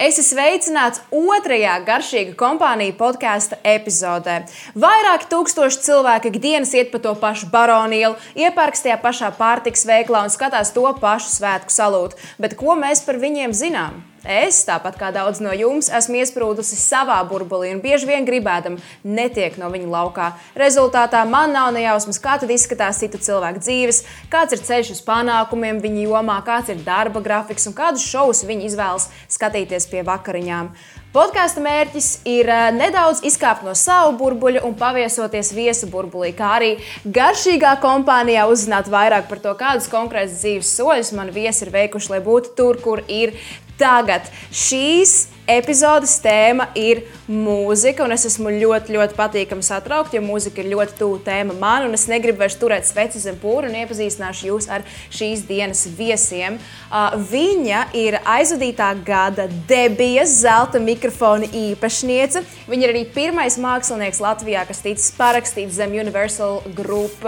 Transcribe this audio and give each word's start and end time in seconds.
Esi 0.00 0.22
sveicināts 0.24 1.02
otrajā 1.12 1.74
garšīga 1.84 2.32
kompānija 2.40 2.94
podkāstu 2.96 3.58
epizodē. 3.68 4.38
Vairāki 4.72 5.28
tūkstoši 5.28 5.82
cilvēki 5.84 6.32
ikdienas 6.32 6.72
iet 6.72 6.88
pa 6.88 7.02
to 7.04 7.12
pašu 7.20 7.50
baronielu, 7.52 8.16
iepērks 8.32 8.86
tajā 8.86 8.96
pašā 9.02 9.28
pārtiks 9.36 9.84
veiklā 9.90 10.24
un 10.24 10.32
skatās 10.32 10.72
to 10.72 10.86
pašu 11.02 11.34
svētku 11.34 11.76
salūtu. 11.76 12.16
Bet 12.40 12.56
ko 12.56 12.80
mēs 12.80 13.04
par 13.04 13.20
viņiem 13.20 13.52
zinām? 13.52 14.00
Es, 14.20 14.58
tāpat 14.68 14.98
kā 15.00 15.08
daudz 15.16 15.38
no 15.40 15.52
jums, 15.56 15.88
esmu 15.88 16.18
iesprūdusi 16.20 16.76
savā 16.76 17.16
burbulī 17.24 17.70
un 17.72 17.78
bieži 17.80 18.04
vien 18.10 18.26
gribēdam 18.28 18.76
netiek 19.00 19.56
no 19.56 19.70
viņa 19.72 19.88
laukā. 19.88 20.26
Rezultātā 20.60 21.22
man 21.24 21.54
nav 21.56 21.70
nejausmas, 21.72 22.20
kā 22.20 22.36
tad 22.42 22.52
izskatās 22.52 23.00
citu 23.00 23.16
cilvēku 23.16 23.64
dzīves, 23.64 24.02
kāds 24.28 24.52
ir 24.52 24.60
ceļš 24.66 24.92
uz 24.98 25.00
panākumiem 25.06 25.80
viņa 25.80 26.04
jomā, 26.04 26.36
kāds 26.44 26.68
ir 26.68 26.84
darba 26.84 27.22
grafiks 27.24 27.64
un 27.70 27.76
kādus 27.78 28.04
šovus 28.04 28.44
viņi 28.44 28.68
izvēlas 28.68 29.08
skatīties 29.32 29.88
pie 29.88 30.04
vakariņām. 30.04 30.74
Podkāstu 31.10 31.58
mērķis 31.64 32.08
ir 32.28 32.46
eh, 32.46 32.68
nedaudz 32.76 33.24
izkāpt 33.26 33.64
no 33.66 33.72
savu 33.74 34.12
burbuļu 34.20 34.60
un 34.68 34.76
paviesoties 34.78 35.48
viesu 35.56 35.88
burbulī, 35.90 36.28
kā 36.38 36.52
arī 36.60 36.68
garšīgā 37.02 37.72
kompānijā 37.82 38.44
uzzināt 38.46 38.86
vairāk 38.92 39.26
par 39.32 39.40
to, 39.42 39.56
kādus 39.58 39.88
konkrētus 39.90 40.38
dzīves 40.44 40.70
soļus 40.76 41.10
man 41.18 41.32
viesi 41.34 41.64
ir 41.66 41.72
veikuši, 41.74 42.12
lai 42.12 42.22
būtu 42.28 42.54
tur, 42.54 42.78
kur 42.84 43.02
ir 43.10 43.34
tagad. 43.80 44.28
Šīs 44.52 45.30
epizodes 45.50 46.12
tēma 46.22 46.68
ir 46.78 47.02
mūzika, 47.30 48.04
un 48.04 48.14
es 48.14 48.26
esmu 48.28 48.52
ļoti, 48.54 48.94
ļoti 48.94 49.16
patīkami 49.18 49.64
satraukta, 49.66 50.16
jo 50.16 50.22
mūzika 50.24 50.62
ir 50.62 50.70
ļoti 50.74 50.96
tuva 50.98 51.20
tēma 51.26 51.56
man, 51.58 51.86
un 51.88 51.96
es 51.96 52.06
negribu 52.10 52.42
vairs 52.42 52.58
turēt 52.60 52.86
sveci 52.86 53.22
zem 53.22 53.38
pūra 53.40 53.70
un 53.70 53.78
iepazīstināšu 53.80 54.50
jūs 54.50 54.68
ar 54.70 54.84
šīs 55.14 55.44
dienas 55.48 55.84
viesiem. 55.98 56.58
Uh, 56.90 57.16
viņa 57.30 57.84
ir 57.98 58.18
aizvadītā 58.22 58.92
gada 59.06 59.48
debijas 59.70 60.36
zelta 60.42 60.82
mikrofona 60.82 61.48
īpašniece. 61.50 62.44
Viņa 62.70 62.86
ir 62.86 62.94
arī 62.94 63.04
pirmais 63.14 63.58
mākslinieks 63.60 64.22
Latvijā, 64.22 64.66
kas 64.68 64.84
ticis 64.84 65.10
parakstīts 65.18 65.78
zem 65.78 65.96
Universal 65.98 66.62
Group 66.76 67.26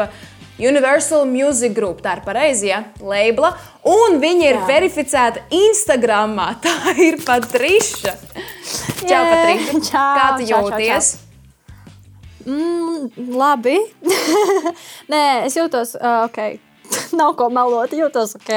Universal 0.62 1.26
Music 1.26 1.74
Group, 1.74 2.04
tā 2.04 2.16
ir 2.18 2.22
pareizi, 2.26 2.68
ja? 2.70 2.84
Labela. 3.02 3.50
Un 3.88 4.20
viņa 4.22 4.46
ir 4.46 4.60
Jā. 4.60 4.66
verificēta 4.68 5.42
Instagram. 5.50 6.38
Tā 6.64 6.94
ir 7.02 7.18
Patriša. 7.26 8.14
Čau, 9.02 9.22
Patriša. 9.26 9.82
Čau, 9.90 10.08
Kā 10.16 10.26
tu 10.38 10.46
čau, 10.46 10.62
jūties? 10.62 11.12
Čau, 11.12 11.18
čau. 11.18 11.28
Mm, 12.46 13.10
labi. 13.38 13.78
Nē, 15.12 15.24
es 15.46 15.56
jūtos 15.58 15.96
uh, 15.98 16.24
ok. 16.26 16.38
Nav 17.18 17.34
ko 17.38 17.48
melot, 17.52 17.92
jūtos 17.94 18.36
ok. 18.38 18.52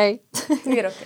ir 0.74 0.90
ok. 0.90 1.04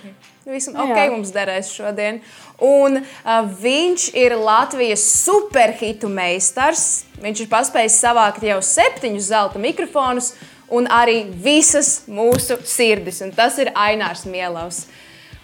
Visam 0.49 0.77
ok, 0.81 0.95
Jā. 0.95 1.09
mums 1.13 1.31
derēs 1.35 1.71
šodien. 1.75 2.21
Un 2.65 3.01
uh, 3.01 3.49
viņš 3.61 4.09
ir 4.17 4.35
Latvijas 4.39 5.03
superhitu 5.23 6.09
meistars. 6.11 7.03
Viņš 7.21 7.43
ir 7.45 7.51
paspējis 7.51 7.99
savākt 8.01 8.47
jau 8.47 8.57
septiņus 8.63 9.29
zelta 9.29 9.61
mikrofonus 9.61 10.33
un 10.75 10.87
arī 10.91 11.23
visas 11.43 12.03
mūsu 12.09 12.59
sirdis. 12.67 13.21
Un 13.25 13.33
tas 13.35 13.57
ir 13.61 13.71
Ainārs 13.75 14.25
Mielovs. 14.29 14.85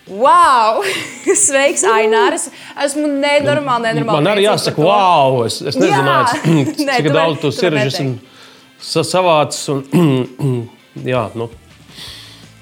Wow! 0.06 0.84
Sveiks, 1.46 1.84
Ainārs! 1.90 2.50
Esmu 2.86 3.08
nenormāli, 3.10 3.90
nenormāli. 3.90 4.20
Man 4.20 4.32
arī 4.36 4.46
jāsaka, 4.46 4.82
wow! 4.86 5.42
Es, 5.48 5.62
es 5.66 5.78
nezināju, 5.82 6.54
cik 6.78 7.10
ne, 7.10 7.14
daudz 7.16 7.42
tu 7.42 7.52
sirdis 7.56 7.98
esmu 7.98 9.06
savācis. 9.10 9.66
Un, 9.74 10.62
jā, 11.16 11.26
nu. 11.38 11.50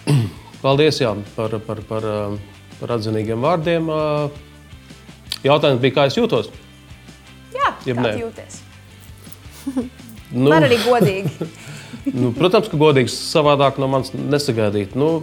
Paldies 0.63 1.01
jā, 1.03 1.11
par, 1.35 1.57
par, 1.67 1.83
par, 1.89 2.07
par 2.79 2.95
atzinīgiem 2.95 3.43
vārdiem. 3.43 3.91
Jautājums 5.43 5.83
bija, 5.83 5.97
kā 5.97 6.07
es 6.07 6.15
jūtos? 6.15 6.47
Jā, 7.51 7.73
kā 7.83 8.13
jūties? 8.21 8.61
nu. 10.31 10.47
Man 10.47 10.63
arī 10.63 10.79
godīgi. 10.85 11.49
nu, 12.11 12.31
protams, 12.35 12.69
ka 12.71 12.79
godīgs 12.79 13.15
savādāk 13.31 13.79
no 13.81 13.89
manis 13.91 14.13
nesagaidīt. 14.15 14.95
Nu, 14.99 15.21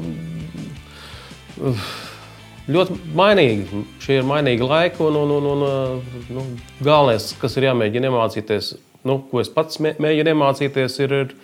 ļoti 2.70 2.98
mainīgi. 3.16 3.82
Šie 4.02 4.20
ir 4.20 4.28
mainīgi 4.28 4.66
laiki, 4.66 5.02
un, 5.06 5.18
un, 5.20 5.34
un, 5.36 5.64
un 5.64 6.30
nu, 6.36 6.46
galvenais, 6.84 7.32
kas 7.40 7.58
ir 7.58 7.68
jāmēģina 7.70 8.10
iemācīties, 8.10 8.74
nu, 9.08 9.18
ko 9.30 9.42
es 9.42 9.52
pats 9.52 9.80
mēģinu 9.82 10.34
iemācīties, 10.34 11.00
ir, 11.04 11.16
ir 11.24 11.34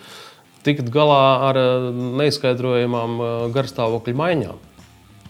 tikt 0.65 0.89
galā 0.93 1.21
ar 1.49 1.61
neizskaidrojamām 2.21 3.21
garstāvokļa 3.55 4.17
maiņām. 4.23 4.65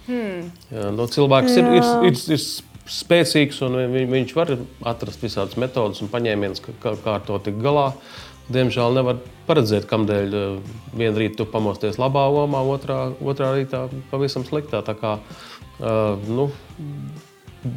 Hmm. 0.07 0.47
Jā, 0.71 0.87
nu, 0.95 1.09
cilvēks 1.11 1.59
ir, 1.59 1.73
ir, 1.81 1.91
ir, 2.07 2.21
ir 2.37 2.45
spēcīgs, 2.87 3.59
un 3.67 3.75
viņš 4.13 4.31
var 4.37 4.53
atrast 4.87 5.25
visādas 5.25 5.59
metodas 5.59 5.99
un 5.99 6.07
paņēmienus, 6.13 6.63
kā, 6.63 6.95
kā 6.95 7.17
ar 7.17 7.27
to 7.27 7.41
tikt 7.43 7.59
galā. 7.59 7.89
Uh, 7.91 8.23
Diemžēl 8.47 8.95
nevar 8.95 9.17
paredzēt, 9.47 9.87
kādēļ 9.89 10.35
eh, 10.37 10.73
vienā 10.97 11.21
rītā 11.21 11.41
tu 11.41 11.47
pamosties 11.49 11.99
labā 12.01 12.27
omā, 12.43 12.61
otrā, 12.67 12.99
otrā 13.21 13.53
rītā 13.55 13.87
pavisam 14.11 14.45
sliktā. 14.47 14.83
Tā 14.85 14.95
kā 14.97 15.17
uh, 15.17 16.27
nu, 16.27 16.49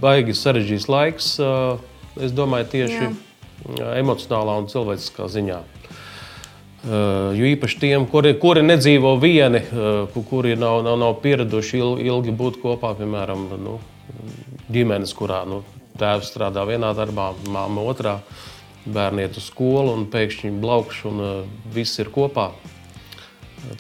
baigi 0.03 0.35
sarežģīts 0.37 0.89
laiks, 0.91 1.33
uh, 1.43 1.81
es 2.21 2.35
domāju, 2.37 2.71
tieši 2.75 3.03
Jā. 3.05 3.91
emocionālā 4.01 4.57
un 4.63 4.71
cilvēciskā 4.73 5.29
ziņā. 5.31 5.61
Jo 7.37 7.45
īpaši 7.45 7.77
tiem, 7.77 8.07
kuri, 8.09 8.31
kuri 8.41 8.63
nedzīvo 8.65 9.11
vieni, 9.21 9.61
kuri 10.31 10.55
nav, 10.57 10.79
nav, 10.87 10.95
nav 10.97 11.19
pieraduši 11.21 11.77
ilgi 12.09 12.33
būt 12.33 12.57
kopā, 12.63 12.95
piemēram, 12.97 13.43
nu, 13.61 13.75
ģimenes, 14.73 15.13
kurā 15.19 15.43
nu, 15.45 15.59
tēvs 16.01 16.33
strādā 16.33 16.65
vienā 16.65 16.95
darbā, 16.97 17.35
māma 17.53 17.85
otrā. 17.85 18.15
Uh, 18.17 18.50
bērni 18.87 19.27
iet 19.27 19.37
uz 19.39 19.51
skolu 19.51 19.95
un 19.97 20.07
pēkšņi 20.11 20.55
blaukš 20.63 21.05
un 21.11 21.23
uh, 21.25 21.37
viss 21.75 22.01
ir 22.01 22.11
kopā. 22.15 22.51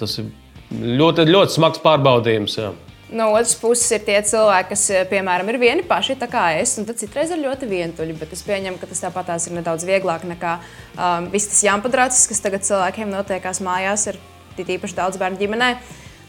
Tas 0.01 0.19
ir 0.21 0.31
ļoti, 0.71 1.27
ļoti 1.31 1.57
smags 1.57 1.83
pārbaudījums. 1.83 2.57
Jā. 2.61 2.73
No 3.11 3.33
otras 3.35 3.57
puses, 3.59 3.89
ir 3.97 4.05
tie 4.07 4.19
cilvēki, 4.23 4.69
kas, 4.71 4.85
uh, 4.93 5.07
piemēram, 5.11 5.49
ir 5.51 5.59
vieni 5.63 5.87
paši, 5.87 6.19
tā 6.21 6.29
kā 6.31 6.45
es, 6.61 6.77
un 6.79 6.87
citreiz 6.87 7.33
ir 7.35 7.43
ļoti 7.43 7.71
vientuļi. 7.71 8.19
Bet 8.21 8.35
es 8.37 8.45
pieņemu, 8.47 8.79
ka 8.79 8.91
tas 8.91 9.03
tāpat 9.07 9.33
ir 9.39 9.57
nedaudz 9.57 9.87
vieglāk 9.89 10.27
nekā 10.29 10.59
um, 10.61 11.31
viss 11.33 11.51
tas 11.51 11.65
jāmpadracis, 11.67 12.29
kas 12.31 12.45
tagad 12.45 12.67
cilvēkiem 12.69 13.11
notiekās 13.11 13.63
mājās, 13.65 14.11
ir 14.13 14.21
tīpaši 14.61 14.99
daudz 14.99 15.19
bērnu 15.21 15.41
ģimenē. 15.41 15.73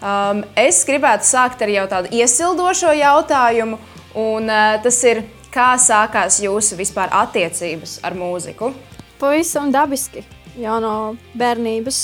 Um, 0.01 0.41
es 0.57 0.79
gribētu 0.87 1.27
sākt 1.27 1.61
ar 1.61 1.69
jau 1.69 1.83
tādu 1.91 2.09
iesildošo 2.17 2.95
jautājumu, 2.97 3.77
un 4.17 4.49
uh, 4.49 4.79
tas 4.81 4.97
ir, 5.05 5.21
Kā 5.51 5.73
sākās 5.75 6.37
jūsu 6.39 6.77
vispār 6.79 7.11
attiecības 7.11 7.97
ar 8.07 8.15
mūziku? 8.15 8.69
Pavisam 9.19 9.67
dabiski, 9.73 10.23
jau 10.55 10.77
no 10.79 10.93
bērnības. 11.35 11.97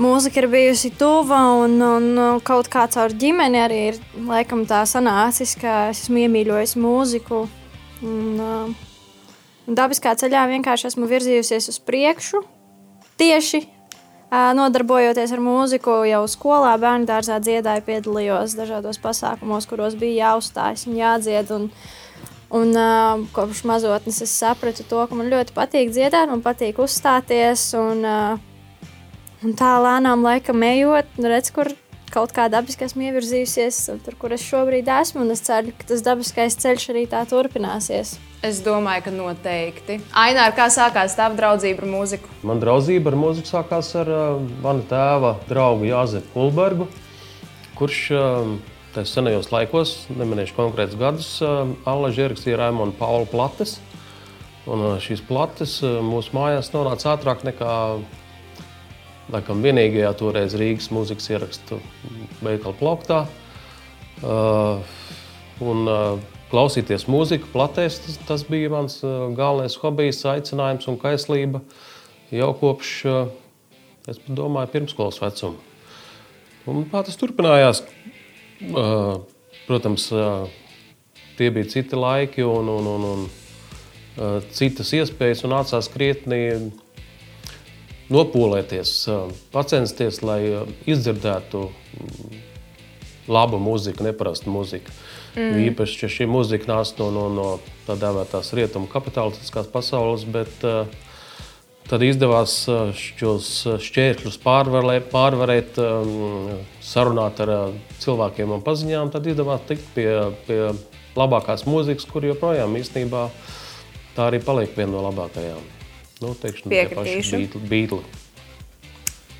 Mūzika 0.00 0.40
ir 0.40 0.46
bijusi 0.48 0.88
tuva, 0.96 1.42
un, 1.60 1.76
un 1.84 2.38
kaut 2.42 2.70
kā 2.72 2.86
caur 2.90 3.12
ģimeni 3.12 3.60
arī 3.60 3.80
ir 3.90 3.98
laikam, 4.16 4.64
tā 4.66 4.80
sanācis, 4.88 5.52
ka 5.60 5.90
es 5.90 6.00
esmu 6.06 6.22
iemīļojis 6.24 6.72
mūziku. 6.80 7.42
Un, 8.00 8.40
un 8.40 9.78
dabiskā 9.78 10.14
ceļā 10.16 10.46
vienkārši 10.54 10.88
esmu 10.94 11.10
virzījusies 11.10 11.68
uz 11.74 11.78
priekšu. 11.84 12.40
Tieši 13.20 13.60
nodarbojoties 14.32 15.36
ar 15.36 15.44
mūziku, 15.44 15.98
jau 16.08 16.22
skolā, 16.32 16.72
bērnu 16.80 17.04
dārzā 17.06 17.36
dziedāju, 17.44 17.84
piedalījos 17.84 18.56
dažādos 18.56 18.96
pasākumos, 19.04 19.68
kuros 19.68 19.94
bija 20.00 20.32
jāuzstājas 20.32 20.88
un 20.88 20.96
jādzied. 20.98 21.52
Un, 21.54 21.68
Un 22.54 22.70
uh, 22.78 23.22
kopš 23.34 23.64
mazotnes 23.66 24.20
es 24.22 24.32
sapratu 24.38 24.84
to, 24.86 25.00
ka 25.10 25.16
man 25.18 25.30
ļoti 25.32 25.54
patīk 25.56 25.88
dziedāt, 25.90 26.30
man 26.30 26.42
patīk 26.44 26.78
uzstāties. 26.84 27.72
Un, 27.74 28.04
uh, 28.06 28.92
un 29.42 29.56
tā 29.58 29.72
lēnām 29.82 30.22
laikam 30.22 30.62
ejot, 30.62 31.08
nu, 31.18 31.30
redz, 31.32 31.50
kur 31.54 31.72
kaut 32.14 32.30
kā 32.30 32.44
dabiski 32.52 32.86
esmu 32.86 33.08
ievirzījusies, 33.08 33.78
tur, 34.04 34.14
kur 34.20 34.34
es 34.36 34.44
šobrīd 34.46 34.86
esmu. 35.00 35.26
Es 35.34 35.42
ceru, 35.42 35.74
ka 35.74 35.88
tas 35.88 36.04
dabiskais 36.06 36.54
ceļš 36.62 36.84
arī 36.92 37.02
tā 37.10 37.24
turpināsies. 37.26 38.14
Es 38.46 38.60
domāju, 38.62 39.06
ka 39.08 39.14
noteikti. 39.16 39.98
Aina, 40.14 40.46
kā 40.54 40.68
sākās 40.70 41.16
tava 41.18 41.34
draudzība 41.38 41.82
ar 41.82 41.90
mūziku? 41.90 42.30
Man 42.46 42.62
draudzība 42.62 43.10
ar 43.10 43.18
mūziku 43.18 43.50
sākās 43.50 43.90
ar 43.98 44.12
uh, 44.14 44.38
mana 44.62 44.86
tēva 44.90 45.34
draugu 45.50 45.90
Jāzepu 45.90 46.30
Kulbergu, 46.36 46.86
kurš 47.80 48.04
uh, 48.14 48.54
Tajos 48.94 49.10
senajos 49.10 49.48
laikos, 49.50 49.92
neminēšu 50.14 50.54
konkrētus 50.54 50.98
gadus, 51.00 51.28
Allaž 51.42 52.20
ierakstīja 52.22 52.60
Raimonu 52.60 52.94
Paulu 52.94 53.26
plates. 53.26 53.80
Un 54.70 54.84
šīs 55.02 55.20
plates 55.26 55.80
mūsu 55.82 56.32
mājās 56.36 56.70
nonāca 56.72 57.10
ātrāk 57.16 57.42
nekā 57.44 57.72
laikam, 59.32 59.64
vienīgajā 59.64 60.12
toreiz 60.20 60.54
Rīgas 60.58 60.90
mūzikas 60.94 61.26
ierakstu 61.32 61.80
veikalu 62.44 62.76
plauktā. 62.78 63.24
Uh, 64.22 64.78
un, 65.64 65.84
uh, 65.90 66.22
klausīties 66.52 67.08
mūziku 67.10 67.50
platēs, 67.52 67.98
tas, 68.04 68.18
tas 68.28 68.46
bija 68.46 68.70
mans 68.72 69.00
uh, 69.02 69.26
galvenais 69.34 69.74
hobijs, 69.82 70.22
aicinājums 70.30 70.86
un 70.92 71.00
kaislība 71.02 71.64
jau 72.34 72.50
kopš, 72.58 72.94
es 74.10 74.18
domāju, 74.26 74.70
pirmskolas 74.72 75.20
vecuma. 75.22 75.58
Un, 76.70 76.86
tā 76.90 77.02
tas 77.04 77.18
turpinājās. 77.20 77.82
Protams, 79.64 80.08
tie 81.38 81.50
bija 81.50 81.70
citi 81.72 81.96
laiki 81.96 82.44
un, 82.46 82.68
un, 82.68 82.86
un, 82.86 83.04
un 83.10 83.24
uh, 83.26 84.40
citas 84.54 84.92
iespējas, 84.96 85.44
un 85.46 85.54
nācās 85.54 85.88
krietni 85.92 86.40
nopolēties, 88.12 88.92
uh, 89.08 89.32
pacensties, 89.54 90.20
lai 90.26 90.40
izdzirdētu 90.90 91.64
labu 93.32 93.58
mūziku, 93.62 94.04
neparastu 94.04 94.52
mūziku. 94.52 94.92
Mm. 95.34 95.64
Īpaši, 95.70 95.96
ja 96.04 96.12
šī 96.12 96.28
mūzika 96.30 96.68
nāca 96.70 97.00
no, 97.00 97.08
no, 97.10 97.24
no 97.34 97.48
tā 97.88 97.96
dēvētās 97.98 98.52
rietumu 98.54 98.90
kapitalistiskās 98.92 99.70
pasaules, 99.72 100.28
bet 100.28 100.68
uh, 100.68 100.84
Tad 101.84 102.00
izdevās 102.00 102.52
šos 102.96 103.48
šķēršļus 103.84 104.38
pārvarēt, 104.40 105.10
pārvarēt 105.12 105.76
sarunāt 106.84 107.40
ar 107.44 107.54
cilvēkiem 108.02 108.52
un 108.56 108.64
paziņām. 108.64 109.12
Tad 109.14 109.28
izdevās 109.30 109.64
tikt 109.68 109.86
pie, 109.96 110.08
pie 110.48 110.60
labākās 111.18 111.64
mūzikas, 111.68 112.08
kur 112.10 112.26
joprojām 112.28 112.76
īstenībā 112.80 113.28
tā 114.16 114.28
arī 114.28 114.42
paliek 114.44 114.76
viena 114.76 114.96
no 114.96 115.06
labākajām. 115.08 115.72
Nu, 116.22 116.36
teikšu, 116.38 116.70
Piekritīšu. 116.70 117.46
Beatli 117.68 118.23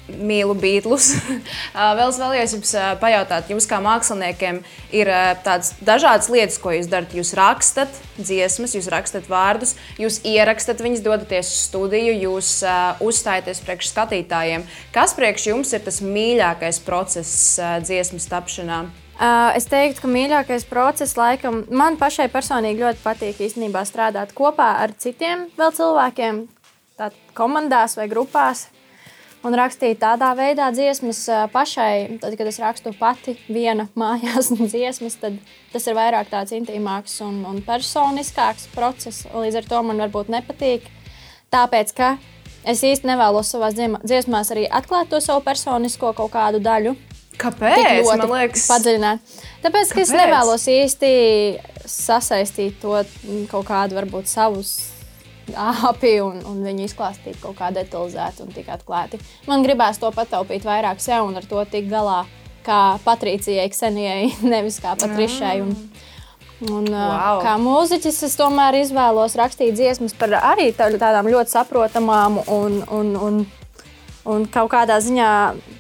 mīlu 0.09 0.55
beidlus. 0.59 1.13
Vēl 1.99 2.09
es 2.09 2.19
vēlējos 2.21 2.55
jums 2.57 2.73
pajautāt, 3.03 3.51
jums 3.53 3.69
kā 3.71 3.81
māksliniekiem 3.85 4.63
ir 4.95 5.11
tādas 5.45 5.75
dažādas 5.85 6.31
lietas, 6.33 6.59
ko 6.63 6.75
jūs 6.75 6.91
darat. 6.91 7.15
Jūs 7.15 7.35
rakstat 7.39 8.01
dziesmas, 8.19 8.75
jūs 8.77 8.89
rakstat 8.93 9.29
vārdus, 9.31 9.75
jūs 10.01 10.21
ierakstat 10.27 10.83
viņus, 10.85 11.05
dodaties 11.05 11.51
uz 11.51 11.63
studiju, 11.69 12.17
jūs 12.29 12.51
uzstājaties 13.05 13.63
priekš 13.65 13.93
skatītājiem. 13.93 14.67
Kas 14.95 15.17
priekš 15.17 15.49
jums 15.53 15.73
ir 15.77 15.85
tas 15.87 16.03
mīļākais 16.05 16.83
process 16.87 17.57
dziesmas 17.87 18.29
tapšanā? 18.31 18.85
Es 19.55 19.69
teiktu, 19.71 20.03
ka 20.03 20.09
mīļākais 20.11 20.65
process, 20.67 21.15
laikam, 21.15 21.63
man 21.71 21.95
pašai 22.01 22.27
personīgi 22.33 22.83
ļoti 22.83 23.03
patīk 23.05 23.45
īstenībā 23.47 23.85
strādāt 23.87 24.35
kopā 24.35 24.73
ar 24.83 24.95
citiem 24.99 25.47
cilvēkiem, 25.55 26.41
tādā 26.99 27.15
komandās 27.39 27.95
vai 27.95 28.09
grupās, 28.11 28.67
un 29.45 29.57
rakstīt 29.59 30.01
tādā 30.03 30.31
veidā 30.39 30.71
dziesmas 30.75 31.25
pašai. 31.53 32.19
Tad, 32.23 32.37
kad 32.39 32.51
es 32.51 32.61
rakstu 32.63 32.95
pati 32.99 33.37
viena 33.49 33.89
mājās 34.01 34.53
dziesmas, 34.57 35.19
tad 35.21 35.39
tas 35.73 35.89
ir 35.89 35.99
vairāk 35.99 36.31
tāds 36.33 36.55
intīmāks 36.57 37.21
un, 37.27 37.43
un 37.49 37.63
personiskāks 37.65 38.69
process. 38.75 39.27
Līdz 39.35 39.63
ar 39.63 39.73
to 39.73 39.83
man 39.87 40.05
varbūt 40.07 40.33
nepatīk. 40.33 40.87
Tāpēc, 41.55 41.93
ka 41.95 42.15
es 42.67 42.83
īsti 42.87 43.09
nevēlos 43.11 43.53
savā 43.55 43.71
dziesmās 43.75 44.51
arī 44.55 44.65
atklāt 44.71 45.13
to 45.13 45.21
savu 45.23 45.45
personisko 45.45 46.15
kaut 46.17 46.33
kādu 46.35 46.63
daļu. 46.65 46.97
Kāpēc? 47.39 48.07
Man 48.07 48.29
liekas, 48.31 48.65
padziļināt. 48.71 49.37
Tāpēc, 49.65 49.91
ka 49.91 49.99
Kāpēc? 49.99 50.03
es 50.07 50.13
nevēlos 50.15 50.67
īsti 50.71 51.15
sasaistīt 51.91 52.79
to 52.83 53.01
kaut 53.51 53.67
kādu 53.69 53.99
varbūt 53.99 54.31
savus 54.31 54.94
api 55.91 56.15
un, 56.25 56.41
un 56.49 56.63
viņu 56.65 56.87
izklāstīt 56.89 57.37
kaut 57.43 57.59
kā 57.59 57.71
detalizēti 57.75 58.45
un 58.45 58.55
tik 58.55 58.71
atklāti. 58.73 59.21
Man 59.49 59.67
gribās 59.67 60.01
to 60.01 60.11
pataupīt 60.15 60.67
vairāk 60.67 61.03
sev 61.05 61.29
un 61.29 61.37
ar 61.41 61.47
to 61.49 61.63
tikt 61.71 61.91
galā 61.93 62.23
kā 62.65 62.97
Patricijai, 63.05 63.69
Ksenijai, 63.73 64.33
nevis 64.55 64.81
kā 64.83 64.97
Patrišai. 65.01 65.61
Un, 65.67 65.77
Un, 66.65 66.87
wow. 66.87 67.41
Kā 67.43 67.57
mūziķis, 67.61 68.23
es 68.29 68.37
tomēr 68.39 68.79
izvēlos 68.79 69.35
rakstīt 69.37 69.75
dziesmas 69.77 70.15
par 70.17 70.37
arī 70.39 70.69
tādām 70.73 71.27
ļoti 71.29 71.51
saprotamām 71.51 72.39
un, 72.47 72.79
un, 72.95 73.11
un 73.19 73.41
un 74.29 74.47
kaut 74.49 74.71
kādā 74.73 74.97
ziņā 75.05 75.31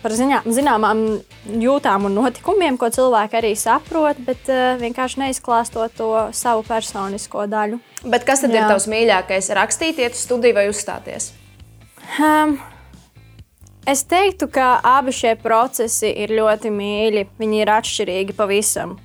par 0.02 0.14
ziņā, 0.16 0.42
zināmām 0.52 1.00
jūtām 1.48 2.08
un 2.08 2.18
notikumiem, 2.18 2.76
ko 2.80 2.90
cilvēki 2.92 3.38
arī 3.40 3.54
saprot, 3.58 4.20
bet 4.26 4.50
uh, 4.52 4.74
vienkārši 4.80 5.22
neizklāstot 5.24 5.96
to 5.96 6.10
savu 6.36 6.64
personisko 6.68 7.46
daļu. 7.50 7.80
Bet 8.04 8.26
kas 8.28 8.44
tad 8.44 8.52
Jā. 8.52 8.64
ir 8.64 8.74
tavs 8.74 8.88
mīļākais? 8.90 9.50
Rakstīt, 9.56 10.02
iet 10.04 10.16
uz 10.16 10.26
studiju 10.26 10.58
vai 10.58 10.68
uzstāties? 10.68 11.32
Um, 12.20 12.58
es 13.88 14.04
teiktu, 14.08 14.50
ka 14.52 14.76
abi 14.84 15.14
šie 15.16 15.34
procesi 15.40 16.12
ir 16.12 16.34
ļoti 16.36 16.72
mīļi. 16.74 17.26
Viņi 17.40 17.64
ir 17.64 17.72
atšķirīgi 17.78 18.36
pavisam. 18.36 18.98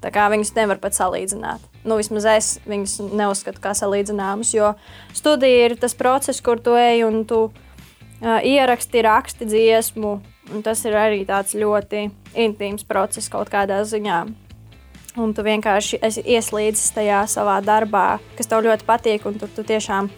Tā 0.00 0.12
kā 0.12 0.26
viņus 0.32 0.54
nevar 0.56 0.80
pat 0.80 0.96
salīdzināt. 0.96 1.60
Nu, 1.86 1.96
vismaz 2.00 2.24
es 2.28 2.48
viņus 2.68 3.12
neuzskatu 3.16 3.60
kā 3.62 3.72
salīdzināmus, 3.76 4.50
jo 4.56 4.72
studija 5.16 5.68
ir 5.68 5.76
tas 5.80 5.94
process, 5.96 6.42
kur 6.44 6.60
tu 6.62 6.74
ej 6.78 7.04
un 7.06 7.22
tu 7.28 7.46
ej 7.52 7.65
ieraksti, 8.22 9.02
raksti 9.02 9.46
dziesmu. 9.46 10.20
Tas 10.64 10.84
ir 10.86 10.94
arī 10.94 11.24
tāds 11.26 11.56
ļoti 11.58 12.06
intīms 12.38 12.86
process 12.86 13.28
kaut 13.28 13.50
kādā 13.50 13.82
ziņā. 13.84 14.24
Un 15.16 15.32
tu 15.32 15.42
vienkārši 15.42 15.98
esi 16.04 16.22
ieslīdis 16.36 16.92
tajā 16.94 17.22
savā 17.30 17.56
darbā, 17.64 18.18
kas 18.36 18.50
tev 18.50 18.66
ļoti 18.66 18.84
patīk, 18.86 19.24
un 19.26 19.38
tu, 19.40 19.48
tu 19.48 19.64
tiešām 19.64 20.10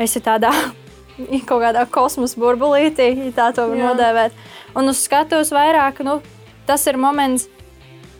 esi 0.00 0.22
tādā 0.24 0.50
kaut 1.48 1.60
kādā 1.60 1.84
kosmosa 1.92 2.40
burbulītī, 2.40 3.12
ja 3.28 3.32
tā 3.36 3.50
to 3.54 3.68
var 3.68 3.82
nodēvēt. 3.92 4.38
Un 4.80 4.88
uz 4.88 5.02
skatuves 5.04 5.52
vairāk, 5.52 6.00
nu, 6.08 6.22
tas 6.66 6.86
ir 6.88 6.96
moments, 6.96 7.50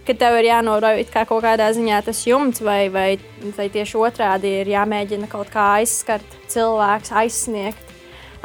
kad 0.07 0.21
tev 0.21 0.37
ir 0.43 0.51
jānorauj 0.51 1.07
kā 1.11 1.25
kaut 1.27 1.41
kādā 1.47 1.71
ziņā 1.73 2.03
tas 2.05 2.21
jumts, 2.29 2.61
vai, 2.63 2.91
vai, 2.93 3.09
vai 3.57 3.71
tieši 3.73 3.97
otrādi 3.97 4.59
ir 4.61 4.71
jāmēģina 4.75 5.31
kaut 5.33 5.49
kā 5.55 5.71
aizskart 5.81 6.37
cilvēks, 6.53 7.15
aizsniegt 7.23 7.92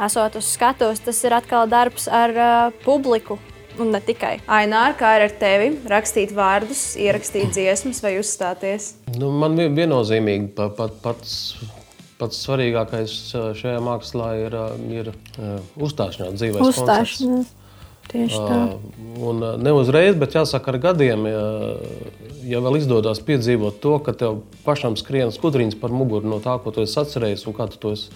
esot 0.06 0.38
uz 0.38 0.48
skatuves, 0.54 1.02
tas 1.04 1.20
ir 1.26 1.36
atkal 1.36 1.68
darbs 1.70 2.08
ar 2.10 2.34
uh, 2.34 2.76
publiku. 2.84 3.38
Un 3.78 3.92
ne 3.94 4.00
tikai. 4.02 4.40
Aināra, 4.50 4.94
kā 4.98 5.12
ir 5.18 5.28
ar 5.28 5.34
tevi? 5.38 5.68
Rakstīt 5.86 6.32
vārdus, 6.34 6.96
ierakstīt 6.98 7.52
dziesmas 7.54 8.00
vai 8.02 8.16
uzstāties? 8.18 8.96
Nu, 9.14 9.30
man 9.30 9.54
viennozīmīgi 9.54 10.50
pat, 10.56 10.74
pat, 10.78 10.96
pats, 11.04 11.36
pats 12.18 12.40
svarīgākais 12.42 13.14
šajā 13.60 13.78
mākslā 13.86 14.32
ir, 14.40 14.56
ir 14.90 15.12
uzstāšanās, 15.78 16.34
dzīves 16.40 16.72
uzstāšanās. 16.72 17.54
Tieši 18.08 18.40
tā. 18.40 18.58
Un 19.28 19.44
ne 19.60 19.72
uzreiz, 19.76 20.16
bet 20.18 20.34
jāsaka, 20.34 20.72
ar 20.72 20.80
gadiem, 20.80 21.26
ja, 21.28 21.44
ja 22.48 22.62
vēl 22.64 22.80
izdodas 22.80 23.20
piedzīvot 23.22 23.82
to, 23.84 23.98
ka 24.02 24.14
tev 24.16 24.40
pašam 24.64 24.96
skrien 24.98 25.30
skudriņas 25.34 25.76
par 25.78 25.92
muguru 25.94 26.30
no 26.32 26.40
tā, 26.42 26.56
ko 26.64 26.72
tu 26.72 26.82
esi 26.82 26.96
atcerējies 27.02 27.44
un 27.46 27.56
kā 27.58 27.68
tu 27.70 27.80
to 27.82 27.92
esi 27.94 28.08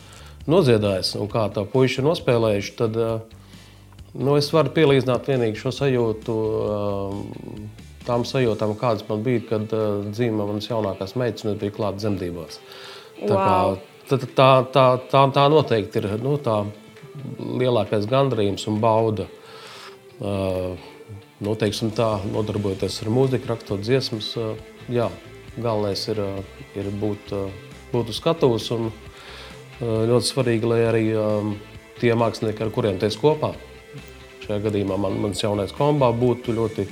nodziedājis 0.51 1.15
un 1.21 1.31
kā 1.31 1.47
tā 1.55 1.65
puiši 1.69 2.01
ir 2.01 2.09
nospēlējuši, 2.09 2.75
tad 2.79 2.99
eh, 2.99 3.39
nu, 4.19 4.37
es 4.39 4.51
varu 4.55 4.73
pielīdzināt 4.75 5.31
vienīgi 5.31 5.61
šo 5.61 5.73
sajūtu 5.77 6.37
eh, 6.59 7.17
tām 8.07 8.27
sajūtām, 8.27 8.75
kādas 8.81 9.07
man 9.09 9.23
bija, 9.27 9.45
kad 9.53 9.75
eh, 9.77 9.89
dzīva 10.11 10.49
manas 10.49 10.71
jaunākās 10.71 11.17
meitas 11.21 11.47
un 11.47 11.55
es 11.55 11.61
biju 11.61 11.77
klāt 11.79 12.01
dzemdībās. 12.01 12.61
Tā, 13.23 13.35
wow. 13.35 13.77
kā, 14.09 14.17
tā, 14.17 14.49
tā, 14.75 14.87
tā, 15.13 15.27
tā, 15.37 15.45
noteikti 15.53 16.03
ir 16.03 16.11
nu, 16.23 16.35
tā 16.43 16.65
lielākais 17.39 18.09
gandrījums 18.11 18.67
un 18.71 18.81
bauda. 18.83 19.29
Uh, 20.23 20.79
nu, 21.43 21.55
teiksim, 21.59 21.91
tā, 21.97 22.21
nodarbojoties 22.31 23.01
ar 23.03 23.09
mūziku, 23.11 23.49
rakstot 23.51 23.81
dziesmas, 23.83 24.29
uh, 24.39 24.53
jā, 24.93 25.09
galvenais 25.57 26.05
ir, 26.13 26.21
uh, 26.23 26.61
ir 26.79 26.91
būt, 27.01 27.33
būt 27.91 28.13
uz 28.13 28.21
skatuves 28.21 28.69
un 28.75 28.87
Eh, 28.87 29.12
ļoti 29.83 30.29
svarīgi, 30.29 30.69
lai 30.69 30.81
arī 30.89 31.05
um, 31.19 31.55
tie 32.01 32.15
mākslinieki, 32.19 32.63
ar 32.65 32.71
kuriem 32.75 33.01
es 33.03 33.19
kopā, 33.19 33.53
šajā 34.45 34.61
gadījumā 34.67 34.99
man, 35.01 35.19
mans 35.27 35.43
jaunais 35.43 35.75
kombā, 35.75 36.13
būtu 36.15 36.55
ļoti 36.57 36.87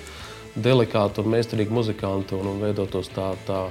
delikāti 0.61 1.23
un 1.23 1.31
meistarīgi 1.35 1.75
muzikanti 1.75 2.35
un, 2.39 2.51
un 2.55 2.65
veidotos 2.65 3.11
tā, 3.15 3.31
tā 3.47 3.69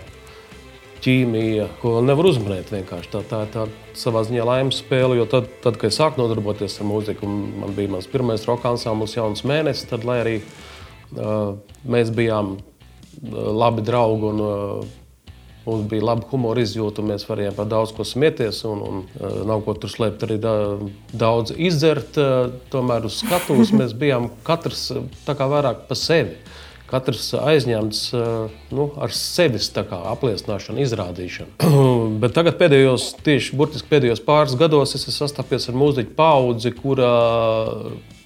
ķīmija, 1.03 1.67
ko 1.79 1.97
nevar 2.03 2.27
uzmanēt 2.31 2.71
vienkārši. 2.73 3.11
Tā, 3.13 3.23
tā 3.27 3.41
ir 3.45 3.51
tā, 3.53 3.65
savā 3.97 4.23
ziņā 4.27 4.45
laimes 4.47 4.81
spēle, 4.83 5.17
jo 5.19 5.27
tad, 5.31 5.47
tad, 5.63 5.79
kad 5.79 5.91
es 5.91 5.99
sāku 5.99 6.21
nodarboties 6.21 6.79
ar 6.79 6.89
mūziku, 6.89 7.27
man 7.27 7.75
bija 7.77 7.93
mans 7.95 8.07
pirmais 8.11 8.43
roka 8.47 8.71
ansamblis 8.71 9.15
jauns 9.15 9.45
mēnesis, 9.47 9.88
tad, 9.91 10.07
lai 10.07 10.19
arī 10.23 10.35
uh, 10.39 11.55
mēs 11.88 12.11
bijām 12.15 12.57
labi 13.19 13.83
draugi 13.88 14.27
un 14.31 14.43
uh, 14.43 14.99
Mums 15.69 15.89
bija 15.91 16.07
laba 16.09 16.27
humora 16.31 16.63
izjūta, 16.63 17.05
mēs 17.05 17.27
varējām 17.29 17.57
par 17.57 17.69
daudz 17.69 17.93
ko 17.95 18.05
smieties. 18.07 18.63
Un, 18.69 18.81
un, 18.85 19.01
uh, 19.19 19.41
nav 19.49 19.63
ko 19.67 19.75
tur 19.77 19.93
slēpt, 19.93 20.25
arī 20.27 20.39
da, 20.41 20.53
daudz 21.13 21.53
izdzert. 21.55 22.17
Uh, 22.19 22.55
tomēr 22.73 23.07
uz 23.09 23.21
skatuves 23.23 23.73
mēs 23.75 23.95
bijām 23.97 24.31
katrs 24.47 24.89
vairāk 25.27 25.85
par 25.89 25.99
sevi. 25.99 26.38
Katrs 26.89 27.27
aizņemts 27.38 28.01
uh, 28.17 28.61
nu, 28.73 28.88
ar 28.97 29.13
sevis 29.13 29.69
apliecināšanu, 29.77 30.81
izrādīšanu. 30.81 31.73
Bet 32.23 32.33
tagad, 32.38 32.57
pēdējos, 32.61 33.11
tieši 33.25 33.57
burtiski 33.59 33.91
pēdējos 33.91 34.23
pāris 34.25 34.57
gados, 34.57 34.95
es 34.97 35.05
esmu 35.05 35.19
sastapies 35.21 35.69
ar 35.69 35.77
mūziķu 35.77 36.15
paudzi, 36.17 36.73
kurā 36.73 37.13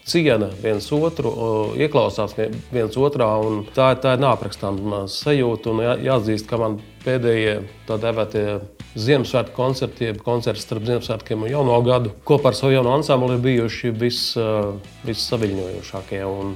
ciena 0.08 0.50
viens 0.62 0.88
otru, 0.94 1.32
ieklausās 1.80 2.36
viens 2.74 2.98
otrā. 3.00 3.30
Tā, 3.76 3.94
tā 4.00 4.16
ir 4.16 4.24
neaprakstāma 4.24 5.06
sajūta. 5.12 5.76
Jā, 5.84 5.96
jāatzīst, 6.10 6.48
ka 6.50 6.60
man 6.62 6.80
pēdējie 7.04 7.60
tā 7.88 8.00
dēvētie 8.02 8.46
Ziemassvētku 8.94 9.58
koncerti, 9.58 10.06
jeb 10.12 10.22
koncerti 10.22 10.62
starp 10.62 10.86
Ziemassvētkiem 10.86 11.48
un 11.48 11.50
Jauno 11.50 11.80
gadu 11.86 12.14
kopā 12.28 12.52
ar 12.52 12.60
savu 12.60 12.76
jauno 12.76 12.94
ansambli 12.94 13.40
ir 13.40 13.44
bijuši 13.48 13.94
vis, 13.98 14.22
vissaviļņojošākie 15.08 16.22
un 16.30 16.56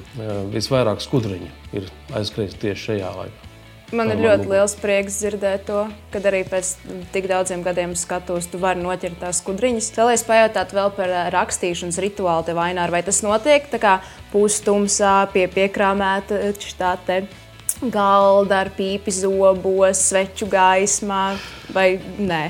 visvairāk 0.54 1.02
skudriņu 1.02 1.52
ir 1.82 1.92
aizskrējis 2.14 2.62
tieši 2.62 2.90
šajā 2.92 3.14
laikā. 3.24 3.47
Man 3.96 4.10
ir 4.12 4.20
ļoti 4.20 4.50
liels 4.52 4.74
prieks 4.76 5.22
dzirdēt 5.22 5.62
to, 5.70 5.86
kad 6.12 6.26
arī 6.28 6.42
pēc 6.50 6.74
tik 7.14 7.30
daudziem 7.32 7.62
gadiem 7.64 7.94
skatos, 7.96 8.50
tu 8.52 8.60
vari 8.60 8.84
noķert 8.84 9.22
tās 9.22 9.40
skudriņas. 9.40 9.94
Vēlēs 9.96 10.26
pajautāt 10.28 10.74
vēl 10.76 10.92
par 10.98 11.14
rakstīšanas 11.32 12.02
rituālu 12.04 12.44
te 12.50 12.56
vainā, 12.58 12.90
vai 12.92 13.00
tas 13.08 13.22
notiek 13.24 13.70
tā 13.72 13.80
kā 13.80 13.94
pustumsā 14.34 15.14
pie 15.32 15.46
piekrāmēta 15.54 16.42
štā 16.60 16.98
te 17.08 17.22
galda 17.82 18.64
ar 18.64 18.72
pīpi 18.76 19.12
zobos, 19.14 20.00
sveču 20.10 20.48
gaismā, 20.50 21.38
vai 21.74 22.00
nē? 22.18 22.42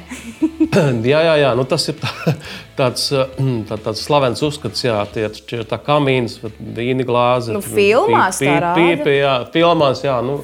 jā, 1.12 1.20
jā, 1.26 1.36
jā. 1.42 1.52
Nu, 1.58 1.66
tas 1.68 1.88
ir 1.92 1.98
tā, 2.00 2.34
tāds, 2.80 3.08
tā, 3.70 3.78
tāds 3.86 4.04
slavens 4.06 4.44
uzskats, 4.46 4.86
jā, 4.86 4.98
tie 5.14 5.28
ir 5.28 5.66
tā 5.68 5.80
kamīns, 5.84 6.40
vīni 6.58 7.06
glāze. 7.08 7.56
Nu, 7.56 7.64
filmās 7.66 8.42
pī, 8.42 8.52
pī, 8.52 8.74
pīpi, 8.80 9.16
jā, 9.20 9.38
filmās, 9.54 10.04
jā, 10.08 10.18
nu, 10.26 10.40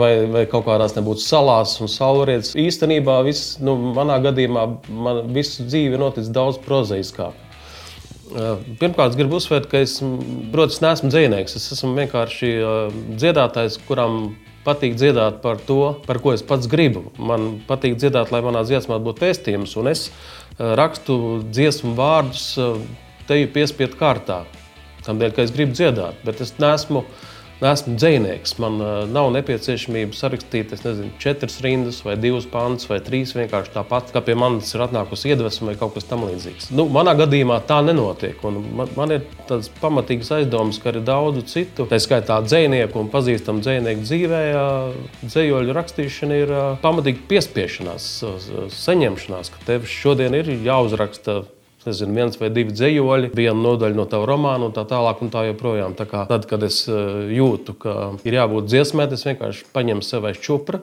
vai, 0.00 0.12
vai 0.30 0.46
kaut 0.50 0.66
kādās 0.68 0.96
nebūtu 0.98 1.24
salās 1.24 1.76
un 1.80 1.90
saulrietas. 1.90 2.54
Īstenībā 2.60 3.20
viss, 3.26 3.56
nu, 3.64 3.76
manā 3.96 4.20
gadījumā, 4.24 4.66
man 4.90 5.22
visu 5.34 5.68
dzīvi 5.68 6.00
notic 6.00 6.28
daudz 6.34 6.60
prozaiskāk. 6.66 7.49
Pirmkārt, 8.30 9.16
gribu 9.18 9.38
uzsvērt, 9.40 9.66
ka 9.70 9.80
es, 9.82 9.96
protams, 10.52 10.80
neesmu 10.84 11.10
dzinieks. 11.10 11.56
Es 11.58 11.72
esmu 11.74 11.92
vienkārši 11.98 12.50
dziedātājs, 13.18 13.80
kuram 13.88 14.36
patīk 14.66 14.94
dziedāt 15.00 15.40
par 15.42 15.58
to, 15.66 15.96
par 16.06 16.20
ko 16.22 16.34
es 16.36 16.44
pats 16.46 16.68
gribu. 16.70 17.08
Man 17.18 17.60
patīk 17.68 17.96
dziedāt, 17.98 18.30
lai 18.34 18.42
manā 18.44 18.62
dziesmā 18.68 19.00
būtu 19.02 19.24
pēstījums, 19.24 19.74
un 19.80 19.90
es 19.90 20.06
rakstu 20.58 21.40
dziesmu 21.48 21.94
vārdus 21.98 22.46
teju 23.30 23.50
piespiedu 23.54 23.98
kārtā. 24.00 24.42
Tādēļ, 25.06 25.32
ka 25.34 25.46
es 25.46 25.54
gribu 25.54 25.72
dziedāt, 25.72 26.18
bet 26.26 26.42
es 26.44 26.52
neesmu 26.60 27.06
neesmu 27.60 27.96
dzinieks. 27.96 28.56
Man 28.62 28.80
uh, 28.80 28.90
nav 29.10 29.30
nepieciešamība 29.34 30.16
sarakstīt 30.16 30.72
nezinu, 30.72 31.10
četras 31.20 31.58
rindas, 31.64 32.00
vai 32.06 32.16
divas 32.20 32.46
pantus, 32.50 32.88
vai 32.90 33.00
trīs. 33.04 33.34
Vienkārši 33.36 33.74
tāpat, 33.74 34.12
kā 34.14 34.22
pie 34.24 34.36
manis 34.38 34.72
ir 34.74 34.84
atnākusi 34.86 35.32
iedvesma 35.32 35.70
vai 35.70 35.76
kaut 35.80 35.94
kas 35.96 36.08
tamlīdzīgs. 36.10 36.70
Nu, 36.76 36.86
manā 36.92 37.14
gadījumā 37.18 37.60
tā 37.68 37.80
nenotiek. 37.86 38.40
Man, 38.44 38.90
man 38.96 39.14
ir 39.16 39.26
tāds 39.50 39.70
pamatīgs 39.80 40.32
aizdoms, 40.38 40.80
ka 40.82 40.94
ir 40.94 41.02
daudz 41.06 41.44
citu, 41.52 41.86
tā 41.90 42.00
skaitā 42.02 42.40
dzinieku 42.46 43.00
un 43.02 43.12
pazīstamu 43.12 43.64
dzinieku 43.64 44.06
dzīvē, 44.08 44.42
dzējoļu 45.26 45.78
rakstīšana 45.78 46.42
ir 46.42 46.54
uh, 46.56 46.66
pamatīga 46.82 47.24
piespiešanās, 47.30 48.10
saņemšanās, 48.80 49.54
ka 49.54 49.64
tev 49.68 49.88
šodien 49.90 50.36
ir 50.40 50.52
jāuzraksta 50.64 51.42
nezinu, 51.86 52.16
viens 52.16 52.36
vai 52.40 52.50
divi 52.52 52.74
dzējoļi, 52.74 53.30
viena 53.36 53.56
nodaļa 53.56 53.96
no 53.96 54.04
tava 54.10 54.28
romāna 54.28 54.68
un 54.68 54.74
tā 54.76 54.84
tālāk. 54.88 55.22
Un 55.24 55.32
tā 55.32 55.46
joprojām. 55.48 55.94
Tā 55.98 56.06
kā, 56.08 56.24
tad, 56.30 56.44
kad 56.50 56.64
es 56.66 56.82
eh, 56.90 57.30
jūtu, 57.36 57.76
ka 57.80 57.96
ir 58.26 58.36
jābūt 58.40 58.68
dziesmai, 58.70 59.08
es 59.14 59.24
vienkārši 59.28 59.70
paņemu 59.74 60.04
sev 60.06 60.28
aiz 60.30 60.40
čupra. 60.42 60.82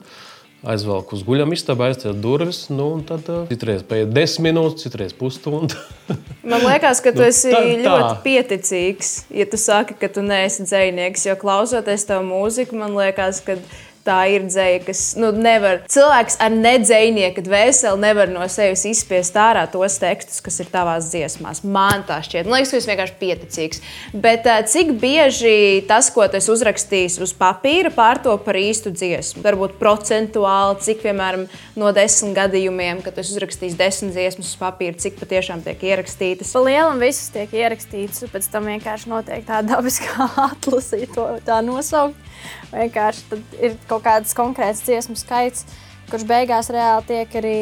Aizvelku 0.68 1.13
uz 1.13 1.22
guļamistabu, 1.22 1.84
aizcēlu 1.86 2.18
durvis, 2.18 2.63
nu, 2.74 2.88
un 2.96 3.04
tad 3.06 3.27
uh, 3.30 3.44
citreiz 3.46 3.84
paiet 3.86 4.10
desmit 4.10 4.50
minūtes, 4.50 4.88
citreiz 4.88 5.13
pusstunda. 5.16 5.77
Man 6.50 6.66
liekas, 6.66 6.98
ka 7.06 7.13
tu 7.13 7.22
nu, 7.22 7.27
esi 7.30 7.54
tā, 7.54 7.62
tā. 7.62 7.84
ļoti 7.86 8.24
pieticīgs, 8.24 9.12
ja 9.38 9.46
tu 9.51 9.60
saki, 9.62 9.94
ka 10.01 10.10
tu 10.10 10.25
neesi 10.25 10.66
dzinieks. 10.66 11.27
Jo 11.30 11.38
klausoties 11.38 12.08
tavu 12.10 12.25
mūziku, 12.32 12.80
man 12.80 12.98
liekas, 12.98 13.44
ka 13.46 13.60
tā 14.07 14.19
ir 14.31 14.47
dzēja, 14.47 14.81
kas 14.87 15.01
nu, 15.19 15.31
nevar. 15.35 15.83
Cilvēks 15.91 16.39
ar 16.43 16.53
nedzējnieku 16.55 17.43
dvēseli 17.45 18.01
nevar 18.01 18.31
no 18.31 18.45
sevis 18.51 18.85
izspiest 18.89 19.37
ārā 19.39 19.65
tos 19.71 19.99
tekstus, 20.01 20.41
kas 20.45 20.61
ir 20.63 20.71
tavās 20.71 21.11
dziesmās. 21.11 21.63
Man 21.67 22.05
tā 22.07 22.19
šķiet. 22.25 22.47
Man 22.47 22.59
liekas, 22.59 22.73
ka 22.73 22.79
tas 22.79 22.89
vienkārši 22.91 23.17
pieticīgs. 23.21 23.83
Bet 24.27 24.47
cik 24.71 24.93
bieži 25.01 25.83
tas, 25.89 26.09
ko 26.13 26.25
tu 26.31 26.41
uzrakstīsi 26.53 27.21
uz 27.23 27.33
papīra, 27.37 27.91
pārto 27.93 28.35
par 28.43 28.59
īstu 28.59 28.93
dziesmu? 28.95 29.43
Varbūt 29.45 29.77
procentuāli, 29.81 30.79
cik 30.85 31.03
piemēram 31.05 31.47
no 31.79 31.91
desmit 31.95 32.35
gadījumiem, 32.37 33.03
kad 33.05 33.17
tu 33.17 33.25
uzrakstīsi 33.25 33.79
desmit 33.79 34.15
dziesmas 34.15 34.53
uz 34.53 34.61
papīra, 34.61 34.97
cik 34.99 35.19
patiešām 35.21 35.63
tiek 35.65 35.83
ierakstītas? 35.91 36.53
Pa 36.55 36.63
lielam 36.65 37.01
viss 37.03 37.31
tiek 37.33 37.51
ierakstīts, 37.57 38.27
pēc 38.31 38.49
tam 38.53 38.69
vienkārši 38.71 39.11
notiek 39.11 39.45
tā 39.47 39.61
dabiskā 39.65 40.29
atlasīta, 40.49 41.13
to 41.17 41.27
tā 41.47 41.61
nosaukt. 41.65 42.27
Vienkārši 42.72 43.41
ir 43.62 43.77
kaut 43.89 44.06
kāds 44.06 44.36
konkrēts 44.38 44.84
dziesmu 44.88 45.17
skaits, 45.20 45.65
kurš 46.12 46.25
beigās 46.27 46.70
reāli 46.72 47.08
tiek 47.08 47.39
arī 47.39 47.58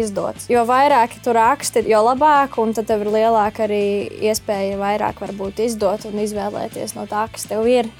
izdots. 0.00 0.48
Jo 0.50 0.64
vairāk 0.68 1.18
tu 1.24 1.34
raksti, 1.34 1.84
jo 1.90 2.02
labāk, 2.06 2.58
un 2.62 2.74
tad 2.76 2.90
tev 2.90 3.06
ir 3.06 3.12
lielāka 3.14 3.66
arī 3.66 3.82
iespēja 4.30 4.78
vairāk 4.80 5.22
varbūt 5.24 5.64
izdot 5.66 6.06
un 6.10 6.20
izvēlēties 6.22 6.94
no 6.98 7.08
tā, 7.10 7.26
kas 7.32 7.48
tev 7.50 7.66
ir. 7.70 7.90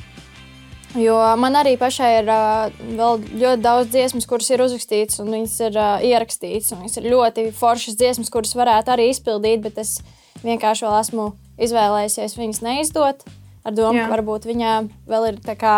Jo 0.97 1.19
man 1.37 1.59
arī 1.59 1.75
pašai 1.77 2.13
ir 2.23 2.31
uh, 2.33 2.71
vēl 2.97 3.19
ļoti 3.43 3.61
daudz 3.61 3.91
dziesmas, 3.93 4.25
kuras 4.29 4.49
ir 4.49 4.63
uzrakstītas, 4.65 5.19
un 5.21 5.35
viņas 5.35 5.57
ir 5.67 5.77
uh, 5.77 6.07
ierakstītas. 6.09 6.73
Viņas 6.79 6.97
ir 7.01 7.11
ļoti 7.13 7.45
foršas 7.59 7.99
dziesmas, 8.01 8.31
kuras 8.33 8.55
varētu 8.57 8.95
arī 8.95 9.11
izpildīt, 9.13 9.61
bet 9.67 9.83
es 9.83 9.99
vienkārši 10.41 10.87
vēl 10.87 10.97
esmu 11.03 11.29
izvēlējies 11.61 12.39
viņas 12.39 12.63
neizdot. 12.65 13.27
Ar 13.67 13.77
domu, 13.77 13.99
Jā. 13.99 14.07
ka 14.07 14.15
varbūt 14.17 14.49
viņā 14.49 14.75
vēl 15.11 15.29
ir 15.35 15.41
tā 15.45 15.59
kā 15.61 15.77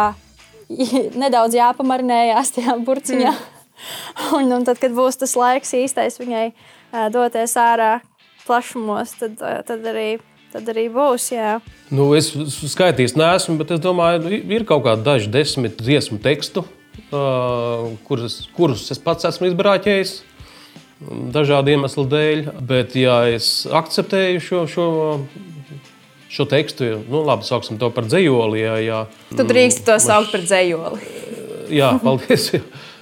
nedaudz 1.22 1.56
jāpamarinējās 1.58 2.54
tajā 2.56 2.76
burciņā. 2.86 3.32
Mm. 3.32 4.36
un, 4.36 4.52
un 4.58 4.66
tad, 4.68 4.80
kad 4.82 4.94
būs 4.96 5.20
tas 5.20 5.36
laiks 5.38 5.74
īstais 5.76 6.20
viņai 6.20 6.50
doties 7.14 7.56
ārā 7.60 7.98
plašumos, 8.46 9.14
tad, 9.20 9.38
tad, 9.66 9.84
arī, 9.86 10.08
tad 10.54 10.68
arī 10.72 10.88
būs. 10.92 11.30
Jā. 11.34 11.58
Nu, 11.94 12.10
es 12.18 12.32
skaitījis, 12.72 13.16
neesmu, 13.18 13.58
bet 13.60 13.74
es 13.76 13.82
domāju, 13.82 14.32
ir 14.40 14.66
kaut 14.68 14.84
kādi 14.88 15.06
daži 15.06 15.30
desmit 15.32 15.78
dziesmu 15.80 16.20
tekstu, 16.24 16.64
uh, 17.10 17.92
kurus, 18.08 18.42
kurus 18.56 18.88
es 18.94 19.02
pats 19.02 19.28
esmu 19.30 19.52
izbrāķējis. 19.52 20.18
Dažādu 21.32 21.72
iemeslu 21.72 22.04
dēļ, 22.12 22.42
bet, 22.68 22.92
ja 22.98 23.22
es 23.32 23.62
akceptēju 23.64 24.42
šo, 24.44 24.64
šo 24.68 24.88
šo 26.30 26.46
tekstu, 26.50 26.84
nu, 27.10 27.24
labi, 27.26 27.46
sauksim 27.46 27.78
to 27.80 27.90
par 27.94 28.06
dzējoli. 28.06 28.62
Jā, 28.62 28.76
jā. 28.84 29.00
Tu 29.34 29.46
drīkst 29.46 29.82
to 29.88 29.98
saukt 30.02 30.30
par 30.34 30.44
dzējoli. 30.46 31.02
jā, 31.80 31.96
paldies. 32.04 32.52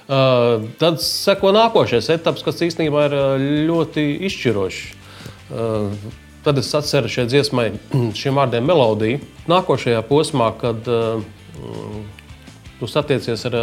Uh, 0.09 0.63
tad 0.81 0.95
seko 1.05 1.51
nākošais 1.53 2.07
etaps, 2.09 2.41
kas 2.41 2.63
īstenībā 2.65 3.03
ir 3.05 3.13
uh, 3.13 3.43
ļoti 3.69 4.07
izšķirošs. 4.25 4.79
Uh, 5.53 5.91
tad 6.41 6.57
es 6.57 6.71
atceros 6.73 7.13
šai 7.13 7.27
dziesmai, 7.29 7.67
šiem 8.17 8.39
vārdiem 8.41 8.65
melodiju. 8.65 9.19
Nākošajā 9.53 10.01
posmā, 10.09 10.47
kad 10.57 10.89
mm, 10.89 12.01
tu 12.79 12.89
satiecies 12.89 13.45
ar 13.51 13.59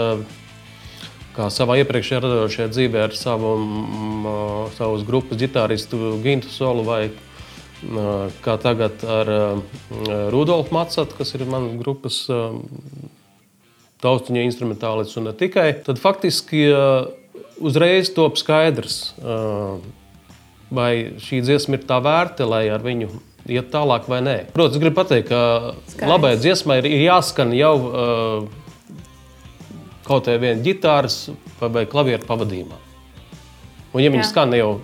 kā 1.35 1.51
savā 1.51 1.81
iepriekšējā 1.83 2.23
radošajā 2.23 2.71
dzīvē 2.77 3.03
ar 3.09 3.19
savu, 3.19 3.57
mm, 3.59 4.31
savas 4.79 5.03
grupas 5.09 5.43
ģitāristu 5.43 6.15
Gintu 6.23 6.55
Solu 6.55 6.87
vai 6.87 7.01
kā 8.45 8.57
tagad 8.63 9.03
ar 9.05 9.31
Rudolfu 10.33 10.75
Matsatu, 10.75 11.17
kas 11.19 11.35
ir 11.37 11.45
manas 11.49 11.77
grupas 11.81 12.23
taustiņa 14.05 14.45
instrumentālists 14.47 15.17
un 15.21 15.29
ne 15.29 15.35
tikai, 15.37 15.69
tad 15.85 16.01
faktiski 16.01 16.67
uzreiz 17.61 18.11
top 18.17 18.41
skaidrs, 18.41 19.15
vai 20.73 20.91
šī 21.23 21.43
dziesma 21.45 21.79
ir 21.79 21.87
tā 21.89 22.01
vērta, 22.05 22.49
lai 22.49 22.67
ar 22.73 22.85
viņu 22.85 23.11
iet 23.47 23.71
tālāk 23.73 24.09
vai 24.11 24.21
nē. 24.25 24.37
Protams, 24.57 24.81
gribu 24.83 24.99
pateikt, 24.99 25.31
ka 25.31 25.77
Skaidrs. 25.87 26.11
labai 26.11 26.33
dziesmai 26.41 26.81
ir, 26.83 26.91
jāskan 27.07 27.55
jau 27.57 27.77
kaut 30.07 30.27
kādā 30.27 30.41
vienā 30.43 30.65
ģitāras 30.65 31.31
vai 31.61 31.87
klavieru 31.89 32.27
pavadījumā. 32.27 32.83
Un, 33.95 34.03
ja 34.03 34.11
viņi 34.13 34.27
skan 34.29 34.53
jau 34.57 34.77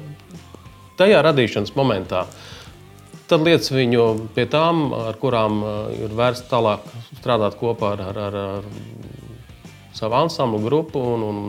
tajā 0.97 1.19
radīšanas 1.27 1.75
momentā, 1.77 2.25
uh, 2.25 2.52
tad 3.33 3.47
liec 3.49 3.69
viņu 3.73 4.07
pie 4.37 4.45
tām, 4.51 4.91
ar 4.93 5.17
kurām 5.21 5.63
eh, 5.65 6.05
ir 6.05 6.17
vērts 6.17 6.45
tālāk 6.51 6.85
strādāt 7.19 7.57
kopā 7.61 7.95
ar, 7.97 8.03
ar, 8.13 8.39
ar, 8.43 8.67
savu 9.97 10.19
ansamblu 10.21 10.61
grupu 10.65 11.01
un, 11.15 11.25
un 11.29 11.43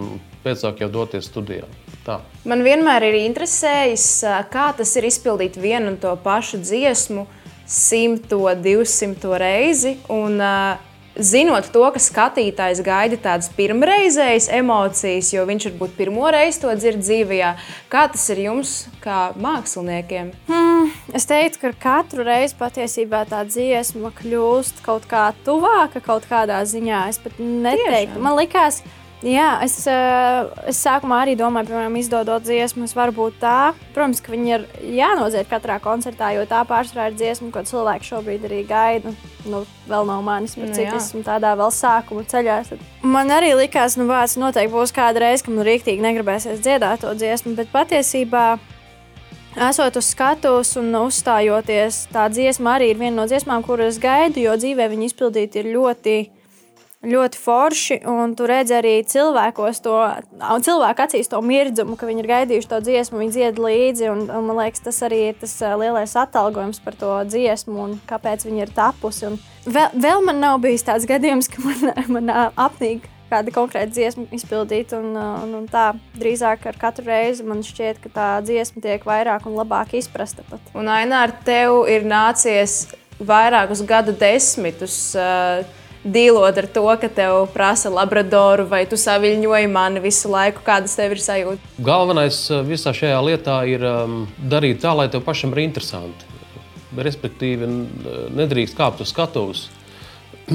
pēc 0.43 0.63
tam 0.63 0.79
jau 0.79 0.91
doties 0.91 1.27
studijā. 1.27 1.67
Tā. 2.03 2.19
Man 2.47 2.65
vienmēr 2.65 3.07
ir 3.09 3.19
interesējis, 3.23 4.07
eh, 4.27 4.39
kā 4.51 4.71
tas 4.77 4.95
ir 4.99 5.07
izpildīt 5.11 5.59
vienu 5.59 5.93
un 5.93 5.99
to 5.99 6.15
pašu 6.23 6.61
dziesmu 6.63 7.27
simto, 7.67 8.45
divsimto 8.59 9.37
reizi. 9.39 9.95
Un, 10.11 10.35
uh, 10.43 10.92
zinot 11.19 11.69
to, 11.73 11.83
ka 11.93 12.01
skatītājs 12.01 12.81
gaida 12.85 13.19
tādas 13.21 13.49
pirmreizējas 13.57 14.49
emocijas, 14.57 15.33
jo 15.33 15.45
viņš 15.49 15.67
varbūt 15.69 15.95
pirmo 15.97 16.29
reizi 16.33 16.63
to 16.63 16.73
dzird 16.77 17.03
dzīvē, 17.03 17.53
kā 17.91 18.07
tas 18.13 18.25
ir 18.33 18.43
jums, 18.47 18.73
kā 19.03 19.31
māksliniekiem? 19.39 20.33
Hmm, 20.49 20.89
es 21.13 21.27
teiktu, 21.29 21.61
ka 21.61 21.73
katru 21.85 22.25
reizi 22.27 22.57
patiesībā 22.59 23.23
tā 23.29 23.43
dziesma 23.47 24.13
kļūst 24.17 24.83
kaut 24.85 25.07
kā 25.09 25.29
tuvāka, 25.45 26.01
kaut 26.03 26.27
kādā 26.29 26.63
ziņā. 26.65 27.07
Es 27.13 27.21
pat 27.21 27.39
neteiktu, 27.39 28.17
Tiešām. 28.17 28.21
man 28.25 28.39
likās. 28.39 28.83
Jā, 29.23 29.63
es, 29.63 29.77
eh, 29.87 30.67
es 30.67 30.81
sākumā 30.83 31.21
arī 31.23 31.37
domāju, 31.39 31.69
piemēram, 31.69 31.95
izdodot 31.95 32.43
dziesmas, 32.43 32.91
varbūt 32.91 33.37
tā. 33.39 33.71
Protams, 33.95 34.19
ka 34.19 34.33
viņi 34.33 34.49
ir 34.51 34.65
jānodzied 34.97 35.47
katrā 35.47 35.77
koncertā, 35.79 36.33
jo 36.35 36.43
tā 36.45 36.65
pārsvarā 36.67 37.07
ir 37.07 37.15
dziesma, 37.15 37.47
ko 37.53 37.63
cilvēki 37.63 38.09
šobrīd 38.09 38.43
arī 38.49 38.67
gaida. 38.67 39.13
Nu, 39.47 39.63
vēl 39.87 40.05
nav 40.11 40.23
manis, 40.23 40.57
bet 40.59 40.69
Nu, 40.69 40.75
cik 40.75 40.91
esmu 40.99 41.23
tādā 41.23 41.55
vēl 41.55 41.71
sākuma 41.71 42.25
ceļā. 42.27 42.77
Man 43.01 43.31
arī 43.31 43.55
likās, 43.55 43.95
ka 43.95 44.01
nu, 44.01 44.09
vārds 44.11 44.35
noteikti 44.35 44.75
būs 44.75 44.91
kāda 44.91 45.23
reize, 45.23 45.43
kad 45.43 45.55
man 45.55 45.65
rīktīgi 45.67 46.03
negribēsies 46.03 46.59
dziedāt 46.59 47.07
to 47.07 47.15
dziesmu, 47.15 47.55
bet 47.55 47.71
patiesībā. 47.71 48.59
Esot 49.55 49.95
uz 49.95 50.07
skatuves 50.09 50.75
un 50.81 50.91
uzstājoties, 50.97 52.07
tā 52.11 52.27
dziesma 52.27 52.75
arī 52.75 52.89
ir 52.89 52.97
viena 52.97 53.21
no 53.21 53.27
dziesmām, 53.29 53.63
kuras 53.63 53.99
gaidu, 54.01 54.41
jo 54.41 54.55
dzīvē 54.57 54.89
viņa 54.89 55.11
izpildīta 55.11 55.61
ir 55.61 55.75
ļoti, 55.75 56.15
ļoti 57.03 57.39
forši. 57.39 57.99
Un 58.09 58.33
tu 58.37 58.47
redzi 58.49 58.75
arī 58.77 58.95
cilvēkos 59.07 59.81
to, 59.83 59.95
cilvēku 60.65 61.05
acīs 61.05 61.31
to 61.31 61.39
mirdzumu, 61.43 61.97
ka 61.99 62.07
viņi 62.09 62.23
ir 62.23 62.29
gaidījuši 62.31 62.71
to 62.71 62.81
dziesmu, 62.83 63.21
viņi 63.21 63.35
dzied 63.37 63.63
līdzi. 63.63 64.09
Un, 64.11 64.25
un 64.31 64.49
man 64.49 64.61
liekas, 64.63 64.83
tas 64.87 65.01
arī 65.07 65.23
ir 65.31 65.39
tas 65.41 65.55
lielais 65.79 66.15
atalgojums 66.19 66.83
par 66.83 66.97
to 66.99 67.15
dziesmu 67.29 67.87
un 67.87 67.97
kāpēc 68.09 68.47
viņa 68.47 68.65
ir 68.65 68.75
tapusi. 68.75 69.31
Un 69.31 69.39
vēl, 69.65 69.97
vēl 70.05 70.23
man 70.27 70.39
nav 70.43 70.61
bijis 70.63 70.87
tāds 70.87 71.07
gadījums, 71.09 71.51
ka 71.51 71.63
man, 71.65 71.91
man 72.17 72.31
apnīk 72.53 73.09
kāda 73.33 73.53
konkrēta 73.53 73.91
dziesma 73.93 74.27
izpildīt. 74.35 74.95
Un, 74.97 75.13
un, 75.17 75.53
un 75.61 75.69
tā 75.71 75.91
drīzāk 76.19 76.67
ar 76.69 76.79
katru 76.79 77.07
reizi 77.09 77.45
man 77.47 77.63
šķiet, 77.65 78.01
ka 78.03 78.11
tā 78.13 78.31
dziesma 78.45 78.83
tiek 78.83 79.05
vairāk 79.07 79.47
un 79.49 79.57
labāk 79.59 79.95
izprasta. 79.99 80.45
Pat. 80.49 80.73
Un 80.77 80.91
Ainār, 80.91 81.33
tev 81.45 81.83
ir 81.91 82.05
nācies 82.07 82.93
vairākus 83.23 83.83
gadu 83.87 84.13
desmitus 84.17 84.97
uh, 85.17 85.63
dīlot 86.03 86.59
ar 86.59 86.67
to, 86.67 86.85
ka 86.99 87.09
tev 87.09 87.47
prasa 87.53 87.91
labradoru, 87.93 88.65
vai 88.69 88.83
tu 88.89 88.99
saviņoji 88.99 89.69
mani 89.71 90.03
visu 90.03 90.31
laiku, 90.31 90.63
kādas 90.65 90.95
tev 90.99 91.15
ir 91.15 91.23
sajūta. 91.23 91.73
Galvenais 91.83 92.39
uh, 92.51 92.61
visā 92.67 92.93
šajā 92.95 93.19
lietā 93.23 93.57
ir 93.71 93.85
um, 93.87 94.23
darīt 94.39 94.83
tā, 94.83 94.93
lai 94.95 95.09
tev 95.11 95.23
pašam 95.25 95.55
ir 95.55 95.63
interesanti. 95.65 96.31
Respektīvi, 96.93 97.67
n- 97.67 98.09
nedrīkst 98.37 98.77
kāpt 98.77 99.01
uz 99.03 99.13
skatuves. 99.13 99.67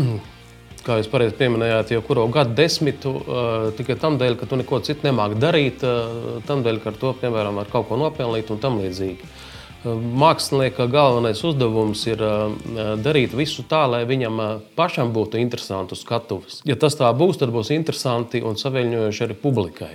Kā 0.86 1.00
jūs 1.00 1.08
pareizi 1.10 1.34
pieminējāt, 1.36 1.90
jau 1.92 2.04
kuru 2.06 2.28
gadu 2.32 2.54
desmitu 2.56 3.10
uh, 3.18 3.68
tikai 3.76 3.98
tam 4.00 4.16
dēļ, 4.20 4.38
ka 4.40 4.46
tu 4.48 4.56
neko 4.60 4.78
citu 4.86 5.08
nemāki 5.08 5.40
darīt, 5.42 5.82
uh, 5.84 6.38
tam 6.48 6.62
dēļ, 6.64 6.80
ka 6.84 6.92
ar 6.92 7.00
to, 7.02 7.12
piemēram, 7.20 7.60
var 7.60 7.68
kaut 7.72 7.90
ko 7.90 7.98
nopelnīt 8.00 8.52
un 8.54 8.60
tam 8.62 8.78
līdzīgi. 8.80 9.26
Uh, 9.26 9.47
Mākslinieka 9.86 10.88
galvenais 10.90 11.38
uzdevums 11.46 12.00
ir 12.10 12.22
uh, 12.24 12.50
darīt 12.98 13.36
visu 13.38 13.62
tā, 13.68 13.84
lai 13.86 14.02
viņam 14.08 14.40
pašam 14.78 15.12
būtu 15.14 15.38
interesanti 15.38 15.94
skatuves. 15.98 16.62
Ja 16.66 16.74
tas 16.74 16.98
tā 16.98 17.12
būs, 17.14 17.38
tad 17.38 17.54
būs 17.54 17.70
interesanti 17.76 18.42
un 18.42 18.58
saviņojoši 18.58 19.24
arī 19.28 19.38
publikai. 19.38 19.94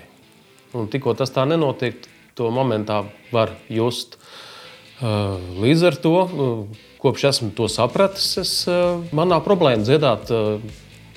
Un 0.73 0.87
tikko 0.89 1.13
tas 1.19 1.33
tā 1.35 1.43
nenotiek, 1.45 1.99
to 2.33 2.49
momentā 2.53 3.03
var 3.33 3.53
just. 3.69 4.17
Līdz 5.03 5.83
ar 5.89 5.97
to, 5.99 6.15
kopš 7.01 7.27
esmu 7.29 7.51
to 7.57 7.67
sapratis, 7.69 8.29
es, 8.39 8.53
man 9.13 9.29
nav 9.33 9.43
problēma 9.45 9.83
dziedāt. 9.85 10.31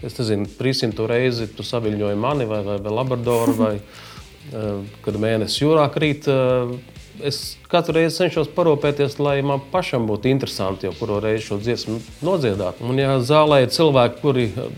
Es 0.04 0.18
nezinu, 0.18 0.48
trīsimtu 0.58 1.06
reizi 1.08 1.46
tu 1.56 1.64
saviņoji 1.64 2.18
mani 2.20 2.48
vai, 2.50 2.60
vai, 2.66 2.76
vai 2.82 2.92
labradoru, 2.98 3.54
vai 3.56 3.72
kad 5.06 5.20
mēnesis 5.22 5.62
jūrā 5.62 5.86
krīt. 5.94 6.28
Uh, 7.18 7.26
Es 7.26 7.56
katru 7.70 7.96
reizi 7.96 8.20
cenšos 8.20 8.50
parūpēties, 8.56 9.18
lai 9.22 9.38
man 9.46 9.62
pašam 9.72 10.06
būtu 10.08 10.30
interesanti 10.30 10.88
jau 10.88 10.94
kuru 10.98 11.20
reizi 11.24 11.48
šo 11.48 11.60
dziesmu 11.62 11.98
nodziedāt. 12.26 12.82
Un, 12.84 13.00
ja 13.00 13.16
zālē 13.24 13.64
ir 13.64 13.72
cilvēki, 13.74 14.20
kuri 14.22 14.50
uh, 14.52 14.70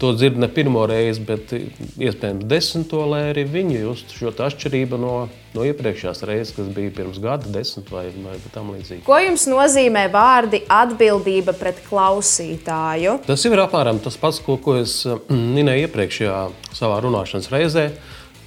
to 0.00 0.12
dzird 0.12 0.38
ne 0.38 0.48
pirmo 0.48 0.86
reizi, 0.88 1.20
bet 1.28 1.52
iespējams 2.00 2.46
desmito, 2.48 3.02
lai 3.10 3.26
arī 3.34 3.44
viņi 3.48 3.82
justu 3.82 4.16
šo 4.16 4.32
atšķirību 4.32 4.98
no, 5.00 5.14
no 5.52 5.66
iepriekšējās 5.68 6.22
reizes, 6.28 6.54
kas 6.56 6.70
bija 6.72 6.92
pirms 6.96 7.20
gada, 7.20 7.50
desmit 7.52 7.90
vai, 7.92 8.06
vai 8.24 8.38
tam 8.54 8.72
līdzīgi. 8.72 9.04
Ko 9.04 9.18
jums 9.20 9.44
nozīmē 9.50 10.06
vārdi 10.14 10.62
atbildība 10.72 11.52
pret 11.58 11.82
klausītāju? 11.88 13.18
Tas 13.28 13.44
ir 13.44 13.60
apmēram 13.60 14.00
tas 14.00 14.16
pats, 14.20 14.40
ko, 14.44 14.56
ko 14.62 14.78
es 14.80 15.02
eh, 15.04 15.20
minēju 15.58 15.90
iepriekšējā 15.90 16.40
savā 16.80 17.02
runāšanas 17.04 17.52
reizē, 17.52 17.90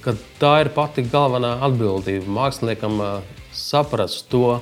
ka 0.04 0.14
tā 0.40 0.54
ir 0.64 0.70
pati 0.74 1.04
galvenā 1.08 1.56
atbildība 1.64 2.30
māksliniekam 2.38 3.00
saprast 3.54 4.28
to. 4.32 4.58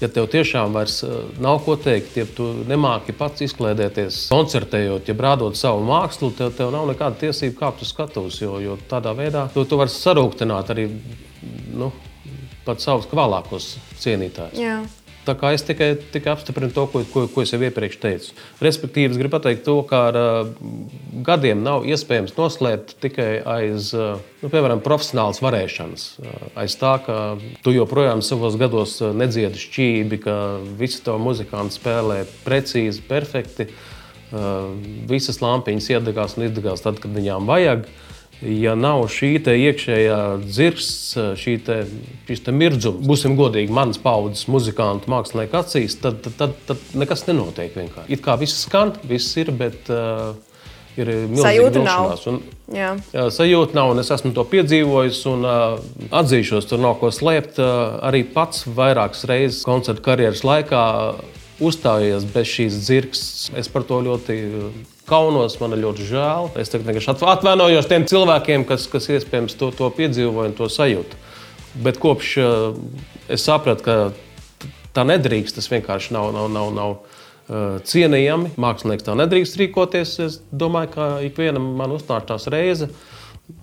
Ja 0.00 0.08
tev 0.12 0.26
tiešām 0.32 0.74
vairs 0.76 0.98
nav 1.40 1.62
ko 1.64 1.74
teikt, 1.80 2.16
ja 2.16 2.26
tu 2.28 2.50
nemāki 2.68 3.14
pats 3.16 3.40
izklaidēties, 3.44 4.26
koncertējot, 4.32 5.08
ja 5.08 5.16
rādot 5.16 5.56
savu 5.56 5.80
mākslu, 5.88 6.28
tev, 6.36 6.52
tev 6.56 6.72
nav 6.74 6.86
nekāda 6.90 7.16
tiesība 7.22 7.56
kāpt 7.62 7.84
uz 7.84 7.92
skatuves, 7.94 8.40
jo, 8.40 8.58
jo 8.60 8.76
tādā 8.88 9.14
veidā 9.16 9.46
tu, 9.54 9.64
tu 9.68 9.80
vari 9.80 9.92
sarūktināt 9.92 10.72
arī 10.72 10.86
nu, 11.72 11.88
pat 12.66 12.84
savus 12.84 13.08
kvalākos 13.08 13.74
cienītājus. 14.00 14.60
Jā. 14.60 14.80
Tā 15.20 15.34
kā 15.36 15.50
es 15.52 15.60
tikai, 15.66 15.90
tikai 16.14 16.32
apstiprinu 16.32 16.72
to, 16.72 16.86
ko, 16.88 17.02
ko, 17.12 17.26
ko 17.28 17.42
es 17.44 17.50
jau 17.52 17.60
iepriekš 17.60 17.98
teicu. 18.00 18.32
Respektīvi, 18.64 19.12
es 19.12 19.18
gribu 19.20 19.34
pateikt 19.34 19.66
to, 19.66 19.76
ka 19.88 20.00
ar 20.08 20.16
uh, 20.16 20.52
gadiem 21.26 21.60
nav 21.64 21.84
iespējams 21.88 22.32
noslēpt 22.38 22.96
tikai 23.04 23.28
aiz, 23.44 23.90
uh, 23.92 24.16
nu, 24.40 24.48
piemēram, 24.48 24.80
profesionālas 24.84 25.42
varēšanas. 25.44 26.06
Uh, 26.22 26.48
aiz 26.64 26.76
tā, 26.80 26.94
ka 27.04 27.18
tu 27.60 27.74
joprojām 27.76 28.24
savos 28.24 28.56
gados 28.60 28.96
uh, 29.04 29.12
nedziedi 29.16 29.60
šķīvi, 29.60 30.20
ka 30.24 30.36
visi 30.80 31.04
tavi 31.04 31.20
muzikanti 31.28 31.76
spēlē 31.76 32.22
precīzi, 32.46 33.04
perfekti. 33.08 33.68
Uh, 34.30 34.72
visas 35.10 35.42
lampiņas 35.42 35.90
iedegās 35.98 36.38
un 36.38 36.48
izdegās 36.48 36.86
tad, 36.86 37.02
kad 37.02 37.12
viņām 37.12 37.48
vajag. 37.50 37.90
Ja 38.40 38.72
nav 38.72 39.02
šī 39.12 39.34
iekšējā 39.36 40.18
dzirksts, 40.46 41.16
šī 41.36 41.56
te, 41.64 41.82
šis 42.24 42.40
te 42.46 42.54
mirdzums, 42.56 43.02
būsim 43.04 43.34
godīgi, 43.36 43.72
manas 43.76 44.00
paudzes 44.00 44.46
muzikantu, 44.48 45.10
mākslinieku 45.12 45.58
acīs, 45.60 45.98
tad, 46.00 46.22
tad, 46.24 46.38
tad, 46.38 46.54
tad 46.70 46.94
nekas 46.96 47.26
nenotiek. 47.28 47.74
Vienkārši. 47.76 48.08
It 48.16 48.24
kā 48.24 48.38
viss 48.40 48.62
skan, 48.64 48.94
viss 49.04 49.36
ir, 49.36 49.52
bet 49.52 49.90
uh, 49.92 50.32
ir 50.96 51.10
milzīga 51.28 51.66
vilšanās. 51.68 52.24
Un, 52.32 52.40
Jā. 52.70 52.94
Sajūta 53.34 53.76
nav, 53.76 53.92
un 53.92 54.00
es 54.02 54.12
esmu 54.14 54.32
to 54.36 54.44
piedzīvojis. 54.48 55.20
Un, 55.30 55.44
uh, 55.44 56.08
atzīšos, 56.22 56.68
tur 56.70 56.80
nav 56.80 56.96
ko 57.02 57.10
slēpt. 57.12 57.60
Uh, 57.60 57.98
arī 58.08 58.22
pats 58.24 58.64
vairākas 58.64 59.26
reizes 59.28 59.66
koncerta 59.66 60.04
karjeras 60.06 60.44
laikā 60.46 60.84
uzstājies 61.60 62.24
bez 62.32 62.48
šīs 62.54 62.80
dzirkstes. 62.86 63.50
Es 63.58 63.68
par 63.68 63.84
to 63.88 64.00
ļoti 64.06 64.38
uh, 64.48 64.70
kaunos, 65.10 65.58
man 65.60 65.74
ir 65.74 65.82
ļoti 65.84 66.06
žēl. 66.08 66.50
Es 66.60 66.72
atvainojos 66.72 67.90
tiem 67.90 68.06
cilvēkiem, 68.10 68.64
kas, 68.68 68.86
kas 68.90 69.10
iespējams 69.10 69.58
to, 69.60 69.72
to 69.76 69.90
piedzīvoja 69.98 70.52
un 70.52 70.56
to 70.58 70.70
sajūta. 70.70 71.18
Bet 71.84 72.00
kopš 72.02 72.32
uh, 72.42 72.78
es 73.30 73.44
sapratu, 73.46 73.84
ka 73.86 74.68
tā 74.96 75.06
nedrīkst, 75.06 75.58
tas 75.58 75.70
vienkārši 75.70 76.16
nav. 76.16 76.32
nav, 76.34 76.50
nav, 76.50 76.72
nav 76.74 76.96
uh, 76.96 77.78
Cienījami, 77.86 78.54
mākslinieks 78.60 79.06
tā 79.06 79.14
nedrīkst 79.18 79.58
rīkoties. 79.60 80.16
Es 80.26 80.40
domāju, 80.50 80.94
ka 80.96 81.08
ikvienam 81.26 81.72
man 81.78 81.94
uzstāstās 81.98 82.50
reize, 82.50 82.90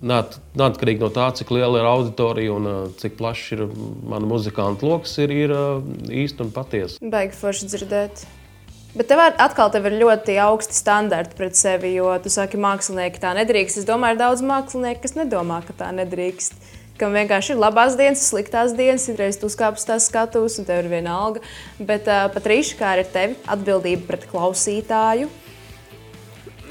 Neatkarīgi 0.04 1.00
no 1.00 1.08
tā, 1.12 1.30
cik 1.32 1.48
liela 1.54 1.80
ir 1.80 1.86
auditorija 1.88 2.52
un 2.52 2.68
uh, 2.68 2.80
cik 3.00 3.16
plašs 3.16 3.54
ir 3.56 3.62
mana 4.04 4.28
muzikanta 4.28 4.84
lokus, 4.84 5.14
ir, 5.24 5.32
ir 5.32 5.54
īsti 6.12 6.44
un 6.44 6.52
patiesa. 6.52 7.00
Baigi 7.14 7.38
forši 7.38 7.70
dzirdēt. 7.72 8.26
Bet 8.96 9.10
tev 9.10 9.20
atkal 9.20 9.68
tev 9.72 9.84
ir 9.90 9.98
ļoti 10.00 10.38
augsti 10.40 10.76
standarti 10.76 11.36
pret 11.36 11.58
sevi, 11.58 11.92
jo 11.98 12.08
tu 12.24 12.32
saki, 12.32 12.56
mākslinieki 12.60 13.20
tā 13.20 13.34
nedrīkst. 13.36 13.82
Es 13.82 13.88
domāju, 13.88 14.16
ir 14.16 14.22
daudz 14.22 14.42
mākslinieku, 14.48 15.02
kas 15.04 15.16
nedomā, 15.18 15.60
ka 15.66 15.76
tā 15.76 15.90
nedrīkst. 15.92 16.56
Kam 16.98 17.12
vienkārši 17.14 17.52
ir 17.54 17.60
labās 17.62 17.94
dienas, 17.98 18.24
sliktās 18.26 18.72
dienas, 18.74 19.04
ir 19.06 19.20
reizes 19.20 19.38
tu 19.38 19.46
uzkāpsi 19.46 19.86
tās 19.86 20.08
skatuves, 20.08 20.56
un 20.58 20.66
tev 20.66 20.80
ir 20.82 20.88
viena 20.90 21.18
alga. 21.20 21.44
Bet 21.78 22.08
uh, 22.10 22.24
pat 22.32 22.48
rīši, 22.50 22.78
kā 22.80 22.96
ir 22.98 23.04
tevi, 23.12 23.36
atbildība 23.46 24.08
pret 24.08 24.26
klausītāju. 24.32 25.28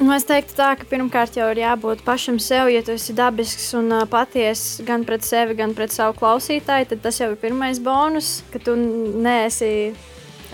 Nu, 0.02 0.12
es 0.14 0.28
teiktu, 0.28 0.58
tā, 0.58 0.74
ka 0.78 0.90
pirmkārt 0.90 1.38
jau 1.40 1.48
ir 1.54 1.64
jābūt 1.64 2.04
pašam 2.06 2.42
sev, 2.44 2.68
ja 2.74 2.84
tu 2.86 2.98
esi 2.98 3.16
dabisks 3.18 3.72
un 3.78 3.94
uh, 3.94 4.04
patiess 4.10 4.82
gan 4.86 5.06
pret 5.08 5.24
sevi, 5.26 5.56
gan 5.58 5.78
pret 5.78 5.96
savu 5.96 6.18
klausītāju. 6.20 6.92
Tad 6.92 7.08
tas 7.08 7.22
jau 7.22 7.32
ir 7.32 7.40
pirmais 7.42 7.80
bonus, 7.82 8.42
ka 8.52 8.62
tu 8.62 8.76
neesi 8.76 9.94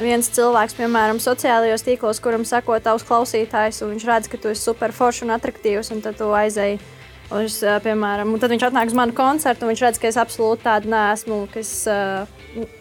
viens 0.01 0.29
cilvēks, 0.34 0.75
piemēram, 0.77 1.19
sociālajos 1.21 1.86
tīklos, 1.86 2.21
kuram 2.23 2.45
sako 2.47 2.79
tavs 2.84 3.06
klausītājs, 3.08 3.84
un 3.86 3.93
viņš 3.93 4.06
redz, 4.10 4.29
ka 4.32 4.39
tu 4.41 4.51
esi 4.53 4.65
super 4.65 4.93
foršs 4.95 5.25
un 5.25 5.34
attraktīvs, 5.36 5.91
un 5.93 6.03
tad 6.06 6.17
tu 6.19 6.29
aizēji. 6.34 6.79
Uz, 7.34 7.62
piemēram, 7.82 8.36
tad 8.38 8.51
viņš 8.51 8.65
atnāk 8.67 8.91
uz 8.91 8.97
manu 8.97 9.15
koncertu, 9.17 9.65
un 9.65 9.71
viņš 9.71 9.84
redz, 9.86 9.99
ka 10.01 10.10
es 10.10 10.19
absolūti 10.21 10.65
tāda 10.67 10.89
neesmu, 10.91 11.38
ka 11.53 11.62
es 11.62 11.71
uh, 11.89 12.27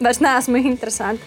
vairs 0.03 0.19
neesmu 0.21 0.59
interesanta. 0.73 1.25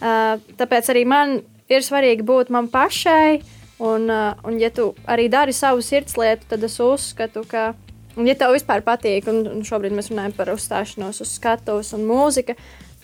Uh, 0.00 0.40
tāpēc 0.58 0.88
arī 0.90 1.04
man 1.06 1.36
ir 1.70 1.84
svarīgi 1.84 2.26
būt 2.26 2.50
man 2.54 2.70
pašai. 2.72 3.42
Un, 3.84 4.08
uh, 4.08 4.32
un, 4.46 4.58
ja 4.62 4.70
tu 4.70 4.92
arī 5.10 5.26
dari 5.30 5.52
savu 5.54 5.82
sirdslietu, 5.82 6.46
tad 6.50 6.62
es 6.66 6.76
uzskatu, 6.80 7.42
ka, 7.50 7.72
un, 8.14 8.26
ja 8.26 8.36
tev 8.38 8.54
vispār 8.54 8.84
patīk, 8.86 9.26
un, 9.30 9.42
un 9.50 9.64
šobrīd 9.66 9.94
mēs 9.94 10.12
runājam 10.12 10.34
par 10.36 10.52
uzstāšanos 10.54 11.18
uz 11.24 11.32
skatuves 11.34 11.90
un 11.96 12.06
mūziku, 12.06 12.54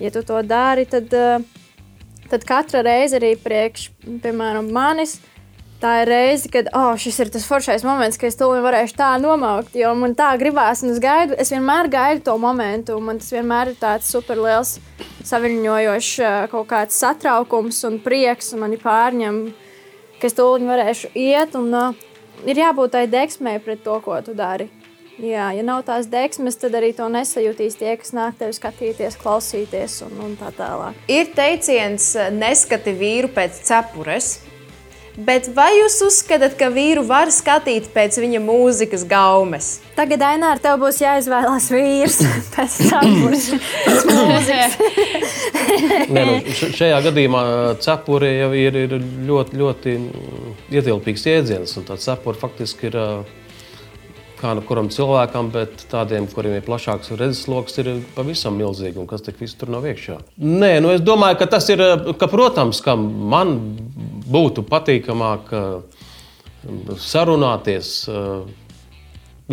ja 0.00 0.12
tu 0.14 0.22
to 0.26 0.38
dari, 0.46 0.86
tad, 0.88 1.10
uh, 1.10 1.59
tad 2.30 2.46
katra 2.48 2.84
reize 2.86 3.18
arī 3.18 3.34
priekš, 3.40 3.90
piemēram, 4.22 4.70
manis 4.74 5.18
tā 5.80 6.02
ir 6.02 6.10
reize, 6.10 6.48
kad 6.52 6.68
oh, 6.76 6.92
šis 7.00 7.18
ir 7.24 7.30
tas 7.32 7.46
foršais 7.48 7.84
moments, 7.86 8.18
kad 8.20 8.28
es 8.30 8.38
to 8.38 8.48
varēšu 8.50 8.96
tā 8.98 9.10
nomaukt. 9.22 9.74
Jo 9.78 9.94
man 9.98 10.14
tā 10.18 10.28
gribās, 10.40 10.84
un 10.84 10.92
es 10.94 11.00
gaidu, 11.02 11.36
es 11.40 11.52
vienmēr 11.54 11.88
gaidu 11.92 12.26
to 12.28 12.36
momentu. 12.40 12.98
Man 13.00 13.20
tas 13.22 13.32
vienmēr 13.32 13.72
ir 13.72 13.80
tāds 13.80 14.10
superliels, 14.12 14.76
saviņojošs 15.28 16.12
kaut 16.52 16.68
kāds 16.70 17.00
satraukums 17.00 17.80
un 17.88 17.98
prieks, 18.04 18.52
un 18.54 18.64
mani 18.66 18.80
pārņem, 18.80 19.40
ka 20.20 20.28
es 20.28 20.36
to 20.36 20.50
varēšu 20.68 21.14
iet. 21.16 21.56
Un, 21.58 21.72
uh, 21.72 22.06
ir 22.44 22.60
jābūt 22.60 22.96
tai 22.96 23.06
deksmei 23.10 23.60
pret 23.64 23.84
to, 23.84 23.96
ko 24.04 24.20
tu 24.24 24.36
dari. 24.36 24.68
Jā, 25.20 25.50
ja 25.52 25.64
nav 25.66 25.82
tās 25.84 26.06
deksmes, 26.08 26.56
tad 26.56 26.78
arī 26.78 26.94
to 26.96 27.04
nesajūtīs 27.12 27.76
tie, 27.76 27.92
kas 28.00 28.14
nāk 28.16 28.38
tevi 28.40 28.54
skatīties, 28.56 29.18
klausīties 29.20 29.98
un, 30.06 30.14
un 30.24 30.36
tā 30.40 30.48
tālāk. 30.56 30.96
Ir 31.12 31.34
teiciens, 31.36 32.14
neskati 32.32 32.94
vīru 32.96 33.28
pēc 33.34 33.60
cepures. 33.68 34.38
Bet 35.20 35.50
vai 35.52 35.68
jūs 35.74 35.98
uzskatāt, 36.06 36.54
ka 36.56 36.70
vīru 36.72 37.02
var 37.04 37.28
skatīt 37.34 37.90
pēc 37.92 38.16
viņa 38.22 38.40
mūzikas 38.40 39.02
gaumes? 39.10 39.68
Tagad, 39.96 40.22
Ainār, 40.24 40.60
tev 40.62 40.78
būs 40.80 41.02
jāizvēlās 41.02 41.66
vīrs 41.74 42.20
pēc 42.54 42.76
cepures, 42.88 43.50
pēc 43.84 44.06
mūzikas. 44.08 44.78
Nē, 46.14 46.24
nu, 46.30 46.38
šajā 46.78 47.02
gadījumā 47.10 47.42
cepure 47.84 48.30
jau 48.38 48.54
ir, 48.56 48.80
ir 48.86 48.96
ļoti, 49.28 49.60
ļoti 49.60 49.98
ietilpīgs 50.78 51.28
jēdziens. 51.28 51.76
Tā 51.90 51.98
cepure 52.00 52.40
faktiski 52.40 52.88
ir 52.88 52.98
kā 54.40 54.54
nu 54.56 54.62
kuram 54.64 54.88
cilvēkam, 54.92 55.50
bet 55.54 55.84
tādiem, 55.90 56.26
kuriem 56.30 56.56
ir 56.56 56.64
plašāks 56.64 57.12
redzesloks, 57.18 57.76
ir 57.82 57.90
pavisam 58.16 58.56
milzīgi. 58.58 59.00
Un 59.02 59.08
kas 59.10 59.24
tik 59.26 59.40
viss 59.42 59.58
tur 59.58 59.72
nav 59.72 59.86
iekšā? 59.88 60.16
Nē, 60.40 60.72
nu 60.84 60.92
es 60.94 61.04
domāju, 61.04 61.40
ka 61.40 61.48
tas 61.56 61.68
ir, 61.72 61.82
ka, 62.20 62.28
protams, 62.30 62.80
ka 62.84 62.96
man 62.96 63.56
būtu 64.30 64.64
patīkamāk 64.68 65.52
eh, 65.56 66.06
sarunāties. 67.00 67.92
Eh, 68.08 68.78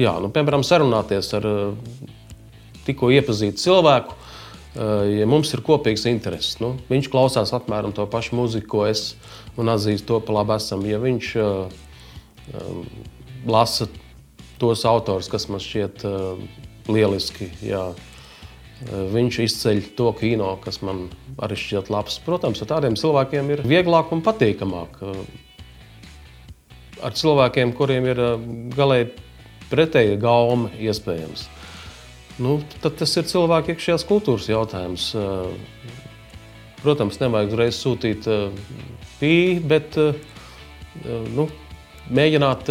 jā, 0.05 0.15
nu, 0.23 0.31
piemēram, 0.33 0.65
sarunāties 0.67 1.33
ar 1.37 1.49
eh, 1.51 2.07
tikko 2.87 3.11
iepazītu 3.11 3.59
cilvēku, 3.59 4.15
ja 4.77 5.25
mums 5.25 5.49
ir 5.55 5.63
kopīgs 5.65 6.03
intereses. 6.05 6.59
Nu, 6.61 6.75
viņš 6.87 7.07
klausās 7.09 7.49
apmēram 7.57 7.95
to 7.97 8.05
pašu 8.07 8.37
mūziku, 8.37 8.67
ko 8.69 8.83
es, 8.85 9.15
un 9.57 9.73
atzīst 9.73 10.05
to 10.07 10.19
pa 10.21 10.35
labi 10.37 10.53
esam. 10.53 10.83
Ja 10.85 10.99
viņš 11.01 11.31
lasa 13.49 13.89
tos 14.61 14.85
autors, 14.89 15.29
kas 15.31 15.47
man 15.51 15.63
šķiet 15.63 16.05
uh, 16.07 16.39
lieliski, 16.91 17.49
jā, 17.65 17.89
viņš 18.85 19.39
izceļ 19.41 19.81
to 19.97 20.11
kino, 20.19 20.51
kas 20.61 20.81
man 20.85 21.07
arī 21.41 21.57
šķiet 21.57 21.91
labs. 21.93 22.19
Protams, 22.25 22.61
ar 22.61 22.71
tādiem 22.75 22.97
cilvēkiem 22.99 23.51
ir 23.55 23.63
vieglāk 23.67 24.11
un 24.13 24.23
patīkamāk. 24.25 24.99
Ar 27.05 27.13
cilvēkiem, 27.17 27.73
kuriem 27.77 28.09
ir 28.09 28.21
galēji 28.77 29.11
pretēji 29.71 30.19
gaumi, 30.21 30.71
iespējams. 30.87 31.47
Nu, 32.41 32.59
tas 32.83 33.17
ir 33.17 33.25
cilvēka 33.25 33.73
iekšējās 33.73 34.05
kultūras 34.07 34.49
jautājums. 34.49 35.09
Protams, 36.83 37.17
nevajag 37.17 37.53
uzreiz 37.53 37.79
sūtīt 37.81 38.27
pīļu, 39.17 39.63
bet 39.69 39.97
nu, 41.33 41.47
mēģināt 42.13 42.69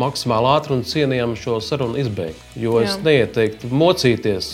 maksimāli 0.00 0.50
ātri 0.52 0.74
un 0.76 0.82
cienījami 0.86 1.38
šo 1.40 1.56
sarunu 1.64 1.98
izbeigt. 2.00 2.40
Jo 2.58 2.78
es 2.82 2.96
Jā. 2.96 3.02
neieteiktu 3.06 3.70
mocīties. 3.72 4.50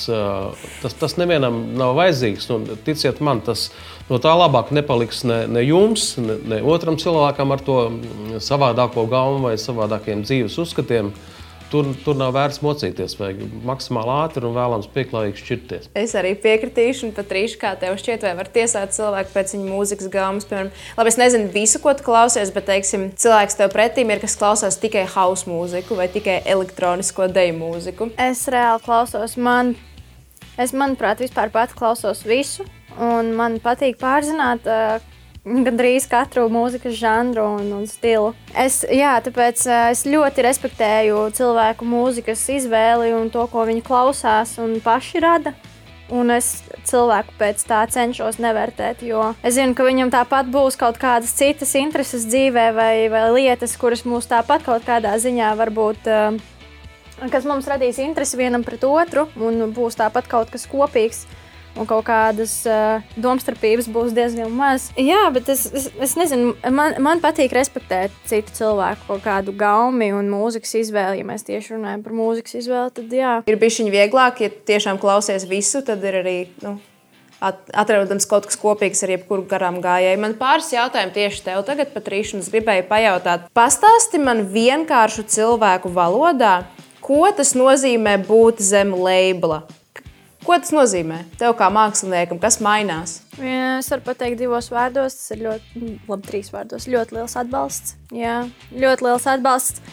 Tas, 0.83 0.95
tas 0.99 1.17
nevienam 1.19 1.59
nav 1.79 1.97
vajadzīgs. 1.99 2.49
Un, 2.55 2.69
ticiet 2.87 3.21
man, 3.25 3.43
tas 3.45 3.69
no 4.11 4.21
tā 4.23 4.35
labāk 4.39 4.71
nepaliks 4.75 5.25
ne, 5.29 5.43
ne 5.51 5.65
jums, 5.67 6.13
ne, 6.23 6.39
ne 6.55 6.63
otram 6.63 6.99
cilvēkam 7.01 7.55
ar 7.55 7.65
to 7.67 7.79
savādāko 8.43 9.07
gaumu 9.11 9.49
vai 9.49 9.57
savādākiem 9.61 10.25
dzīves 10.27 10.59
uzskatiem. 10.63 11.13
Tur, 11.73 11.87
tur 12.05 12.17
nav 12.21 12.35
vērts 12.37 12.61
mocīties, 12.61 13.15
vajag 13.17 13.39
maksimāli 13.65 14.13
ātri 14.13 14.45
un 14.45 14.53
vēlams 14.53 14.91
pieklājīgi 14.93 15.41
šķirties. 15.41 15.87
Es 15.97 16.13
arī 16.21 16.35
piekritīšu, 16.43 17.07
un 17.07 17.15
pat 17.17 17.33
rīšu, 17.33 17.57
kā 17.63 17.71
tev 17.81 17.97
šķiet, 17.97 18.27
vai 18.27 18.33
var 18.37 18.51
tiesāt 18.53 18.93
cilvēku 18.93 19.33
pēc 19.33 19.55
viņa 19.57 19.71
mūzikas 19.71 20.11
gāmas. 20.13 20.45
Piemēram, 20.51 20.69
labi, 20.99 21.13
es 21.15 21.17
nezinu 21.23 21.49
visu, 21.55 21.81
ko 21.81 21.95
tu 21.97 22.05
klausies, 22.05 22.53
bet, 22.53 22.67
teiksim, 22.69 23.07
cilvēks 23.17 23.57
tev 23.57 23.73
pretīm 23.73 24.13
ir, 24.13 24.21
kas 24.21 24.37
klausās 24.37 24.77
tikai 24.83 25.07
house 25.15 25.49
mūziku 25.49 25.97
vai 25.97 26.11
tikai 26.13 26.43
elektronisko 26.53 27.31
deju 27.33 27.57
mūziku. 27.57 28.11
Es 28.21 28.45
reāli 28.53 28.85
klausos, 28.85 29.39
man, 29.41 29.73
es, 30.61 30.77
manuprāt, 30.77 31.25
vispār 31.25 31.55
pati 31.57 31.79
klausos 31.81 32.21
visu, 32.29 32.69
un 33.01 33.33
man 33.39 33.57
patīk 33.65 33.97
pārzināt, 34.03 34.69
gandrīz 35.45 36.07
katru 36.11 36.47
mūzikas 36.53 36.95
žanru 36.99 37.45
un, 37.59 37.73
un 37.81 37.89
stilu. 37.91 38.33
Es, 38.55 38.83
jā, 38.87 39.17
tāpēc 39.25 39.65
es 39.91 40.05
ļoti 40.07 40.47
respektēju 40.47 41.27
cilvēku 41.37 41.87
mūzikas 41.89 42.45
izvēli 42.59 43.13
un 43.17 43.31
to, 43.33 43.45
ko 43.51 43.67
viņi 43.69 43.85
klausās 43.87 44.57
un 44.63 44.79
paši 44.85 45.23
rada. 45.25 45.55
Un 46.13 46.29
es 46.35 46.61
cilvēku 46.85 47.33
pēc 47.39 47.63
tā 47.65 47.81
cenšos 47.89 48.37
nevērtēt, 48.43 49.01
jo 49.07 49.31
es 49.41 49.55
zinu, 49.57 49.73
ka 49.73 49.87
viņam 49.87 50.11
tāpat 50.13 50.51
būs 50.53 50.77
kaut 50.77 50.99
kādas 51.01 51.33
citas 51.39 51.73
intereses 51.79 52.27
dzīvē, 52.29 52.67
vai, 52.77 52.95
vai 53.09 53.23
lietas, 53.33 53.79
kuras 53.81 54.05
mūs 54.05 54.29
tāpat 54.29 54.67
kaut 54.67 54.85
kādā 54.85 55.15
ziņā 55.23 55.55
varbūt. 55.57 56.11
Kas 57.33 57.47
mums 57.49 57.71
radīs 57.71 58.03
interesi 58.03 58.37
vienam 58.37 58.67
pret 58.67 58.85
otru, 58.85 59.25
un 59.41 59.73
būs 59.73 59.97
tāpat 59.97 60.29
kaut 60.29 60.53
kas 60.53 60.69
kopīgs. 60.69 61.25
Uh, 61.25 61.42
un 61.77 61.89
kaut 61.89 62.05
kādas 62.07 62.55
uh, 62.69 63.03
domstarpības 63.17 63.89
būs 63.93 64.15
diezgan 64.17 64.53
maz. 64.55 64.91
Jā, 64.99 65.25
bet 65.35 65.49
es, 65.53 65.65
es, 65.73 65.89
es 66.03 66.15
nezinu, 66.19 66.55
man, 66.75 66.97
man 67.03 67.23
patīk 67.25 67.55
respektēt 67.57 68.15
citu 68.29 68.55
cilvēku 68.61 69.09
kaut 69.09 69.25
kādu 69.25 69.57
gaumi 69.57 70.13
un 70.17 70.31
mūzikas 70.33 70.77
izvēli. 70.85 71.23
Ja 71.23 71.29
mēs 71.29 71.47
tieši 71.49 71.77
runājam 71.77 72.05
par 72.05 72.17
mūzikas 72.17 72.59
izvēli, 72.63 72.95
tad 73.01 73.19
jā. 73.19 73.35
Ir 73.49 73.61
bijis 73.61 73.83
vieglāk, 73.93 74.45
ja 74.45 74.53
tiešām 74.73 75.01
klausies 75.03 75.49
visu, 75.49 75.85
tad 75.87 76.05
ir 76.05 76.23
arī. 76.23 76.39
Nu... 76.65 76.79
Atrodams 77.43 78.23
kaut 78.31 78.45
kas 78.47 78.55
kopīgs 78.55 79.01
ar 79.03 79.11
jebkuru 79.17 79.43
garām 79.51 79.81
gājēju. 79.83 80.21
Man 80.23 80.37
pāris 80.39 80.69
jautājumu 80.71 81.11
tieši 81.17 81.43
tev 81.49 81.65
tagad, 81.67 81.91
Patrīša, 81.91 82.37
un 82.37 82.45
es 82.45 82.51
gribēju 82.55 82.87
pajautāt. 82.87 83.49
Pastāsti 83.51 84.21
man 84.23 84.45
vienkāršu 84.53 85.27
cilvēku 85.27 85.91
valodā, 85.91 86.61
ko 87.03 87.25
tas 87.35 87.57
nozīmē 87.59 88.21
būt 88.29 88.63
zem 88.63 88.95
labela. 88.95 89.65
Ko 90.43 90.57
tas 90.59 90.73
nozīmē 90.75 91.21
tev 91.39 91.53
kā 91.55 91.69
māksliniekam? 91.71 92.41
Kas 92.43 92.57
mainās? 92.65 93.21
Jā, 93.39 93.77
es 93.79 93.91
varu 93.93 94.03
pateikt 94.09 94.41
divos 94.41 94.73
vārdos. 94.75 95.15
Tas 95.15 95.37
ir 95.37 95.45
ļoti, 95.45 95.69
mm, 95.79 96.01
labi, 96.11 96.27
trīs 96.27 96.51
vārdos. 96.51 96.89
Ļoti 96.91 97.15
liels 97.15 97.37
atbalsts. 97.39 97.95
Jā, 98.11 98.41
ļoti 98.75 99.07
liels 99.07 99.29
atbalsts. 99.31 99.85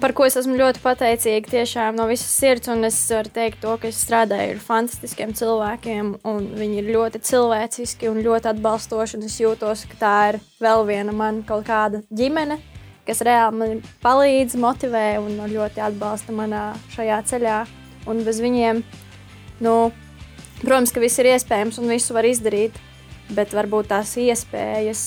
Par 0.00 0.14
ko 0.16 0.24
es 0.24 0.38
esmu 0.40 0.56
ļoti 0.56 0.80
pateicīga 0.80 1.50
tiešām 1.52 1.98
no 2.00 2.06
visas 2.08 2.32
sirds. 2.32 2.70
Un 2.72 2.88
es 2.88 2.96
varu 3.12 3.28
teikt, 3.28 3.60
to, 3.60 3.76
ka 3.76 3.90
es 3.90 4.00
strādāju 4.00 4.56
ar 4.56 4.64
fantastiskiem 4.64 5.36
cilvēkiem, 5.36 6.14
un 6.24 6.48
viņi 6.56 6.80
ir 6.80 6.90
ļoti 6.96 7.20
cilvēciski 7.28 8.08
un 8.08 8.24
ļoti 8.24 8.54
atbalstoši. 8.54 9.20
Es 9.28 9.36
jūtos, 9.44 9.84
ka 9.92 10.00
tā 10.00 10.16
ir 10.32 10.40
vēl 10.64 10.88
viena 10.88 11.12
man 11.12 11.44
kaut 11.44 11.68
kāda 11.68 12.00
ģimene, 12.08 12.56
kas 13.04 13.20
reāli 13.20 13.60
man 13.60 13.86
palīdz, 14.00 14.56
motivē 14.56 15.06
un 15.20 15.44
ļoti 15.52 15.84
atbalsta 15.92 16.32
manā 16.32 16.70
šajā 16.96 17.20
ceļā. 17.28 17.64
Un 18.08 18.24
bez 18.24 18.40
viņiem 18.40 18.80
Nu, 19.62 19.92
protams, 20.62 20.92
ka 20.94 21.02
viss 21.02 21.20
ir 21.22 21.30
iespējams 21.34 21.78
un 21.82 21.92
visu 21.92 22.16
var 22.16 22.26
izdarīt, 22.28 22.76
bet 23.34 23.54
varbūt 23.56 23.90
tās 23.92 24.14
iespējas, 24.20 25.04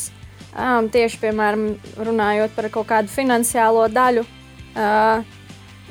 um, 0.54 0.88
tieši 0.94 1.20
piemēram, 1.22 1.68
runājot 2.00 2.56
par 2.56 2.70
kaut 2.74 2.88
kādu 2.92 3.12
finansiālo 3.12 3.88
daļu, 3.92 4.24
uh, 4.24 5.26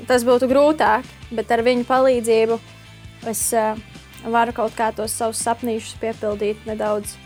tas 0.09 0.27
būtu 0.27 0.49
grūtāk, 0.51 1.07
bet 1.37 1.53
ar 1.53 1.65
viņu 1.67 1.87
palīdzību 1.89 2.59
es 3.31 3.47
uh, 3.57 3.79
varu 4.27 4.55
kaut 4.57 4.75
kā 4.79 4.91
tos 4.97 5.15
savus 5.15 5.41
sapnīšus 5.45 5.99
piepildīt 6.03 6.67
nedaudz 6.69 7.17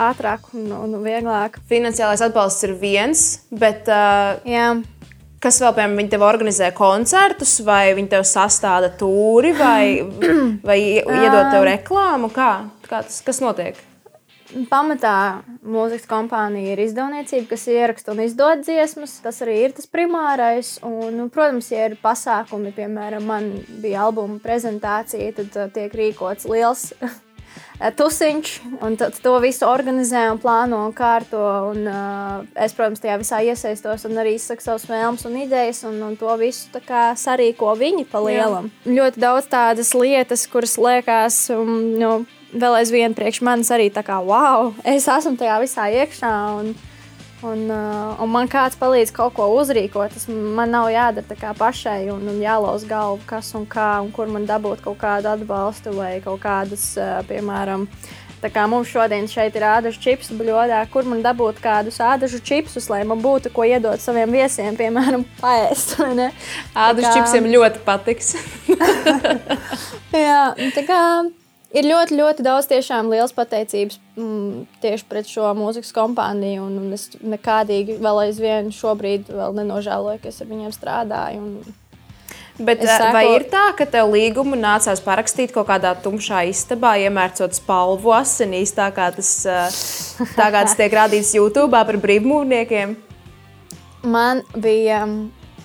ātrāk 0.00 0.52
un, 0.56 0.70
un 0.72 0.96
vieglāk. 1.04 1.58
Finansiālais 1.70 2.22
atbalsts 2.24 2.66
ir 2.68 2.76
viens, 2.80 3.26
bet 3.50 3.88
uh, 3.90 4.40
Jā. 4.48 4.72
Kas 5.40 5.56
vēl, 5.62 5.72
piemēram, 5.72 5.96
viņi 5.96 6.10
tev 6.12 6.24
organizē 6.26 6.66
koncertus, 6.76 7.54
vai 7.64 7.94
viņi 7.96 8.10
tev 8.12 8.26
sastāda 8.28 8.90
tūri, 9.00 9.54
vai, 9.56 10.02
vai 10.68 10.80
iedod 11.00 11.46
tev 11.48 11.64
reklāmu? 11.64 12.28
Kā, 12.34 12.50
kā 12.84 13.00
tas 13.06 13.22
kas 13.24 13.40
notiek? 13.40 13.78
Pamatā 14.68 15.14
mūzikas 15.62 16.08
kompānija 16.10 16.74
ir 16.74 16.82
izdevniecība, 16.82 17.46
kas 17.52 17.64
ieraksta 17.70 18.12
un 18.12 18.20
izdod 18.24 18.66
dziesmas. 18.66 19.14
Tas 19.24 19.40
arī 19.46 19.56
ir 19.64 19.74
tas 19.78 19.88
primārais. 19.88 20.74
Un, 20.84 21.14
nu, 21.16 21.28
protams, 21.32 21.70
ja 21.72 21.86
ir 21.88 21.96
pasākumi, 22.02 22.74
piemēram, 22.76 23.24
man 23.30 23.50
bija 23.80 24.04
albuma 24.08 24.40
prezentācija, 24.42 25.30
tad 25.38 25.56
uh, 25.56 25.70
tiek 25.72 25.94
rīkots 26.02 26.50
liels 26.50 26.90
tusiņš, 27.96 28.54
un 28.84 28.96
to 29.00 29.34
visu 29.40 29.66
organizē 29.68 30.26
un 30.32 30.40
plāno 30.42 30.82
un 30.86 30.94
kārto. 30.96 31.40
Un, 31.70 31.86
uh, 31.88 32.42
es, 32.54 32.74
protams, 32.76 33.00
tajā 33.02 33.16
visā 33.20 33.40
iesaistos 33.46 34.04
un 34.08 34.20
arī 34.20 34.34
izsaku 34.36 34.64
savus 34.64 34.88
vēlmes 34.90 35.24
un 35.28 35.38
idejas, 35.40 35.84
un, 35.88 36.00
un 36.04 36.18
to 36.20 36.34
visu 36.40 36.82
sarīko 37.20 37.72
viņi 37.80 38.06
pa 38.10 38.20
lielam. 38.24 38.68
Jā. 38.84 38.96
Ļoti 38.98 39.24
daudz 39.24 39.48
tādas 39.50 39.94
lietas, 39.96 40.46
kuras 40.50 40.76
liekas. 40.80 41.46
Um, 41.54 41.96
nu, 42.00 42.20
Vēl 42.50 42.80
aizvien 42.80 43.12
priekš 43.14 43.44
manis 43.46 43.68
arī 43.70 43.92
tā 43.94 44.02
kā, 44.02 44.16
wow, 44.26 44.72
es 44.82 45.04
esmu 45.06 45.36
tajā 45.38 45.60
visā 45.62 45.84
iekšā. 46.00 46.30
Un, 46.58 46.72
Un, 47.40 47.70
uh, 47.72 48.18
un 48.20 48.28
man 48.28 48.48
kāds 48.52 48.76
palīdz 48.76 49.14
kaut 49.16 49.32
ko 49.38 49.46
uzrīkot. 49.56 50.12
Tas 50.12 50.26
man 50.28 50.74
nav 50.74 50.90
jādara 50.92 51.24
tā 51.24 51.38
kā 51.40 51.54
pašai 51.56 52.10
un, 52.12 52.26
un 52.28 52.40
jālauz 52.42 52.84
galvu, 52.88 53.22
kas 53.28 53.54
un 53.56 53.64
kā, 53.68 53.94
un 54.04 54.10
kur 54.12 54.28
man 54.28 54.44
dabūt 54.48 54.82
kaut 54.84 54.98
kādu 55.00 55.32
atbalstu 55.32 55.94
vai 55.96 56.18
kaut 56.24 56.42
kādas, 56.44 56.90
uh, 57.00 57.22
piemēram, 57.30 57.88
Tā 58.40 58.48
kā 58.48 58.62
mums 58.64 58.88
šodien 58.88 59.26
šeit 59.28 59.56
ir 59.58 59.66
ādažu 59.68 60.00
čipsu 60.00 60.32
bļodā, 60.38 60.78
kur 60.88 61.04
man 61.04 61.20
dabūt 61.20 61.58
kādus 61.60 61.98
ādažu 62.00 62.38
čipsus, 62.40 62.86
lai 62.88 63.02
man 63.04 63.20
būtu 63.20 63.52
ko 63.52 63.66
iedot 63.68 64.00
saviem 64.00 64.32
viesiem, 64.32 64.78
piemēram, 64.80 65.26
paēst. 65.42 65.98
Ādažu 66.00 67.04
kā... 67.04 67.12
čipsiem 67.18 67.50
ļoti 67.52 67.82
patiks. 67.84 68.32
Jā, 70.24 70.40
tā 70.72 70.86
kā 70.88 71.02
ir 71.74 71.86
ļoti, 71.86 72.16
ļoti 72.18 72.46
daudz 72.46 72.68
tiešām 72.70 73.10
liels 73.12 73.34
pateicības 73.36 74.00
mm, 74.18 74.64
tieši 74.82 75.06
pret 75.10 75.30
šo 75.30 75.50
mūzikas 75.58 75.92
kompāniju. 75.96 76.66
Un, 76.66 76.78
un 76.84 76.96
es 76.96 77.10
nekādīgi 77.20 78.00
vēl 78.02 78.24
aizvien 78.26 78.72
šobrīd 78.74 79.30
nenožēloju, 79.30 80.22
ka 80.22 80.32
es 80.32 80.42
ar 80.42 80.50
viņiem 80.50 80.74
strādāju. 80.76 81.44
Un, 81.44 81.78
Bet, 82.60 82.82
saku, 82.84 83.14
vai 83.14 83.24
ir 83.32 83.46
tā, 83.48 83.70
ka 83.72 83.86
tev 83.88 84.10
līgumu 84.12 84.58
nācās 84.58 85.00
parakstīt 85.00 85.52
kaut 85.54 85.70
kādā 85.70 85.94
tumšā 85.96 86.42
istabā, 86.50 86.92
iemērcot 87.00 87.56
spalvu 87.56 88.12
asinīs, 88.12 88.74
tā 88.76 88.90
kā 88.92 89.06
tas, 89.16 89.30
tā 90.36 90.48
kā 90.52 90.66
tas 90.66 90.76
tiek 90.76 90.92
rādīts 90.92 91.32
YouTube 91.38 91.72
par 91.72 91.96
brīvmūrniekiem? 92.02 92.92
Man 94.04 94.44
bija. 94.52 95.06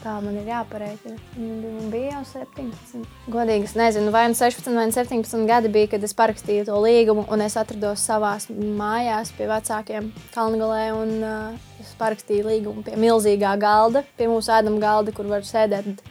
Tā 0.06 0.20
man 0.22 0.36
ir 0.38 0.46
jāpareikina. 0.46 1.16
Man 1.34 1.88
bija 1.90 2.20
jau 2.20 2.44
17. 2.46 3.00
Godīgi, 3.34 3.66
es 3.66 3.72
nezinu, 3.74 4.12
vai 4.14 4.28
nu 4.30 4.38
16 4.38 4.78
vai 4.78 4.84
17 4.94 5.48
gadi 5.50 5.72
bija, 5.74 5.90
kad 5.96 6.06
es 6.06 6.14
parakstīju 6.14 6.68
to 6.68 6.78
līgumu, 6.84 7.24
un 7.34 7.42
es 7.42 7.56
atrados 7.58 8.04
savā 8.06 8.36
mājās 8.54 9.32
pie 9.34 9.48
vecākiem 9.50 10.12
Kalngalē. 10.36 10.84
Un, 10.94 11.16
uh, 11.26 11.82
es 11.82 11.96
parakstīju 11.98 12.46
līgumu 12.52 12.86
pie 12.86 12.94
milzīgā 13.02 13.56
galda, 13.58 14.06
pie 14.20 14.30
mūsu 14.30 14.54
ēdama 14.54 14.78
galda, 14.84 15.16
kur 15.16 15.26
var 15.32 15.42
sēdēt 15.48 16.06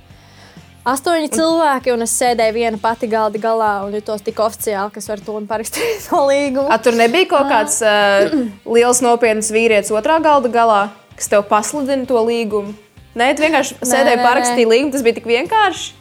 astoņi 0.83 1.31
cilvēki, 1.31 1.95
un 1.95 2.03
es 2.03 2.19
sēdēju 2.19 2.59
viena 2.59 2.81
pati 2.83 3.07
galda 3.15 3.39
galā 3.39 3.73
un 3.87 3.95
jutos 3.95 4.27
tik 4.27 4.43
oficiāli, 4.43 4.91
ka 4.91 4.99
es 4.99 5.07
varu 5.13 5.23
to 5.29 5.41
parakstīt 5.55 6.09
to 6.09 6.27
līgumu. 6.33 6.67
A, 6.67 6.83
tur 6.83 6.99
nebija 6.99 7.31
kaut 7.31 7.47
kāds 7.47 7.79
uh, 7.87 8.27
liels 8.67 9.07
nopietns 9.07 9.55
vīrietis 9.55 9.95
otrā 9.95 10.19
galda 10.25 10.51
galā, 10.51 10.81
kas 11.15 11.31
tev 11.31 11.47
pasludina 11.47 12.11
to 12.11 12.27
līgumu. 12.27 12.75
Nē, 13.15 13.29
tu 13.37 13.45
vienkārši 13.45 13.77
sēdēji 13.87 14.23
parakstīji 14.25 14.67
līgumu, 14.67 14.91
tas 14.95 15.05
bija 15.07 15.19
tik 15.21 15.29
vienkārši. 15.31 15.93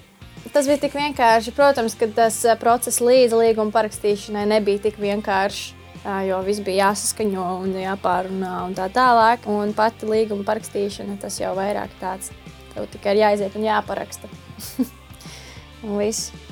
Tas 0.53 0.67
bija 0.69 0.79
tik 0.81 0.95
vienkārši. 0.97 1.53
Protams, 1.57 1.95
ka 1.97 2.07
tas 2.13 2.39
process 2.61 3.01
līdz 3.01 3.37
līguma 3.37 3.73
parakstīšanai 3.73 4.47
nebija 4.49 4.81
tik 4.87 4.97
vienkāršs. 5.01 5.79
Jo 6.27 6.41
viss 6.43 6.59
bija 6.65 6.89
jāsaskaņo 6.89 7.45
un 7.61 7.77
jāpārunā 7.79 8.55
un 8.65 8.73
tā 8.77 8.89
tālāk. 8.91 9.45
Un 9.49 9.71
pati 9.77 10.09
līguma 10.09 10.43
parakstīšana 10.49 11.19
tas 11.21 11.37
jau 11.39 11.53
vairāk 11.57 11.93
tāds. 12.01 12.33
Tev 12.73 12.89
tikai 12.91 13.13
ir 13.15 13.23
jāiziet 13.27 13.55
un 13.57 13.69
jāparaksta. 13.69 14.33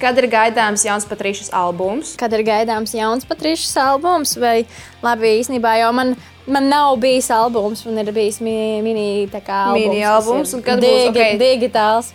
Kad 0.02 0.18
ir 0.20 0.28
gaidāms 0.32 0.84
jauns 0.84 1.06
Patrīšas 1.08 1.52
albums? 1.56 2.16
Kad 2.20 2.34
ir 2.36 2.44
gaidāms 2.48 2.94
jauns 2.96 3.28
Patrīšas 3.28 3.76
albums, 3.80 4.36
vai 4.42 4.66
labi, 5.04 5.38
īstenībā 5.40 5.78
jau 5.80 5.92
man, 5.96 6.16
man 6.52 6.68
nav 6.72 6.98
bijis 7.02 7.32
albums, 7.32 7.86
man 7.88 8.02
ir 8.04 8.12
bijis 8.16 8.42
mini, 8.44 8.82
mini, 8.84 9.06
albums, 9.32 9.78
mini 9.78 10.04
albums, 10.04 10.56
un 10.58 10.66
kad 10.66 10.84
digi, 10.84 11.08
būs 11.08 11.14
okay. 11.14 11.40
digitāls. 11.40 12.12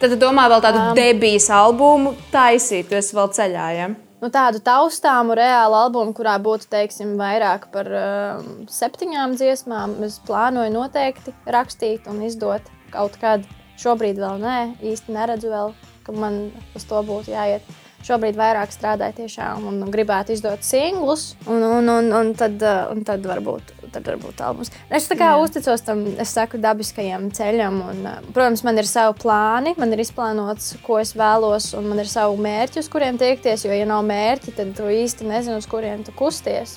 Tad 0.00 0.16
domā 0.20 0.48
vēl 0.50 0.64
tādu 0.64 0.80
um, 0.80 0.96
debijas 0.96 1.50
albumu 1.54 2.14
taisīt, 2.32 2.88
tu 2.88 2.98
esi 2.98 3.14
vēl 3.16 3.30
ceļā. 3.36 3.68
Ja? 3.76 3.90
Nu, 4.24 4.30
tādu 4.32 4.60
taustāmu, 4.64 5.36
reālu 5.36 5.76
albumu, 5.76 6.14
kurā 6.16 6.38
būtu 6.40 6.70
teiksim, 6.72 7.14
vairāk 7.20 7.68
par 7.74 7.90
um, 7.92 8.46
septiņām 8.72 9.36
dziesmām, 9.36 9.98
es 10.06 10.16
plānoju 10.24 10.72
noteikti 10.72 11.36
rakstīt 11.44 12.08
un 12.08 12.24
izdot 12.24 12.72
kaut 12.94 13.20
kad. 13.20 13.44
Šobrīd 13.74 14.20
vēl 14.22 14.38
nē, 14.38 14.58
īsti 14.86 15.10
neredzu 15.10 15.48
vēl, 15.50 15.72
ka 16.04 16.14
man 16.16 16.48
uz 16.76 16.86
to 16.88 17.00
būtu 17.06 17.34
jāiet. 17.34 17.66
Šobrīd 18.04 18.36
vairāk 18.36 18.68
strādāju 18.68 19.22
tiešām 19.22 19.64
un 19.64 19.78
gribētu 19.88 20.34
izdot 20.34 20.60
singlus, 20.60 21.30
un, 21.48 21.62
un, 21.64 21.88
un, 21.88 22.10
un, 22.12 22.34
tad, 22.36 22.60
un 22.92 23.00
tad 23.06 23.24
varbūt 23.24 23.72
tad 23.94 24.08
varbūt 24.10 24.42
albums. 24.42 24.72
Es 24.92 25.06
tā 25.08 25.16
kā 25.18 25.30
Jā. 25.30 25.38
uzticos 25.40 25.84
tam, 25.86 26.02
es 26.20 26.32
saku, 26.34 26.58
dabiskajam 26.60 27.28
ceļam. 27.34 27.78
Un, 27.92 28.08
protams, 28.34 28.64
man 28.66 28.80
ir 28.82 28.88
savi 28.90 29.14
plāni, 29.22 29.74
man 29.78 29.94
ir 29.94 30.02
izplānots, 30.02 30.74
ko 30.84 30.98
es 30.98 31.14
vēlos, 31.16 31.70
un 31.78 31.86
man 31.92 32.02
ir 32.02 32.10
savi 32.10 32.42
mērķi, 32.44 32.82
uz 32.82 32.90
kuriem 32.90 33.20
tiekties. 33.20 33.68
Jo, 33.68 33.72
ja 33.76 33.86
nav 33.88 34.02
mērķi, 34.08 34.56
tad 34.58 34.74
tu 34.76 34.90
īsti 34.90 35.30
nezini, 35.30 35.60
uz 35.62 35.70
kuriem 35.70 36.02
tu 36.06 36.14
kusties 36.18 36.76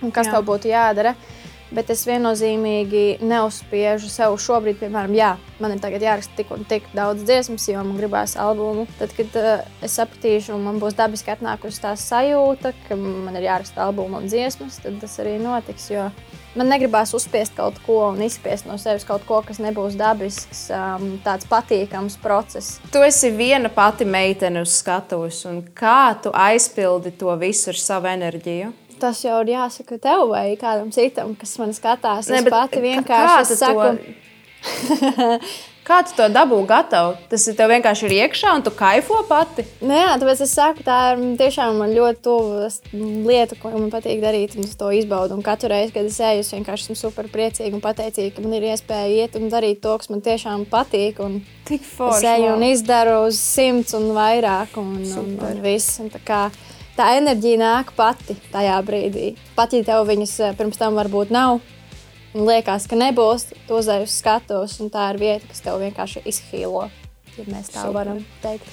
un 0.00 0.14
kas 0.14 0.30
Jā. 0.30 0.38
tev 0.38 0.46
būtu 0.48 0.70
jādara. 0.70 1.12
Uh, 1.12 1.39
bet 1.74 1.90
es 1.92 2.02
viennozīmīgi 2.08 3.20
neuzspiežu 3.26 4.10
sev 4.10 4.36
šobrīd, 4.42 4.80
piemēram, 4.80 5.14
jā, 5.16 5.30
man 5.62 5.76
ir 5.76 6.02
jāraksta 6.02 6.36
tik 6.38 6.50
un 6.54 6.66
tik 6.68 6.88
daudz 6.96 7.24
dziesmas, 7.26 7.68
jo 7.70 7.82
man 7.84 7.98
gribās 7.98 8.36
albumu. 8.40 8.86
Tad, 8.98 9.14
kad 9.16 9.38
uh, 9.38 9.52
es 9.84 9.94
sapratīšu, 9.98 10.54
un 10.56 10.66
man 10.66 10.82
būs 10.82 10.98
dabiski 10.98 11.34
atnākusi 11.34 11.82
tā 11.84 11.94
sajūta, 11.98 12.74
ka 12.88 12.98
man 12.98 13.38
ir 13.38 13.48
jāraksta 13.48 13.86
albumu 13.86 14.20
un 14.20 14.28
dziesmas, 14.30 14.80
tad 14.82 15.00
tas 15.02 15.18
arī 15.22 15.38
notiks. 15.42 15.90
Man 16.58 16.66
negribās 16.66 17.12
uzspiest 17.14 17.54
kaut 17.54 17.76
ko 17.84 18.00
un 18.08 18.18
izspiest 18.26 18.66
no 18.66 18.74
sevis 18.80 19.06
kaut 19.06 19.22
ko, 19.28 19.38
kas 19.46 19.60
nebūs 19.62 19.94
dabisks, 19.98 20.64
um, 20.74 21.12
tāds 21.22 21.46
patīkams 21.46 22.18
process. 22.22 22.80
Tu 22.90 23.02
esi 23.06 23.30
viena 23.30 23.70
pati 23.70 24.02
meitene 24.02 24.64
uz 24.66 24.74
skatuves, 24.80 25.44
un 25.46 25.62
kā 25.62 26.16
tu 26.22 26.34
aizpildi 26.34 27.14
to 27.20 27.38
visu 27.38 27.70
ar 27.70 27.78
savu 27.78 28.10
enerģiju? 28.10 28.72
Tas 29.02 29.24
jau 29.24 29.40
ir 29.44 29.54
jāsaka 29.54 29.98
tev 30.02 30.28
vai 30.30 30.46
kādam 30.60 30.92
citam, 30.94 31.34
kas 31.38 31.56
man 31.62 31.74
skatās. 31.76 32.30
Ne, 32.30 32.42
es 32.42 32.52
pati 32.52 32.84
vienkārši 32.84 33.58
saku. 33.60 33.90
To... 33.96 35.40
Kā 35.90 36.04
tu 36.06 36.12
to 36.14 36.26
dabū 36.30 36.58
gatavu? 36.68 37.16
Tas 37.30 37.42
ir 37.50 37.56
tev 37.58 37.70
vienkārši 37.72 38.04
ir 38.06 38.12
iekšā, 38.20 38.52
un 38.54 38.62
tu 38.62 38.70
kaifo 38.76 39.16
pati. 39.26 39.64
Nē, 39.82 39.96
jā, 39.96 40.12
tāpēc 40.20 40.42
es 40.44 40.52
saku, 40.54 40.84
tā 40.86 40.98
ir 41.16 41.22
tiešām 41.40 41.80
ļoti 41.90 42.22
tuva 42.22 42.68
lieta, 43.26 43.56
ko 43.58 43.72
man 43.72 43.88
patīk 43.90 44.20
darīt. 44.22 44.54
Un 44.54 44.68
es 44.68 44.76
to 44.78 44.92
izbaudu. 44.94 45.34
Un 45.34 45.42
katru 45.42 45.72
reizi, 45.72 45.90
kad 45.96 46.06
es 46.06 46.20
eju, 46.20 46.44
es 46.44 46.52
vienkārši 46.54 46.86
esmu 46.86 46.98
super 47.00 47.26
priecīga 47.32 47.74
un 47.74 47.82
pateicīga, 47.82 48.36
ka 48.36 48.44
man 48.44 48.54
ir 48.60 48.68
iespēja 48.70 49.24
iet 49.24 49.38
un 49.40 49.50
darīt 49.50 49.82
to, 49.82 49.96
kas 49.98 50.12
man 50.12 50.22
tiešām 50.22 50.68
patīk. 50.70 51.18
Un 51.24 51.40
Tik 51.66 51.82
forši. 51.88 52.20
Es 52.20 52.28
eju 52.36 52.52
un 52.54 52.66
izdaru 52.68 53.16
uz 53.24 53.40
simts 53.40 53.96
un 53.98 54.12
vairāk. 54.14 54.78
Un, 54.78 55.00
un, 55.24 55.32
un 55.48 55.64
viss. 55.64 55.98
Un 56.04 56.12
tā 57.00 57.14
enerģija 57.16 57.60
nāk 57.60 57.94
pati 57.96 58.36
tajā 58.52 58.76
brīdī. 58.84 59.32
Pat 59.56 59.72
ja 59.76 59.84
tev 59.86 60.04
viņas 60.10 60.36
eh, 60.44 60.56
pirms 60.58 60.80
tam 60.80 60.98
varbūt 61.00 61.32
nav, 61.34 61.60
un 62.34 62.46
liekas, 62.48 62.86
ka 62.90 62.98
nebūs, 62.98 63.48
tu 63.66 63.80
uzēji 63.80 64.06
uz 64.08 64.20
skatuves, 64.20 64.76
un 64.84 64.92
tā 64.92 65.10
ir 65.14 65.22
vieta, 65.22 65.48
kas 65.50 65.64
tev 65.64 65.80
vienkārši 65.80 66.24
izhīlo, 66.28 66.86
ja 67.38 67.48
mēs 67.48 67.72
tā 67.72 67.86
Super. 67.86 67.96
varam 67.96 68.22
teikt. 68.44 68.68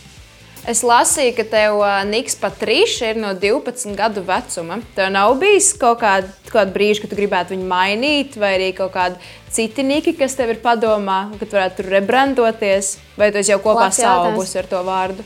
Es 0.68 0.82
lasīju, 0.84 1.32
ka 1.38 1.44
tev 1.48 1.78
uh, 1.80 2.02
Niks 2.04 2.36
Patrīša 2.42 3.14
ir 3.14 3.20
no 3.22 3.30
12 3.40 3.94
gadu 3.96 4.24
vecuma. 4.28 4.82
Tev 4.98 5.14
nav 5.14 5.36
bijis 5.40 5.70
kaut 5.80 6.02
kāda, 6.02 6.28
kāda 6.50 6.74
brīža, 6.76 7.04
kad 7.04 7.14
tu 7.14 7.20
gribētu 7.20 7.54
viņu 7.54 7.68
mainīt, 7.70 8.36
vai 8.42 8.50
arī 8.58 8.74
kaut 8.76 8.92
kādi 8.98 9.22
citi 9.54 9.86
niki, 9.88 10.18
kas 10.18 10.36
tev 10.36 10.52
ir 10.52 10.60
padomā, 10.66 11.22
kad 11.40 11.56
varētu 11.56 11.80
tur 11.80 11.92
rebrandoties, 11.94 12.98
vai 13.16 13.30
tu 13.32 13.46
jau 13.48 13.62
kopā 13.64 13.88
saugusi 13.96 14.60
ar 14.60 14.68
to 14.68 14.82
vārdu? 14.84 15.24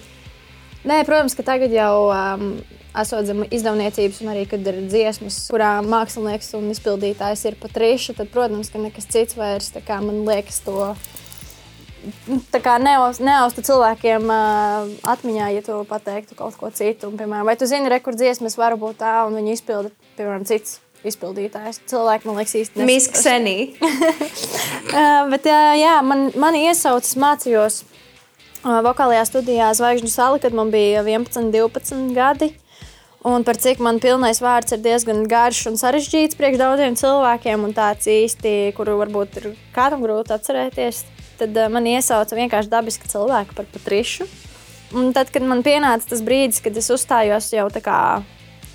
Nē, 0.86 1.00
protams, 1.10 1.34
ka 1.38 1.48
tagad 1.48 1.74
jau 1.74 2.12
um, 2.12 2.46
esot 2.98 3.28
zem 3.28 3.46
izdevniecības, 3.48 4.20
un 4.24 4.34
arī, 4.34 4.46
kad 4.52 4.66
ir 4.68 4.82
dziesmas, 4.90 5.38
kurā 5.52 5.78
mākslinieks 5.86 6.54
un 6.60 6.70
izpildītājs 6.74 7.46
ir 7.48 7.58
patrīša, 7.62 8.18
tad, 8.20 8.32
protams, 8.34 8.72
ka 8.72 8.82
nekas 8.82 9.08
cits 9.12 9.38
vairs, 9.40 9.72
kā 9.88 10.02
man 10.04 10.24
liekas, 10.28 10.62
to 10.66 10.92
neaustu 13.22 13.64
cilvēkiem 13.66 14.30
uh, 14.34 14.92
atmiņā, 15.14 15.50
ja 15.56 15.66
tu 15.66 15.82
pateiktu 15.90 16.36
kaut 16.36 16.58
ko 16.58 16.72
citu. 16.74 17.12
Un, 17.12 17.18
piemēram, 17.20 17.46
vai 17.48 17.58
tu 17.60 17.70
zini, 17.70 17.92
rekordziesmas 17.94 18.58
var 18.58 18.76
būt 18.80 19.02
tā, 19.04 19.22
un 19.28 19.38
viņi 19.38 19.54
izpilda, 19.60 19.94
piemēram, 20.18 20.48
cits 20.50 20.80
izpildītājs. 21.06 21.82
Cilvēki 21.90 22.30
man 22.30 22.42
liekas. 22.42 22.74
Miss 22.86 23.10
Ksenija. 23.14 23.72
uh, 24.98 25.30
bet 25.32 25.48
jā, 25.50 25.62
jā 25.80 25.96
man, 26.06 26.30
mani 26.42 26.66
iesaucas 26.68 27.16
mācījos 27.22 27.84
vokālajā 28.62 29.24
studijā 29.26 29.72
Zvaigžņu 29.74 30.12
sali, 30.12 30.42
kad 30.42 30.54
man 30.54 30.70
bija 30.74 31.02
11, 31.02 31.50
12 31.54 32.14
gadi. 32.18 32.52
Un 33.22 33.44
par 33.46 33.54
cik 33.62 33.78
man 33.86 34.00
pilnais 34.02 34.40
vārds 34.42 34.74
ir 34.74 34.80
diezgan 34.82 35.28
garš 35.30 35.68
un 35.70 35.76
sarežģīts 35.78 36.38
priekš 36.40 36.58
daudziem 36.58 36.96
cilvēkiem, 36.98 37.68
un 37.68 37.76
tāds 37.78 38.10
īsti, 38.10 38.72
kuru 38.74 38.96
varbūt 38.98 39.38
ir 39.38 39.46
kādam 39.76 40.02
grūti 40.02 40.34
atcerēties, 40.34 41.04
tad 41.38 41.54
uh, 41.54 41.70
man 41.70 41.86
iesauca 41.86 42.40
vienkārši 42.40 42.74
dabiski 42.74 43.12
cilvēki 43.12 43.54
par 43.60 43.70
patrišu. 43.76 44.26
Un 44.98 45.14
tad, 45.14 45.30
kad 45.30 45.46
man 45.46 45.62
pienāca 45.62 46.10
tas 46.10 46.26
brīdis, 46.26 46.64
kad 46.66 46.76
es 46.82 46.90
uzstājos 46.90 47.54
jau 47.54 47.70
tā 47.70 47.86
kā, 47.86 48.00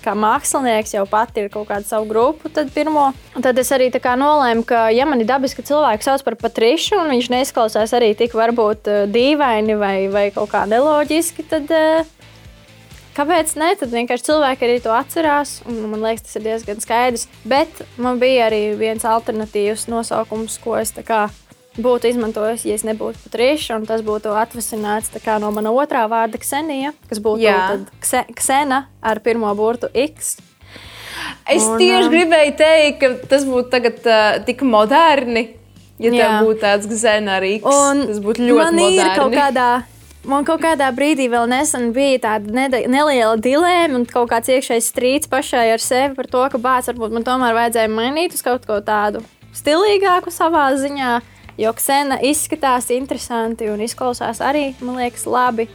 kā 0.01 0.15
mākslinieks, 0.15 0.95
jau 0.95 1.03
pati 1.11 1.43
ir 1.43 1.51
kaut 1.51 1.67
kāda 1.67 1.83
savu 1.83 2.07
grupu, 2.07 2.47
tad, 2.47 2.71
pirmo, 2.71 3.11
tad 3.35 3.59
es 3.59 3.75
arī 3.75 3.91
nolēmu, 3.91 4.63
ka, 4.63 4.87
ja 4.95 5.03
man 5.05 5.19
ir 5.19 5.27
dabiski 5.27 5.67
cilvēki 5.67 6.07
sauc 6.07 6.23
par 6.23 6.39
patrišu, 6.39 7.03
un 7.03 7.11
viņš 7.11 7.33
neizklausās 7.35 7.91
arī 7.99 8.15
tik 8.15 8.31
varbūt 8.31 9.11
dīvaini 9.11 9.75
vai, 9.75 9.97
vai 10.07 10.29
kaut 10.31 10.55
kā 10.55 10.63
neloģiski, 10.71 11.51
tad 11.51 11.67
uh, 11.67 12.16
kāpēc 13.17 13.55
ne? 13.59 13.71
Tad 13.79 13.93
vienkārši 13.93 14.29
cilvēki 14.29 14.67
arī 14.67 14.77
to 14.85 14.93
atcerās. 14.93 15.57
Man 15.67 15.99
liekas, 16.05 16.27
tas 16.27 16.39
ir 16.39 16.45
diezgan 16.45 16.83
skaidrs. 16.83 17.27
Bet 17.47 17.81
man 18.01 18.21
bija 18.21 18.47
arī 18.51 18.61
viens 18.79 19.05
alternatīvs 19.07 19.87
nosaukums, 19.91 20.59
ko 20.63 20.77
es 20.79 20.93
būtu 21.77 22.09
izmantojis, 22.09 22.65
ja 22.65 22.75
es 22.77 22.85
nebūtu 22.87 23.21
patriša. 23.25 23.79
Tas 23.89 24.03
būtu 24.05 24.33
atvasināts 24.37 25.11
no 25.41 25.51
mana 25.53 25.73
otrā 25.73 26.07
vārda 26.09 26.39
Ksenija, 26.41 26.93
kas 27.09 27.21
būtu 27.21 27.85
kse, 28.01 28.23
Ksena 28.37 28.85
ar 29.01 29.21
pirmo 29.25 29.53
burtu 29.55 29.89
X. 29.93 30.37
Es 31.49 31.63
un, 31.65 31.77
tieši 31.79 32.09
gribēju 32.13 32.55
teikt, 32.59 32.97
ka 33.01 33.29
tas 33.29 33.45
būtu 33.47 33.71
tagad 33.73 34.01
uh, 34.05 34.39
tik 34.45 34.61
moderni. 34.65 35.53
Ja 35.97 36.11
jā. 36.13 36.17
tev 36.17 36.45
būtu 36.45 36.61
tāds 36.61 36.89
zenārīgs, 36.93 37.65
tas 37.65 38.19
būtu 38.21 38.43
ļoti 38.45 38.57
man 38.59 38.75
moderni. 38.77 38.97
Ir 39.01 39.15
kaut 39.17 39.33
kādā, 39.33 39.69
man 40.27 40.45
kaut 40.47 40.61
kādā 40.63 40.89
brīdī 40.95 41.27
vēl 41.31 41.47
nesen 41.51 41.91
bija 41.95 42.19
tāda 42.25 42.67
neliela 42.67 43.37
dilēma 43.39 43.97
un 43.99 44.05
kaut 44.09 44.29
kāds 44.31 44.51
iekšējs 44.51 44.91
strīds 44.91 45.31
pašai 45.31 45.69
ar 45.73 45.83
sevi 45.83 46.15
par 46.17 46.29
to, 46.31 46.43
ka 46.51 46.61
bācis 46.61 46.91
varbūt 46.91 47.15
man 47.15 47.25
tomēr 47.27 47.55
vajadzēja 47.57 47.91
mainīt 47.93 48.35
uz 48.37 48.43
kaut 48.45 48.67
ko 48.67 48.79
tādu 48.83 49.23
stilīgāku 49.57 50.33
savā 50.33 50.69
ziņā. 50.77 51.17
Jo 51.57 51.71
ksena 51.73 52.19
izskatās 52.21 52.91
interesanti 52.93 53.71
un 53.73 53.81
izklausās 53.81 54.43
arī, 54.45 54.75
man 54.77 54.99
liekas, 54.99 55.25
labi. 55.25 55.65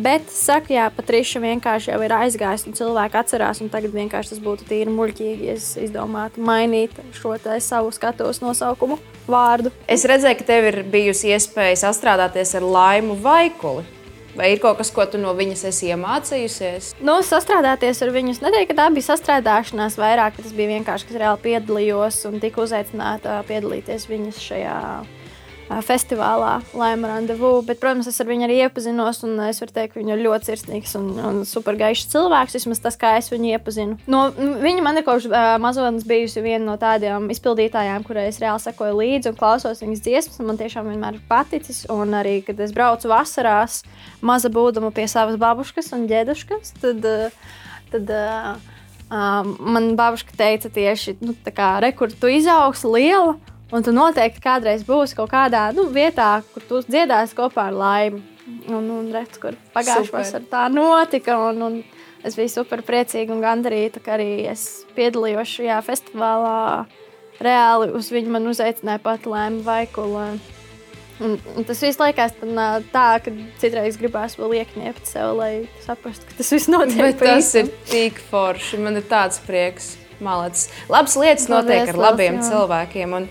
Bet, 0.00 0.28
saku, 0.30 0.74
jā, 0.76 0.84
Patriša 0.94 1.40
vienkārši 1.42 1.90
jau 1.90 1.98
ir 2.04 2.12
aizgājis, 2.14 2.66
un 2.68 2.76
cilvēki 2.78 3.18
atcerās, 3.18 3.58
un 3.64 3.72
tagad 3.72 3.94
vienkārši 3.96 4.34
tas 4.34 4.42
būtu 4.44 4.68
tīri 4.68 4.92
muļķīgi, 4.94 5.48
ja 5.48 5.56
es 5.58 5.72
izdomātu 5.80 6.44
mainīt 6.46 6.94
šo 7.16 7.34
savu 7.58 7.90
skatuves 7.92 8.38
nosaukumu 8.44 9.00
vārdu. 9.26 9.72
Es 9.90 10.06
redzēju, 10.06 10.38
ka 10.38 10.46
tev 10.52 10.68
ir 10.70 10.82
bijusi 10.92 11.32
iespēja 11.34 11.80
sastrādāties 11.88 12.54
ar 12.60 12.68
Laimu 12.68 13.18
Vaikuli. 13.24 13.99
Vai 14.38 14.52
ir 14.54 14.60
kaut 14.62 14.78
kas, 14.78 14.92
ko 14.94 15.04
tu 15.10 15.18
no 15.18 15.32
viņas 15.34 15.64
esi 15.72 15.90
iemācījusies? 15.90 16.92
Nu, 17.02 17.18
sastrādāties 17.26 18.02
ar 18.04 18.12
viņu. 18.14 18.36
Neteiktu, 18.44 18.70
ka 18.72 18.78
tā 18.82 18.88
bija 18.94 19.08
sastrādāšanās 19.10 19.98
vairāk, 19.98 20.38
tas 20.38 20.54
bija 20.54 20.76
vienkārši, 20.76 21.08
ka 21.08 21.16
es 21.16 21.22
reāli 21.22 21.44
piedalījos 21.48 22.20
un 22.30 22.38
tika 22.42 22.62
uzaicināta 22.62 23.40
piedalīties 23.50 24.06
viņas 24.10 24.44
šajā 24.44 24.76
festivālā 25.86 26.56
Laima 26.74 27.12
Randevu. 27.12 27.52
Bet, 27.66 27.78
protams, 27.82 28.08
es 28.10 28.18
ar 28.22 28.28
viņu 28.30 28.46
arī 28.46 28.56
iepazinos, 28.64 29.22
un 29.26 29.38
es 29.46 29.60
varu 29.62 29.74
teikt, 29.76 29.94
ka 29.94 30.00
viņa 30.00 30.16
ir 30.16 30.24
ļoti 30.24 30.50
sirsnīgs 30.50 30.96
un, 30.98 31.10
un 31.28 31.40
supergaišs 31.48 32.08
cilvēks. 32.10 32.56
Vismaz 32.58 32.82
tas, 32.82 32.98
kā 33.00 33.14
es 33.20 33.30
viņu 33.32 33.52
iepazinu. 33.54 33.98
No, 34.10 34.24
viņa 34.34 34.84
man 34.84 34.98
ir 34.98 35.06
kopš 35.06 35.28
uh, 35.30 35.52
mazotnes 35.62 36.06
bijusi 36.08 36.42
viena 36.44 36.64
no 36.66 36.76
tādām 36.80 37.30
izpildītājām, 37.32 38.04
kurai 38.06 38.26
es 38.32 38.40
reāli 38.42 38.64
sekoju 38.64 38.98
līdzi 38.98 39.30
un 39.30 39.38
klausos 39.38 39.84
viņas 39.84 40.02
dziesmas. 40.06 40.42
Man 40.50 40.58
tiešām 40.60 40.90
vienmēr 40.90 41.20
ir 41.20 41.24
paticis. 41.30 41.84
Un 41.92 42.18
arī, 42.18 42.40
kad 42.46 42.58
es 42.60 42.74
braucu 42.74 43.12
vasarās, 43.12 43.84
maza 44.26 44.50
būdama 44.52 44.90
pie 44.96 45.06
savas 45.10 45.38
babuškas 45.40 45.92
un 45.94 46.08
ģēduškas, 46.10 46.74
tad, 46.82 47.06
tad 47.94 48.12
uh, 48.16 48.52
uh, 49.10 49.46
man 49.46 49.92
babuška 49.98 50.34
teica 50.38 50.70
tieši, 50.72 51.20
nu, 51.22 51.36
tā 51.46 51.54
kā, 51.54 51.76
re, 51.82 51.92
kur 51.96 52.10
tu 52.10 52.30
izaugs 52.30 52.84
liela. 52.88 53.38
Un 53.70 53.84
tu 53.86 53.92
noteikti 53.94 54.42
kādreiz 54.42 54.82
būsi 54.86 55.14
kaut 55.18 55.30
kādā 55.30 55.68
nu, 55.76 55.86
vietā, 55.94 56.40
kur 56.50 56.64
tu 56.66 56.80
dziedāsi 56.86 57.36
kopā 57.38 57.68
ar 57.70 57.76
laimi. 57.76 58.22
Un, 58.66 58.88
un 58.90 59.10
redz, 59.14 59.38
kur 59.38 59.54
pagājušā 59.74 60.14
vasarā 60.14 60.48
tā 60.50 60.64
notika. 60.72 61.36
Un, 61.50 61.60
un 61.62 61.76
es 62.26 62.34
biju 62.38 62.50
super 62.50 62.82
priecīga 62.86 63.30
un 63.34 63.44
gandarīta, 63.44 64.02
ka 64.02 64.16
arī 64.16 64.48
es 64.50 64.82
piedalījos 64.96 65.54
šajā 65.58 65.78
festivālā. 65.86 66.56
Reāli 67.40 67.92
uz 67.96 68.10
viņu 68.12 68.34
man 68.34 68.50
uzaicināja 68.50 69.00
pat 69.04 69.28
Lēmu 69.30 69.62
Vaikulu. 69.64 70.26
Un, 71.20 71.36
un 71.54 71.66
tas 71.68 71.80
viss 71.84 72.00
liekas 72.00 72.34
tā, 72.40 73.06
ka 73.22 73.32
citreiz 73.60 74.00
gribās 74.00 74.38
vēl 74.40 74.56
iekņept 74.62 75.08
sev, 75.08 75.34
lai 75.36 75.52
saprastu, 75.84 76.26
ka 76.26 76.40
tas 76.40 76.52
viss 76.56 76.72
notiek. 76.72 77.02
Bet 77.04 77.20
tas 77.22 77.54
ir 77.60 77.68
tik 77.92 78.22
forši. 78.32 78.80
Man 78.82 78.98
ir 78.98 79.06
tāds 79.08 79.40
prieks. 79.44 79.94
Malacis. 80.24 80.68
Labas 80.90 81.16
lietas 81.20 81.48
notiek 81.50 81.84
Paldies, 81.84 81.94
ar 81.94 82.00
labiem 82.00 82.38
labs, 82.38 82.50
cilvēkiem. 82.52 83.14
Un, 83.16 83.28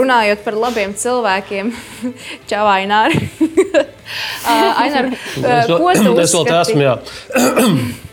runājot 0.00 0.44
par 0.46 0.58
labiem 0.58 0.94
cilvēkiem, 0.98 1.72
čau, 2.50 2.64
Ainār. 2.70 3.14
uh, 5.42 5.76
ko 5.76 5.92
tu 5.98 6.16
uzskati? 6.16 6.80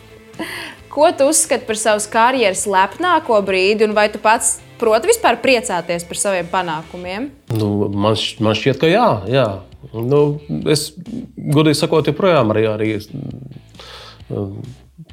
Ko 0.91 1.08
tu 1.15 1.24
uzskati 1.32 1.63
par 1.63 1.78
savas 1.80 2.04
karjeras 2.12 2.65
lepnāko 2.67 3.38
brīdi, 3.47 3.86
un 3.88 3.93
vai 3.95 4.10
tu 4.12 4.19
pats 4.19 4.58
proti 4.82 5.08
vispār 5.08 5.38
priecāties 5.39 6.04
par 6.04 6.19
saviem 6.19 6.50
panākumiem? 6.52 7.30
Nu, 7.56 7.69
man, 7.88 8.17
man 8.43 8.58
šķiet, 8.60 8.82
ka 8.82 8.89
jā. 8.91 9.06
jā. 9.32 9.45
Nu, 9.95 10.19
es 10.67 10.89
godīgi 11.56 11.80
sakot, 11.80 12.12
joprojām 12.12 12.52
arī. 12.52 12.67
arī 12.74 12.89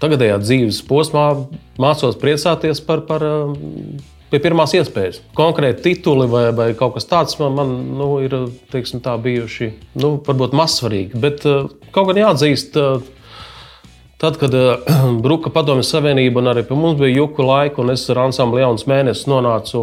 tagadējā 0.02 0.38
dzīves 0.42 0.80
posmā 0.88 1.26
mācos 1.80 2.18
priecāties 2.20 2.80
par, 2.84 3.04
par 3.08 3.24
pie 4.30 4.40
pirmās 4.44 4.74
iespējas. 4.78 5.20
Konkrēti 5.38 5.84
tituli 5.90 6.28
vai, 6.30 6.48
vai 6.56 6.70
kaut 6.78 6.96
kas 6.96 7.08
tāds 7.08 7.38
man, 7.40 7.54
man 7.58 7.76
nu, 7.98 8.10
ir 8.24 8.36
teiksim, 8.72 9.02
bijuši 9.02 9.70
nu, 10.00 10.16
varbūt 10.26 10.56
mazsvarīgi. 10.58 11.22
Bet 11.22 11.46
kaut 11.94 12.12
gan 12.12 12.24
jāatzīst, 12.26 12.78
Tad, 14.18 14.36
kad 14.36 14.54
uh, 14.54 14.60
Bruka 15.22 15.50
padomju 15.54 15.84
savienība 15.86 16.40
un 16.42 16.50
arī 16.50 16.64
pie 16.66 16.74
mums 16.74 16.98
bija 16.98 17.20
juku 17.20 17.44
laika, 17.46 17.78
un 17.84 17.92
es 17.94 18.02
ar 18.10 18.24
ansambli 18.24 18.64
Jauns 18.64 18.82
mēnesis 18.90 19.28
nonācu 19.30 19.82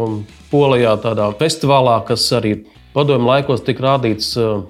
Polijā 0.50 0.92
tādā 1.00 1.30
festivālā, 1.38 1.94
kas 2.04 2.26
arī 2.36 2.58
padomju 2.92 3.30
laikos 3.30 3.64
tika 3.64 3.86
rādīts 3.86 4.34
uh, 4.36 4.60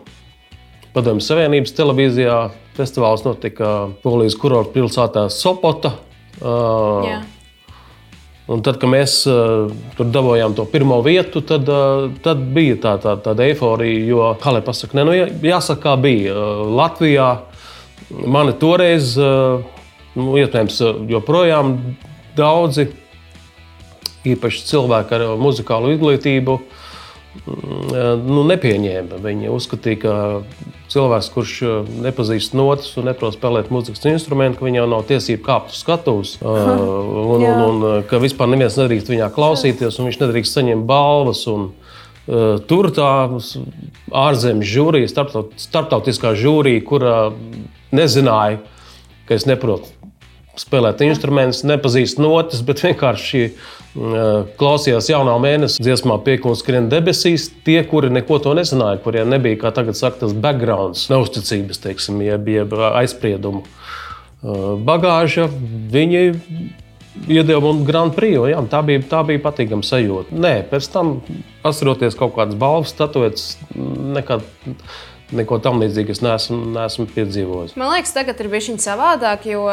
padomju 0.94 1.26
savienības 1.26 1.74
televīzijā, 1.74 2.36
Festivāls 2.76 3.24
notika 3.24 3.88
Polijas 4.02 4.36
kurorta 4.38 4.74
pilsētā 4.74 5.26
Sopota. 5.32 5.94
Uh, 6.36 7.06
Jā. 7.06 7.22
Un 8.52 8.60
tad, 8.62 8.76
kad 8.78 8.90
mēs 8.92 9.14
uh, 9.26 9.72
tur 9.96 10.10
dabūjām 10.14 10.54
to 10.54 10.66
pirmo 10.70 11.00
vietu, 11.02 11.40
tad, 11.42 11.66
uh, 11.72 12.06
tad 12.22 12.44
bija 12.54 12.76
tā, 12.84 12.92
tā, 13.02 13.16
tāda 13.24 13.48
eifórija. 13.48 14.04
Jo, 14.06 14.28
kā 14.42 14.52
lai 14.54 14.62
pasakā, 14.66 15.02
nu, 15.02 15.16
jāsaka, 15.16 15.80
kā 15.82 15.96
bija 15.98 16.36
uh, 16.36 16.62
Latvijā. 16.78 17.30
Mani 18.22 18.54
toreiz, 18.60 19.16
uh, 19.18 19.64
nu, 20.14 20.36
iespējams, 20.38 20.78
joprojām 21.10 21.74
daudzi, 22.38 22.90
īpaši 24.26 24.66
cilvēki 24.68 25.16
ar 25.16 25.26
muzikālu 25.40 25.96
izglītību, 25.96 26.60
uh, 26.60 26.75
nu, 27.46 28.42
nepieņēma. 28.50 29.20
Viņi 29.22 29.50
uzskatīja, 29.52 29.98
ka 30.02 30.14
cilvēks, 30.92 31.30
kurš 31.34 31.54
uh, 31.66 31.90
nepazīst 32.04 32.54
notis 32.58 32.92
un 33.00 33.08
neprot 33.10 33.36
spēlēt 33.36 33.72
mūzikas 33.74 34.06
instrumentu, 34.12 34.60
ka 34.60 34.68
viņam 34.68 34.92
nav 34.92 35.06
tiesību 35.08 35.42
kāpt 35.46 35.74
uz 35.74 35.80
skatuves. 35.82 36.36
Uh, 36.42 36.70
un, 37.36 37.46
un, 37.46 37.64
un, 37.66 37.88
ka 38.08 38.20
vispār 38.22 38.50
neviens 38.52 38.78
nedrīkst 38.78 39.10
viņā 39.12 39.32
klausīties, 39.34 39.98
un 39.98 40.10
viņš 40.10 40.20
nedrīkst 40.22 40.60
saņemt 40.60 40.86
balvas. 40.88 41.42
Un, 41.52 41.68
uh, 41.72 42.56
tur 42.70 42.92
tā 42.94 43.10
ārzemju 44.26 44.70
žūrija, 44.76 45.10
starptaut, 45.10 45.58
starptautiskā 45.60 46.36
žūrija, 46.38 46.86
kura 46.86 47.18
nezināja, 47.94 48.62
ka 49.26 49.38
es 49.38 49.48
neprotu 49.48 49.95
spēlēt 50.60 51.02
instrumentus, 51.06 51.64
nepazīst 51.68 52.20
notis, 52.22 52.62
bet 52.66 52.82
vienkārši 52.84 53.42
klausījās 54.60 55.08
jaunā 55.08 55.36
mēneša 55.40 55.82
dziesmā, 55.82 56.18
piekūns 56.24 56.60
skrien 56.60 56.90
debesīs. 56.92 57.48
Tie, 57.64 57.78
kuri 57.88 58.10
neko 58.12 58.38
to 58.44 58.52
nezināja, 58.56 59.00
kuriem 59.04 59.30
nebija, 59.32 59.60
kā 59.62 59.72
tagad 59.76 59.96
saka, 59.96 60.20
tas 60.24 60.34
backgrounds, 60.36 61.06
neusticības, 61.12 61.80
teiksim, 61.84 62.20
jeb, 62.24 62.50
jeb 62.52 62.76
aizspriedumu 62.92 63.64
bagāža, 64.86 65.48
viņi 65.92 66.20
iedeva 67.32 67.62
man 67.64 67.84
Grand 67.88 68.14
Prix. 68.16 68.36
Jā, 68.52 68.60
tā, 68.70 68.82
bija, 68.86 69.02
tā 69.08 69.22
bija 69.26 69.42
patīkama 69.46 69.86
sajūta. 69.86 70.36
Nē, 70.36 70.54
pēc 70.70 70.90
tam, 70.92 71.18
atceroties 71.66 72.18
kaut 72.18 72.36
kādas 72.36 72.58
balvas, 72.60 72.92
statuetes, 72.92 73.56
nekad 74.16 74.44
Neko 75.34 75.56
tam 75.58 75.80
līdzīgu 75.82 76.12
es 76.14 76.20
neesmu, 76.22 76.56
neesmu 76.70 77.08
piedzīvojis. 77.10 77.72
Man 77.80 77.88
liekas, 77.90 78.12
tagad 78.14 78.38
ir 78.38 78.46
bijis 78.52 78.68
savādāk, 78.84 79.48
jo 79.50 79.64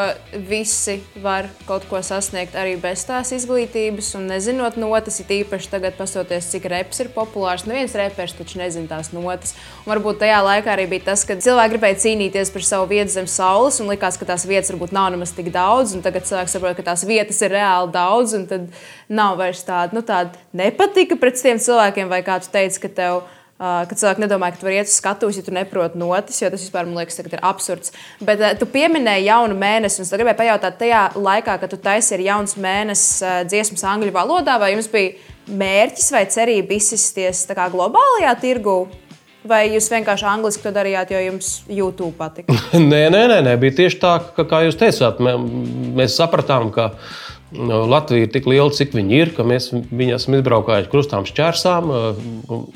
visi 0.49 0.95
var 1.21 1.45
kaut 1.67 1.83
ko 1.91 1.99
sasniegt 2.01 2.55
arī 2.57 2.71
bez 2.81 3.03
tās 3.05 3.29
izglītības. 3.37 4.09
Un 4.17 4.25
nezinot 4.31 4.79
notis, 4.81 5.19
ir 5.21 5.35
īpaši 5.43 5.69
tagad, 5.69 5.93
pastoties, 5.99 6.47
cik 6.49 6.65
reps 6.73 7.03
ir 7.03 7.11
populārs. 7.13 7.67
Neviens 7.69 7.93
reperis 7.99 8.33
taču 8.33 8.57
nezina 8.63 8.89
tās 8.95 9.11
notis. 9.13 9.53
Un 9.83 9.93
varbūt 9.93 10.23
tajā 10.23 10.39
laikā 10.41 10.73
arī 10.73 10.87
bija 10.95 11.11
tas, 11.11 11.25
ka 11.29 11.37
cilvēki 11.37 11.75
gribēja 11.75 12.01
cīnīties 12.07 12.53
par 12.55 12.65
savu 12.65 12.89
vietu 12.89 13.13
zem 13.13 13.29
saules, 13.29 13.77
un 13.83 13.93
likās, 13.93 14.17
ka 14.17 14.31
tās 14.31 14.47
vietas 14.49 14.73
varbūt 14.73 14.97
nav 14.97 15.11
nemaz 15.13 15.35
tik 15.37 15.53
daudz. 15.53 15.93
Tagad 16.01 16.25
cilvēks 16.31 16.57
saprot, 16.57 16.79
ka 16.81 16.87
tās 16.89 17.05
vietas 17.05 17.43
ir 17.45 17.53
reāli 17.53 17.93
daudz, 17.93 18.33
un 18.39 18.49
tad 18.49 18.65
nav 19.05 19.37
vairs 19.37 19.61
tāda, 19.69 19.93
nu, 19.93 20.01
tāda 20.01 20.33
nepatika 20.57 21.19
pret 21.21 21.37
tiem 21.37 21.61
cilvēkiem, 21.61 22.09
vai 22.09 22.23
kā 22.25 22.41
tu 22.41 22.49
teici, 22.49 22.81
ka 22.81 22.89
tev 22.89 23.21
ir 23.21 23.41
kad 23.63 23.99
cilvēki 23.99 24.23
nedomā, 24.25 24.49
ka 24.51 24.59
tu 24.59 24.67
vari 24.67 24.79
iet 24.81 24.89
uz 24.89 24.97
skatuves, 24.99 25.37
ja 25.39 25.45
tu 25.45 25.53
neproti 25.55 25.99
notis, 25.99 26.41
jo 26.41 26.49
tas 26.51 26.63
vispār 26.63 26.87
man 26.89 26.99
liekas, 26.99 27.19
ir 27.21 27.43
absurds. 27.45 27.93
Bet 28.23 28.41
uh, 28.41 28.55
tu 28.59 28.67
pieminēji 28.69 29.29
jaunu 29.29 29.55
mēnesi, 29.59 30.01
un 30.01 30.07
es 30.07 30.11
gribēju 30.13 30.39
pajautāt, 30.41 30.79
tajā 30.81 31.03
laikā, 31.15 31.59
kad 31.61 31.71
tu 31.71 31.79
taisīji 31.83 32.27
jauns 32.27 32.57
mēnesis 32.59 33.21
uh, 33.23 33.37
dziesmas 33.47 33.85
angļu 33.93 34.11
valodā, 34.15 34.57
vai 34.61 34.73
jums 34.73 34.89
bija 34.91 35.15
mērķis 35.47 36.11
vai 36.15 36.25
cerība 36.31 36.77
izsisties 36.77 37.45
globālajā 37.53 38.35
tirgū? 38.43 38.77
Vai 39.43 39.65
jūs 39.73 39.89
vienkārši 39.91 40.23
angliski 40.23 40.63
to 40.63 40.71
darījāt, 40.71 41.09
jo 41.11 41.19
jums 41.19 41.47
YouTube 41.67 42.13
patika? 42.15 42.55
nē, 42.79 43.09
nē, 43.11 43.25
nē, 43.27 43.41
nē, 43.43 43.57
bija 43.59 43.75
tieši 43.81 43.99
tā, 43.99 44.13
ka, 44.37 44.45
kā 44.47 44.61
jūs 44.63 44.79
teicāt. 44.79 45.19
Mē, 45.23 45.35
mēs 45.99 46.15
sapratām, 46.15 46.69
ka 46.71 46.93
nu, 46.93 47.32
Latvija 47.53 48.25
ir 48.25 48.31
tik 48.33 48.47
liela, 48.49 48.71
cik 48.73 48.95
viņa 48.97 49.17
ir, 49.17 49.33
ka 49.37 49.45
mēs 49.47 49.69
viņu 49.73 50.15
esam 50.17 50.37
izbraukājuši 50.39 50.91
krustām 50.91 51.27
šķērsām. 51.29 51.91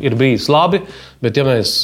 Ir 0.03 0.17
bijis 0.19 0.49
labi, 0.53 0.83
bet 1.23 1.39
ja 1.39 1.45
mēs 1.47 1.79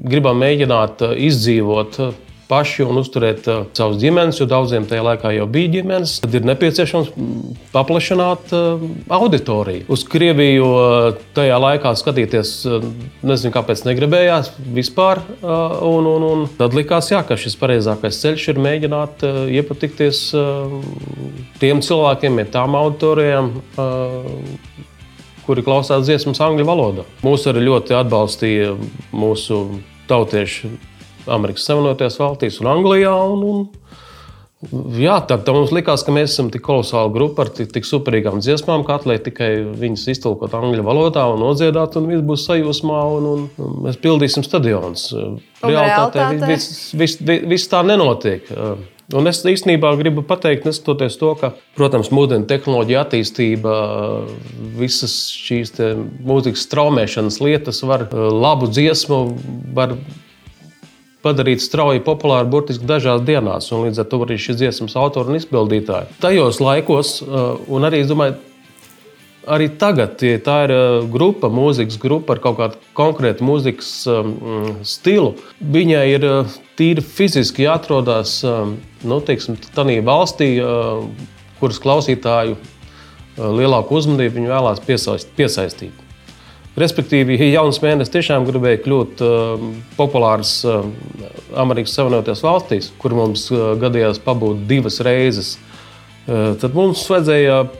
gribam 0.00 0.40
mēģināt 0.40 1.04
izdzīvot 1.28 2.00
paši 2.48 2.84
un 2.86 3.00
uzturēt 3.00 3.46
uh, 3.50 3.64
savus 3.76 3.98
ģimenes, 4.00 4.38
jo 4.40 4.46
daudziem 4.50 4.86
tajā 4.88 5.02
laikā 5.06 5.32
jau 5.36 5.46
bija 5.50 5.72
ģimenes, 5.76 6.16
tad 6.22 6.34
ir 6.38 6.46
nepieciešams 6.46 7.10
mm, 7.12 7.56
paplašināt 7.74 8.54
uh, 8.54 8.84
auditoriju. 9.18 9.86
Uz 9.92 10.04
Krieviju 10.10 10.68
uh, 10.70 11.20
tajā 11.36 11.58
laikā 11.62 11.92
skatīties, 11.98 12.54
uh, 12.70 12.86
nezinu, 13.26 13.54
kāpēc 13.56 13.84
negribējās 13.88 14.52
vispār. 14.76 15.22
Uh, 15.40 15.78
un, 15.90 16.08
un, 16.10 16.26
un 16.30 16.46
tad 16.58 16.76
likās, 16.76 17.10
jā, 17.12 17.22
ka 17.26 17.38
šis 17.40 17.58
pareizākais 17.60 18.22
ceļš 18.22 18.50
ir 18.54 18.62
mēģināt 18.68 19.26
uh, 19.26 19.42
iepatikties 19.50 20.26
uh, 20.38 20.76
tiem 21.62 21.82
cilvēkiem, 21.84 22.44
tām 22.54 22.78
auditorijām. 22.78 23.54
Uh, 23.76 24.84
kuri 25.46 25.62
klausās 25.62 26.02
dziesmas 26.08 26.40
angļu 26.42 26.66
valodā. 26.66 27.04
Mūs 27.22 27.46
arī 27.46 27.62
ļoti 27.68 27.94
atbalstīja 27.94 28.72
mūsu 29.14 29.60
tautieši 30.10 30.72
Amerikas 31.32 31.66
Savienotajās 31.68 32.18
valstīs 32.20 32.60
un 32.62 32.70
Anglijā. 32.72 33.12
Un, 33.32 33.44
un, 33.46 34.80
jā, 34.96 35.18
tad, 35.28 35.44
tad 35.46 35.52
mums 35.56 35.74
likās, 35.74 36.04
ka 36.06 36.14
mēs 36.14 36.32
esam 36.32 36.50
tik 36.54 36.64
kolosāla 36.66 37.12
grupa 37.14 37.46
ar 37.46 37.52
tik, 37.56 37.70
tik 37.74 37.88
superīgām 37.88 38.40
dziesmām, 38.44 38.86
ka 38.86 38.98
atliek 39.00 39.24
tikai 39.26 39.50
viņas 39.78 40.08
iztulkot 40.16 40.56
angļu 40.56 40.86
valodā 40.86 41.26
un 41.32 41.42
nodziedāt, 41.44 41.98
un 42.00 42.10
viss 42.12 42.26
būs 42.26 42.48
sajūsmā, 42.48 43.00
un, 43.18 43.30
un, 43.32 43.46
un 43.62 43.78
mēs 43.86 44.00
pildīsim 44.02 44.46
stadionus. 44.46 45.08
Realtātē 45.64 46.28
viss 46.46 46.92
vis, 46.96 47.18
vis, 47.20 47.48
vis 47.54 47.70
tā 47.72 47.84
nenotiek. 47.86 48.52
Un 49.14 49.28
es 49.30 49.38
īstenībā 49.46 49.92
gribu 50.00 50.24
pateikt, 50.26 50.64
neskatoties 50.66 51.14
to, 51.20 51.28
ka, 51.38 51.52
protams, 51.78 52.08
mūsdienu 52.10 52.48
tehnoloģija 52.50 53.04
attīstība, 53.04 53.74
visas 54.80 55.14
šīs 55.30 55.76
mūzikas 56.26 56.64
straumēšanas 56.66 57.38
lietas 57.44 57.84
var 57.86 58.08
labu 58.10 58.66
dziesmu, 58.66 59.20
var 59.78 59.94
padarīt 61.26 61.64
strauji 61.64 62.04
populāru 62.06 62.48
burtiski 62.54 62.86
dažās 62.86 63.24
dienās. 63.26 63.72
Līdz 63.74 64.02
ar 64.02 64.10
to 64.10 64.22
arī 64.24 64.38
šis 64.40 64.60
dziesmas 64.60 64.96
autori 64.98 65.34
un 65.34 65.40
izpildītāji. 65.40 66.20
Tajos 66.22 66.60
laikos, 66.62 67.16
uh, 67.24 67.56
un 67.66 67.88
arī, 67.88 68.04
domāju, 68.08 68.38
arī 69.50 69.68
tagad, 69.80 70.22
ja 70.22 70.38
tā 70.42 70.60
ir 70.68 70.74
uh, 70.76 71.08
grupa, 71.10 71.50
mūzikas 71.52 71.98
grupa 72.02 72.36
ar 72.36 72.42
kaut 72.44 72.60
kādu 72.60 72.80
konkrētu 72.96 73.46
mūzikas 73.46 73.90
um, 74.12 74.32
stilu, 74.86 75.34
viņai 75.60 76.06
ir 76.14 76.30
tīri 76.78 77.04
fiziski 77.04 77.66
jāatrodas 77.66 78.38
nu, 78.44 79.20
tādā 79.24 80.00
valstī, 80.04 80.50
kuras 81.60 81.78
klausītāju 81.80 82.58
lielāku 83.36 83.96
uzmanību 83.96 84.40
viņi 84.40 84.52
vēlās 84.52 84.82
piesaistīt. 85.36 86.05
Respektīvi, 86.76 87.38
ja 87.40 87.46
jauns 87.62 87.78
mēnesis 87.80 88.12
tiešām 88.12 88.44
gribēja 88.44 88.82
kļūt 88.84 89.20
uh, 89.24 89.62
populārs 89.96 90.58
uh, 90.68 90.82
Amerikas 91.56 91.94
Savienotajās 91.96 92.42
valstīs, 92.44 92.90
kur 93.00 93.14
mums 93.16 93.46
uh, 93.48 93.70
gadījās 93.80 94.20
pabūt 94.20 94.66
divas 94.68 95.00
reizes, 95.06 95.54
uh, 95.56 96.52
tad 96.60 96.76
mums 96.76 97.06
vajadzēja 97.08 97.62
uh, 97.64 97.72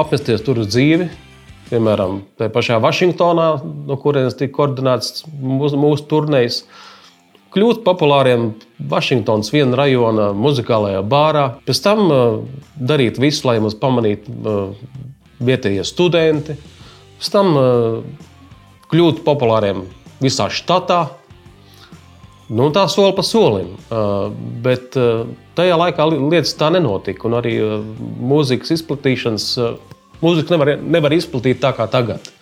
apmesties 0.00 0.46
tur 0.46 0.62
uz 0.62 0.70
dzīvi. 0.72 1.10
Piemēram, 1.68 2.22
tajā 2.40 2.54
pašā 2.56 2.80
Vašingtonā, 2.80 3.50
no 3.92 4.00
kurienes 4.00 4.40
tika 4.40 4.56
koordinēts 4.56 5.26
mūsu, 5.28 5.76
mūsu 5.84 6.08
turnēs, 6.08 6.62
kļūt 7.52 7.84
populāriem 7.84 8.54
Vašingtonas 8.88 9.52
viena 9.52 9.82
rajona 9.84 10.32
muzikālajā 10.32 11.04
bārā. 11.12 11.46
Pēc 11.68 11.84
tam 11.84 12.06
uh, 12.08 12.26
darīt 12.80 13.20
visu, 13.20 13.50
lai 13.52 13.60
mūs 13.60 13.76
pamanītu 13.76 14.40
uh, 14.40 14.92
vietējie 15.44 15.84
studenti 15.84 16.56
pēc 17.20 17.32
tam 17.34 17.56
uh, 17.60 18.00
kļūt 18.90 19.22
populāriem 19.26 19.84
visā 20.22 20.48
štatā. 20.52 21.02
Nu, 22.50 22.66
tā 22.74 22.88
soli 22.90 23.12
pa 23.14 23.22
solim. 23.22 23.76
Uh, 23.92 24.32
bet 24.64 24.96
uh, 24.98 25.28
tajā 25.58 25.76
laikā 25.78 26.08
lietas 26.16 26.56
tā 26.58 26.72
nenotika. 26.74 27.28
Un 27.28 27.38
arī 27.38 27.54
mūzikas 28.00 28.72
izplatīšanas, 28.80 29.46
mūzika 30.24 30.56
nevar, 30.56 30.74
nevar 30.80 31.14
izplatīt 31.14 31.60
tā 31.62 31.74
kā 31.76 31.86
tagad. 31.92 32.32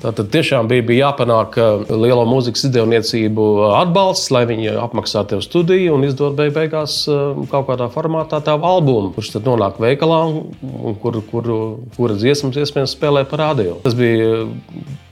Tad 0.00 0.20
tiešām 0.32 0.68
bija, 0.70 0.84
bija 0.86 1.08
jāpanāk 1.10 1.58
lielo 1.90 2.22
mūzikas 2.28 2.64
izdevniecību 2.70 3.46
atbalsts, 3.82 4.30
lai 4.32 4.46
viņi 4.48 4.72
apmaksā 4.80 5.26
tev 5.28 5.42
studiju 5.44 5.98
un 5.98 6.06
izdod 6.08 6.38
beig 6.38 6.54
beigās 6.56 7.02
eh, 7.10 7.40
kaut 7.50 7.68
kādā 7.68 7.90
formātā 7.92 8.40
tādu 8.44 8.64
albumu, 8.64 9.12
kurš 9.16 9.34
tad 9.34 9.48
nonāk 9.48 9.80
veikalā 9.82 10.20
un 10.30 10.96
kur, 11.02 11.20
kur, 11.30 11.50
kura 11.96 12.16
dziesmas 12.16 12.56
iespējams 12.62 12.94
spēlē 12.96 13.26
par 13.28 13.44
radio. 13.44 13.76
Tas 13.84 13.96
bija 13.98 14.46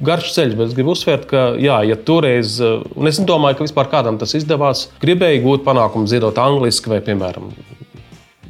garš 0.04 0.32
ceļš, 0.36 0.56
bet 0.58 0.70
es 0.70 0.76
gribu 0.78 0.94
uzsvērt, 0.94 1.26
ka, 1.30 1.44
jā, 1.60 1.80
ja 1.88 1.98
toreiz, 2.08 2.58
un 2.62 3.10
es 3.10 3.20
nedomāju, 3.20 3.58
ka 3.58 3.66
vispār 3.66 3.90
kādam 3.92 4.20
tas 4.20 4.36
izdevās, 4.38 4.86
gribēja 5.02 5.42
gūt 5.44 5.66
panākumu 5.66 6.08
dziedot 6.08 6.38
angliski 6.40 6.94
vai, 6.94 7.02
piemēram, 7.04 7.50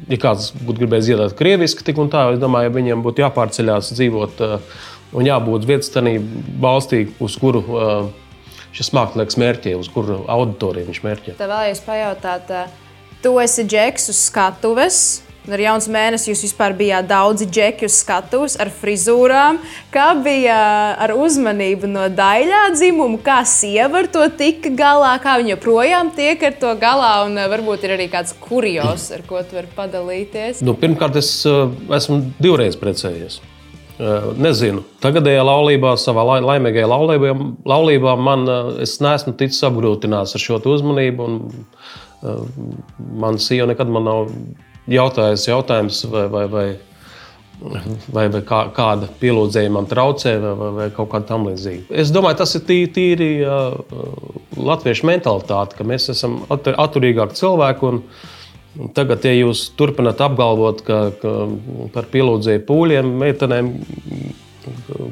ja 0.09 0.21
kāds 0.21 0.53
būtu 0.55 0.83
gribējis 0.83 1.09
dziedāt 1.09 1.35
krieviski, 1.39 1.85
tik 1.85 1.99
un 2.01 2.11
tā, 2.13 2.29
es 2.35 2.39
domāju, 2.41 2.69
ja 2.69 2.75
viņiem 2.79 3.03
būtu 3.05 3.25
jāpārceļās 3.25 3.91
dzīvot 3.97 4.45
uh, 4.45 4.79
un 5.13 5.29
jābūt 5.29 5.67
vietas 5.69 5.93
tādā 5.93 6.17
valstī, 6.61 7.05
uz 7.21 7.37
kuru 7.39 7.63
šis 8.75 8.91
mākslinieks 8.95 9.39
mērķē, 9.41 9.77
uz 9.79 9.89
kuru 9.93 10.23
auditoriju 10.29 10.91
viņš 10.91 11.01
mērķē. 11.05 11.39
Tā 11.39 11.49
vēlējos 11.49 11.81
pajautāt, 11.87 12.53
tu 13.23 13.33
esi 13.41 13.65
džeks 13.65 14.11
uz 14.13 14.21
skatuves. 14.29 15.01
Ar 15.49 15.57
jauns 15.57 15.87
mēnesi 15.89 16.29
jūs 16.29 16.43
vispār 16.45 16.75
bijāt 16.77 17.07
daudzi 17.09 17.47
džeki 17.49 17.87
uz 17.87 17.95
skatuves 18.03 18.53
ar 18.61 18.69
frizūrām. 18.69 19.57
Kā 19.89 20.11
bija 20.21 20.57
ar 21.01 21.15
uzmanību 21.17 21.89
no 21.89 22.03
daļā 22.13 22.59
dzimuma, 22.75 23.17
kā 23.25 23.39
sieva 23.49 24.03
ar 24.03 24.11
to 24.13 24.27
tika 24.37 24.69
galā, 24.77 25.15
kā 25.23 25.39
viņa 25.39 25.55
joprojām 25.55 26.11
tiek 26.13 26.43
ar 26.45 26.59
to 26.61 26.75
galā, 26.77 27.13
un 27.25 27.39
varbūt 27.49 27.87
ir 27.87 27.95
arī 27.95 28.09
kāds 28.13 28.35
kurjos, 28.43 29.09
ar 29.15 29.25
ko 29.25 29.41
tu 29.41 29.57
vari 29.57 29.71
padalīties? 29.73 30.61
Nu, 30.61 30.77
pirmkārt, 30.77 31.17
es 31.17 31.31
esmu 31.97 32.21
divreiz 32.37 32.77
precējies. 32.77 33.39
Eh, 33.99 34.27
nezinu, 34.39 34.79
tagadējā 35.03 35.41
laulībā, 35.43 35.89
savā 35.99 36.23
laimīgajā 36.39 36.87
laulībā, 36.87 37.33
laulībā 37.67 38.13
man, 38.15 38.45
eh, 38.47 38.69
es 38.85 38.93
neesmu 39.03 39.33
ticis 39.35 39.59
apgrūtināts 39.67 40.37
ar 40.37 40.43
šo 40.43 40.59
uzmanību. 40.63 41.25
Eh, 42.23 42.37
man 43.19 43.35
sieva 43.35 43.67
nekad 43.67 43.91
man 43.91 44.07
nav 44.07 44.31
jautājusi 44.87 45.51
jautājums, 45.51 45.99
vai, 46.13 46.27
vai, 46.31 46.45
vai, 46.47 46.65
vai, 48.07 48.27
vai 48.29 48.41
kā, 48.41 48.61
kāda 48.71 49.11
pielūdzēja 49.19 49.69
man 49.69 49.85
traucē, 49.85 50.39
vai, 50.39 50.55
vai, 50.55 50.71
vai 50.79 50.89
kaut 50.95 51.11
kā 51.11 51.25
tam 51.27 51.49
līdzīga. 51.49 51.91
Es 51.91 52.15
domāju, 52.15 52.37
tas 52.39 52.55
ir 52.55 52.61
tīri, 52.61 52.93
tīri 52.95 53.29
latviešu 54.55 55.11
mentalitāte, 55.11 55.75
ka 55.75 55.83
mēs 55.83 56.07
esam 56.15 56.45
atturīgāki 56.47 57.35
cilvēki. 57.35 57.91
Un, 57.91 58.03
Tagad, 58.93 59.25
ja 59.25 59.33
jūs 59.33 59.65
turpināt 59.77 60.21
apgalvot, 60.21 60.83
ka, 60.85 60.99
ka 61.19 61.33
par 61.95 62.07
pielūdzēju 62.13 62.63
pūļiem, 62.67 63.09
meitenēm, 63.23 63.71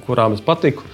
kurām 0.05 0.37
es 0.37 0.43
patiku, 0.45 0.85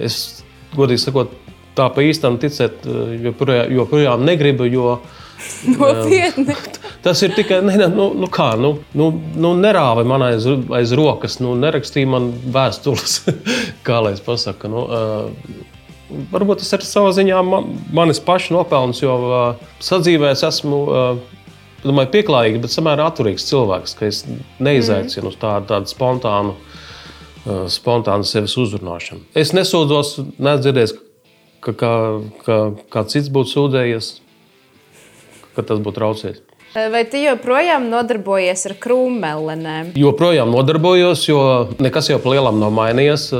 es 0.00 0.42
godīgi 0.74 1.04
sakot, 1.04 1.36
tā 1.76 1.90
pa 1.92 2.02
īstam 2.06 2.40
ticēt, 2.40 2.88
joprojām, 3.22 3.70
joprojām 3.76 4.24
negribu. 4.26 4.66
Jo, 4.70 4.96
Nopietni. 5.78 6.54
Tas 7.04 7.22
ir 7.22 7.34
tikai 7.36 7.60
ne, 7.64 7.76
nu, 7.92 8.08
nu 8.18 8.28
kā, 8.32 8.52
nu, 8.60 8.76
nu, 8.96 9.10
nu 9.36 9.52
nerāva 9.58 10.04
man 10.08 10.24
aiz, 10.26 10.46
aiz 10.74 10.94
rokas, 10.96 11.38
nu, 11.42 11.54
nerakstīja 11.60 12.10
man 12.10 12.30
vēstules, 12.54 13.20
kā 13.86 14.00
lai 14.04 14.16
es 14.16 14.22
pasaku. 14.24 14.70
Nu, 14.72 14.84
uh, 14.88 16.20
varbūt 16.32 16.62
tas 16.62 16.74
ir 16.76 16.86
savā 16.86 17.12
ziņā 17.16 17.42
man, 17.46 17.74
manis 17.94 18.22
paša 18.22 18.56
nopelns, 18.56 19.02
jo 19.04 19.16
uh, 19.28 19.72
sadzīvēs 19.84 20.46
esmu. 20.50 20.82
Uh, 20.86 21.32
domāju, 21.88 22.12
pieklājīgs, 22.14 22.62
bet 22.62 22.74
samērā 22.74 23.08
atturīgs 23.10 23.46
cilvēks, 23.48 23.96
ka 23.98 24.08
es 24.08 24.22
neizaicinu 24.62 25.30
mm. 25.30 25.38
tādu, 25.42 25.68
tādu 25.70 25.92
spontānu, 25.92 26.54
uh, 26.56 27.64
spontānu 27.72 28.28
sevis 28.28 28.56
uzrunāšanu. 28.60 29.26
Es 29.36 29.54
nesūdzos, 29.56 30.16
nedzirdēju, 30.42 31.00
ka, 31.64 31.76
ka, 31.80 31.92
ka 32.46 32.58
kāds 32.96 33.16
cits 33.16 33.32
būtu 33.32 33.54
sūdzējies, 33.54 34.12
ka 35.56 35.66
tas 35.66 35.82
būtu 35.82 36.00
traucējis. 36.00 36.42
Vai 36.76 37.06
tu 37.08 37.16
joprojām 37.16 37.86
nodarbojies 37.88 38.66
ar 38.68 38.74
krūmmelenēm? 38.84 39.94
Joprojām 39.96 40.50
nodarbojos, 40.52 41.22
jo 41.24 41.38
nekas 41.80 42.10
jau 42.10 42.18
lielam 42.28 42.58
nav 42.60 42.74
mainījies. 42.76 43.30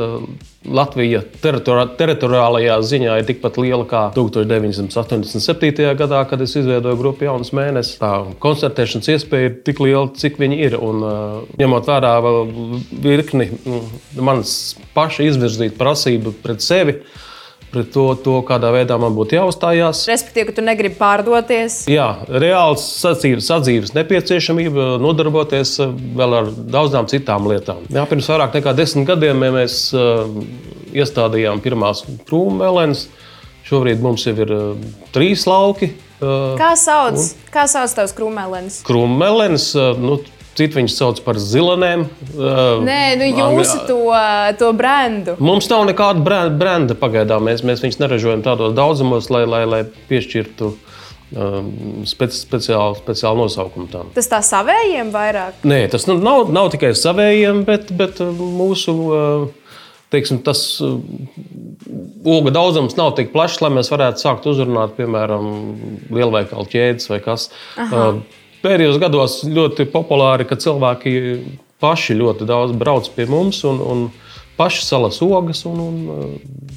Latvija 0.66 1.20
teritori 1.42 1.84
teritoriālajā 1.98 2.78
ziņā 2.88 3.18
ir 3.20 3.26
tikpat 3.28 3.58
liela 3.60 3.84
kā 3.86 4.00
1987. 4.16 5.84
gadā, 6.00 6.22
kad 6.30 6.40
es 6.42 6.56
izveidoju 6.56 6.98
grupu 6.98 7.28
Jaunas 7.28 7.52
mēnesis. 7.54 8.00
Tā 8.00 8.10
koncertēšanas 8.42 9.12
iespēja 9.12 9.50
ir 9.50 9.60
tik 9.68 9.84
liela, 9.84 10.08
cik 10.16 10.40
viņi 10.40 10.58
ir. 10.70 10.78
Un, 10.80 11.04
ņemot 11.60 11.92
vērā 11.92 12.16
virkni 13.04 13.50
manas 14.16 14.56
paša 14.96 15.28
izvirzītu 15.28 15.76
prasību 15.76 16.34
pret 16.40 16.64
sevi, 16.64 17.02
pret 17.76 17.92
to, 17.92 18.06
to, 18.24 18.38
kādā 18.46 18.70
veidā 18.74 18.96
man 19.00 19.14
būtu 19.16 19.36
jāuzstājās. 19.36 20.06
Respektīvi, 20.08 20.48
ka 20.48 20.56
tu 20.56 20.64
negribi 20.64 20.96
pārdoties. 20.98 21.82
Jā, 21.92 22.08
reāls 22.26 22.84
sadzīves, 23.02 23.46
sadzīves 23.50 23.92
nepieciešamība 23.96 24.94
nodarboties 25.02 25.76
eh, 25.84 25.92
vēl 26.16 26.38
ar 26.40 26.50
daudzām 26.76 27.10
citām 27.12 27.48
lietām. 27.50 27.84
Jā, 27.92 28.06
pirms 28.08 28.30
vairāk 28.32 28.56
nekā 28.56 28.74
desmit 28.78 29.08
gadiem 29.10 29.44
mēs 29.44 29.78
uh, 29.96 30.24
iestādījām 30.96 31.60
pirmās 31.64 32.04
krūmēlēnas. 32.28 33.06
Šobrīd 33.66 34.02
mums 34.02 34.24
jau 34.26 34.34
ir 34.40 34.52
uh, 34.54 34.90
trīs 35.14 35.44
lauki. 35.48 35.92
Uh, 36.16 36.54
Kā 36.56 36.72
sauc, 36.80 37.18
un? 37.20 37.50
kā 37.52 37.66
sauc 37.68 37.92
tavs 37.98 38.14
krūmēlēns? 38.16 38.80
Krūmēlēnas, 38.88 39.68
uh, 39.76 40.00
nu, 40.00 40.16
Citi 40.56 40.78
viņus 40.78 40.96
sauc 40.96 41.20
par 41.24 41.36
zilanēm. 41.40 42.06
Nē, 42.86 43.00
nu 43.20 43.26
jūsu 43.28 43.82
to, 43.88 43.98
to 44.56 44.70
brendu. 44.76 45.36
Mums 45.42 45.68
nav 45.68 45.84
nekāda 45.90 46.48
brenda 46.56 46.96
pagaidām. 46.96 47.44
Mēs, 47.44 47.60
mēs 47.66 47.82
viņus 47.84 48.00
neražojam 48.00 48.44
tādos 48.46 48.72
daudzumos, 48.76 49.28
lai, 49.32 49.44
lai, 49.48 49.62
lai 49.68 49.82
piešķirtu 50.08 50.70
um, 50.72 51.68
speci, 52.08 52.40
speciālu, 52.40 52.96
speciālu 53.02 53.44
nosaukumu 53.44 53.90
tam. 53.92 54.14
Tas 54.16 54.32
tā 54.32 54.40
savējiem 54.48 55.12
vairāk? 55.12 55.60
Nē, 55.68 55.82
tas 55.92 56.08
nu, 56.08 56.16
nav, 56.24 56.48
nav 56.54 56.72
tikai 56.72 56.94
savējiem, 56.96 57.62
bet, 57.68 57.92
bet 57.96 58.24
mūsu. 58.24 58.96
Teiksim, 60.06 60.38
tas 60.46 60.60
ogu 60.80 62.52
daudzums 62.54 62.94
nav 62.96 63.16
tik 63.18 63.32
plašs, 63.32 63.58
lai 63.64 63.72
mēs 63.74 63.90
varētu 63.90 64.22
sākt 64.22 64.46
uzrunāt, 64.46 64.94
piemēram, 64.94 65.48
lielveikalu 66.14 66.68
ķēdes 66.70 67.10
vai 67.10 67.18
kas. 67.24 67.48
Aha. 67.74 68.04
Uh, 68.14 68.44
pēdējos 68.66 69.00
gados 69.02 69.40
ļoti 69.46 69.86
populāri, 69.92 70.46
ka 70.48 70.58
cilvēki 70.58 71.14
paši 71.82 72.16
ļoti 72.18 72.48
daudz 72.48 72.74
brauc 72.76 73.08
pie 73.14 73.28
mums 73.30 73.62
un, 73.68 73.80
un 73.80 74.06
paši 74.58 74.84
salas 74.86 75.20
ogas 75.24 75.62
un, 75.68 75.82
un 75.84 75.96
uh, 76.10 76.76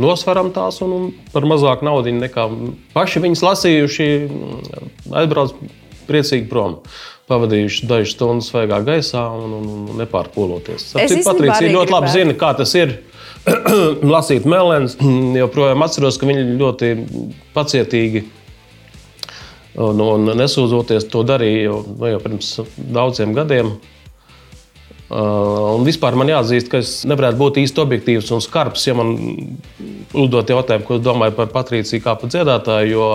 nosveram 0.00 0.52
tās 0.54 0.80
un, 0.84 0.94
un 0.94 1.10
par 1.34 1.46
mazāk 1.48 1.84
naudu 1.86 2.14
nekā 2.16 2.48
paši 2.94 3.22
viņas 3.24 3.44
lasījuši, 3.44 4.08
aizbrauc 5.20 5.54
priecīgi 6.08 6.48
prom. 6.50 6.80
Pavadījuši 7.28 7.84
dažas 7.84 8.14
stundas 8.16 8.46
svaigā 8.48 8.78
gaisā 8.86 9.26
un, 9.36 9.52
un, 9.58 9.66
un 9.92 9.98
nepārpūloties. 10.00 10.94
Patricija 10.96 11.74
ļoti 11.74 11.92
labi 11.92 12.12
zina, 12.14 12.36
kā 12.40 12.54
tas 12.56 12.72
ir. 12.78 12.96
lasīt 14.14 14.46
melnēs, 14.48 14.96
joprojām 15.42 15.84
atceros, 15.84 16.18
ka 16.20 16.28
viņi 16.28 16.56
ļoti 16.58 16.90
pacietīgi 17.54 18.24
Un, 19.78 20.00
un 20.02 20.32
nesūdzoties, 20.34 21.06
to 21.12 21.22
darīju 21.26 21.76
nu, 21.86 22.08
jau 22.10 22.18
pirms 22.24 22.50
daudziem 22.76 23.34
gadiem. 23.36 23.76
Uh, 25.08 25.78
vispār 25.86 26.18
man 26.18 26.28
jāatzīst, 26.28 26.68
ka 26.72 26.80
es 26.82 26.90
nevarētu 27.08 27.38
būt 27.38 27.60
īsti 27.62 27.80
objektīvs 27.80 28.32
un 28.34 28.42
skarbs, 28.44 28.88
ja 28.88 28.96
man 28.98 29.14
uzdot 30.12 30.50
jautājumu, 30.52 30.84
ko 30.84 30.98
domāju 31.00 31.36
par 31.38 31.48
Patrīciju 31.54 32.04
kā 32.04 32.16
par 32.18 32.32
dziedātāju. 32.34 32.90
Jo, 32.90 33.06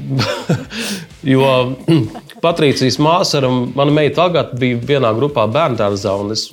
jo 1.34 1.52
Patrīcijas 2.46 2.98
māsa 3.04 3.38
ar 3.42 3.50
manu 3.52 3.94
meitu 3.94 4.24
Agatu 4.24 4.58
bija 4.58 4.80
vienā 4.94 5.12
grupā 5.20 5.44
bērngārzā. 5.52 6.16
Es 6.34 6.48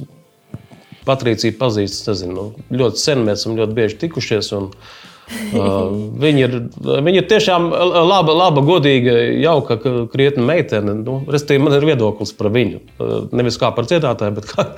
Patrīciju 1.08 1.56
pazīstu 1.58 2.12
nezinu, 2.12 2.50
ļoti 2.68 3.00
sen, 3.00 3.24
mēs 3.24 3.46
esam 3.46 3.56
ļoti 3.58 3.80
bieži 3.80 4.02
tikušies. 4.04 4.52
Un, 4.60 4.74
Uh, 4.76 5.08
viņa, 6.24 6.48
ir, 6.48 6.58
viņa 7.08 7.22
ir 7.22 7.30
tiešām 7.32 7.70
laba, 8.08 8.36
laba 8.38 8.64
godīga, 8.66 9.16
jauka, 9.44 9.80
krietna 10.14 10.46
meitene. 10.48 10.96
Nu, 11.02 11.20
Restīvi, 11.28 11.64
man 11.64 11.78
ir 11.78 11.88
viedoklis 11.88 12.34
par 12.38 12.52
viņu. 12.56 12.82
Uh, 12.98 13.16
nevis 13.36 13.60
kā 13.62 13.74
par 13.76 13.90
dziedātāju, 13.90 14.38
bet 14.40 14.52
kā, 14.52 14.70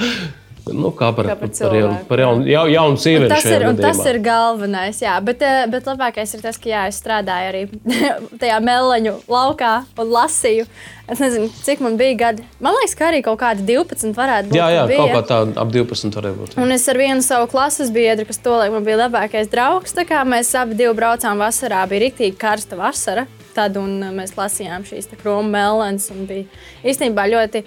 Nu, 0.76 0.92
kā 0.96 1.10
par, 1.16 1.32
kā 1.32 1.36
par, 1.40 1.50
par, 1.52 1.76
jaunu, 1.76 1.98
par 2.10 2.22
jaunu, 2.24 2.46
ja, 2.50 2.62
jaunu 2.70 3.00
sievieti. 3.02 3.32
Tas, 3.32 3.48
ir, 3.50 3.66
tas 3.80 4.00
ir 4.10 4.20
galvenais. 4.24 5.02
Jā, 5.04 5.16
bet, 5.26 5.44
eh, 5.46 5.66
bet 5.72 5.90
labākais 5.90 6.36
ir 6.36 6.44
tas, 6.44 6.60
ka 6.62 6.72
jā, 6.72 6.86
es 6.92 7.00
strādāju 7.02 7.52
arī 7.52 7.64
tajā 8.42 8.60
meleņu 8.64 9.16
laukā 9.32 9.74
un 10.00 10.14
lasīju. 10.16 10.68
Es 11.10 11.22
nezinu, 11.24 11.50
cik 11.66 11.82
man 11.82 11.98
bija 11.98 12.18
gadi. 12.20 12.46
Man 12.62 12.76
liekas, 12.78 12.94
ka 13.00 13.08
arī 13.10 13.24
kaut 13.26 13.40
kādi 13.42 13.66
12 13.66 14.14
varētu 14.18 14.52
būt. 14.52 14.60
Jā, 14.60 14.68
jā 14.76 14.86
bija. 14.92 15.02
kaut 15.02 15.16
kā 15.16 15.24
tāda 15.32 15.58
ap 15.64 15.74
12 15.74 16.20
varētu 16.20 16.42
būt. 16.44 16.54
Jā. 16.54 16.62
Un 16.62 16.76
es 16.76 16.86
ar 16.92 17.02
vienu 17.02 17.26
savu 17.26 17.50
klases 17.50 17.90
biedru, 17.96 18.28
kas 18.30 18.42
tolaik 18.46 18.76
man 18.76 18.86
bija 18.86 19.00
labākais 19.08 19.50
draugs, 19.50 19.96
tā 19.98 20.06
kā 20.10 20.22
mēs 20.28 20.54
abi 20.60 20.78
braucām 20.78 21.42
vasarā, 21.42 21.82
bija 21.90 22.06
rīktīgi 22.06 22.38
karsta 22.38 22.78
vasara. 22.78 23.26
Tad 23.56 23.76
mēs 23.76 24.36
lasījām 24.38 24.86
šīs 24.86 25.10
krūmu 25.20 25.50
melnas 25.50 26.12
un 26.14 26.28
bija 26.30 26.46
īstenībā 26.86 27.26
ļoti 27.34 27.66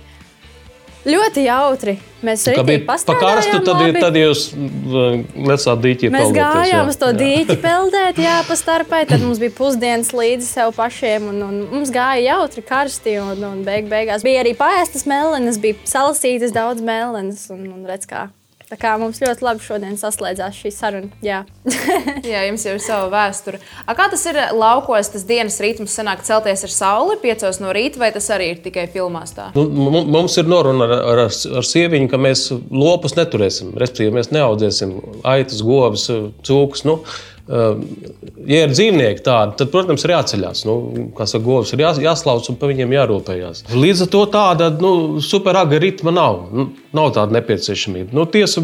Ļoti 1.03 1.47
jautri. 1.49 1.97
Mēs 2.23 2.45
arī 2.47 2.63
bijām 2.67 2.85
pa 2.87 3.15
karstu, 3.19 3.57
tad, 3.67 3.81
labi. 3.81 3.99
tad 3.99 4.15
jūs 4.15 4.45
lecāt 4.55 5.81
dīķi. 5.83 6.11
Mēs 6.15 6.35
gājām 6.37 6.93
uz 6.93 6.99
to 7.01 7.09
jā. 7.11 7.17
dīķi 7.19 7.57
peldēt, 7.65 8.21
jā, 8.23 8.37
pa 8.47 8.57
starpai. 8.59 9.03
Tad 9.11 9.25
mums 9.25 9.41
bija 9.43 9.55
pusdienas 9.57 10.13
līdzi 10.15 10.47
sev 10.47 10.75
pašiem. 10.77 11.27
Un, 11.33 11.41
un 11.49 11.57
mums 11.73 11.91
gāja 11.95 12.37
jautri, 12.37 12.63
karsti. 12.67 13.17
Un, 13.25 13.43
un 13.49 13.65
beig, 13.67 13.91
beigās 13.91 14.23
bija 14.27 14.45
arī 14.45 14.55
paēstas 14.59 15.09
melnas, 15.11 15.59
bija 15.63 15.81
salasītas 15.91 16.55
daudz 16.55 16.85
melnas. 16.87 17.49
Un, 17.51 17.67
un 17.75 17.83
redz, 17.91 18.07
kā 18.11 18.29
Tā 18.73 18.79
kā 18.81 18.95
mums 18.97 19.19
ļoti 19.21 19.45
labi 19.45 19.61
šodien 19.61 19.99
saslēdzās 20.01 20.57
šī 20.57 20.71
saruna. 20.73 21.11
Jā, 21.21 21.43
Jā 22.33 22.47
jums 22.47 22.63
jau 22.65 22.73
ir 22.73 22.81
sava 22.81 23.11
vēsture. 23.13 23.59
A, 23.85 23.93
kā 23.99 24.07
tas 24.09 24.23
ir 24.31 24.39
laukos, 24.57 25.11
tas 25.13 25.27
dienas 25.29 25.59
ritms 25.61 25.93
sanāk 25.93 26.23
celties 26.25 26.65
ar 26.65 26.73
sauli 26.73 27.19
piecos 27.21 27.61
no 27.61 27.75
rīta, 27.77 28.01
vai 28.01 28.09
tas 28.15 28.31
arī 28.33 28.47
ir 28.55 28.63
tikai 28.65 28.87
filmās? 28.95 29.35
Tā? 29.37 29.51
Nu, 29.59 29.67
mums 30.09 30.39
ir 30.41 30.49
noruna 30.49 30.89
ar, 30.89 30.95
ar, 31.13 31.21
ar 31.29 31.69
sieviņu, 31.69 32.09
ka 32.09 32.23
mēs 32.25 32.47
lopus 32.73 33.13
neturēsim. 33.19 33.75
Respektīvi, 33.77 34.15
mēs 34.17 34.33
neaudzēsim 34.33 34.97
aitas, 35.35 35.61
govs, 35.69 36.09
cūkus. 36.41 36.87
Nu, 36.89 37.03
Ja 37.49 38.61
ir 38.63 38.71
dzīvnieki 38.71 39.25
tādi, 39.27 39.57
tad, 39.59 39.71
protams, 39.73 40.05
ir 40.07 40.15
jāceļās. 40.15 40.63
Nu, 40.69 40.77
kā 41.17 41.27
saka, 41.27 41.43
govs 41.45 41.73
ir 41.75 41.83
jā, 41.83 41.91
jāslauc 42.05 42.47
un 42.53 42.59
par 42.61 42.71
viņiem 42.71 42.95
jārūpējas. 42.95 43.65
Līdz 43.75 44.05
ar 44.07 44.11
to 44.13 44.23
tāda 44.31 44.71
nu, 44.79 44.93
superaga 45.25 45.81
ritma 45.83 46.15
nav. 46.15 46.45
Nu, 46.55 46.69
nav 46.95 47.11
tāda 47.17 47.35
nepieciešamība. 47.41 48.15
Nu, 48.15 48.29
tiesa, 48.31 48.63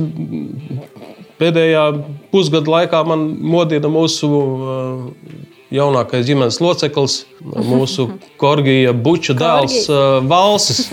pēdējā 1.43 1.85
pusgada 2.33 2.76
laikā 2.76 3.03
man 3.09 3.26
modina 3.51 3.91
mūsu 3.91 4.31
uh, 4.31 5.43
jaunākais 5.74 6.26
ģimenes 6.31 6.61
loceklis, 6.62 7.20
mūsu 7.43 8.09
korģija 8.43 8.95
buča 8.95 9.37
dēls 9.39 9.81
uh, 9.91 10.20
Valsis. 10.31 10.87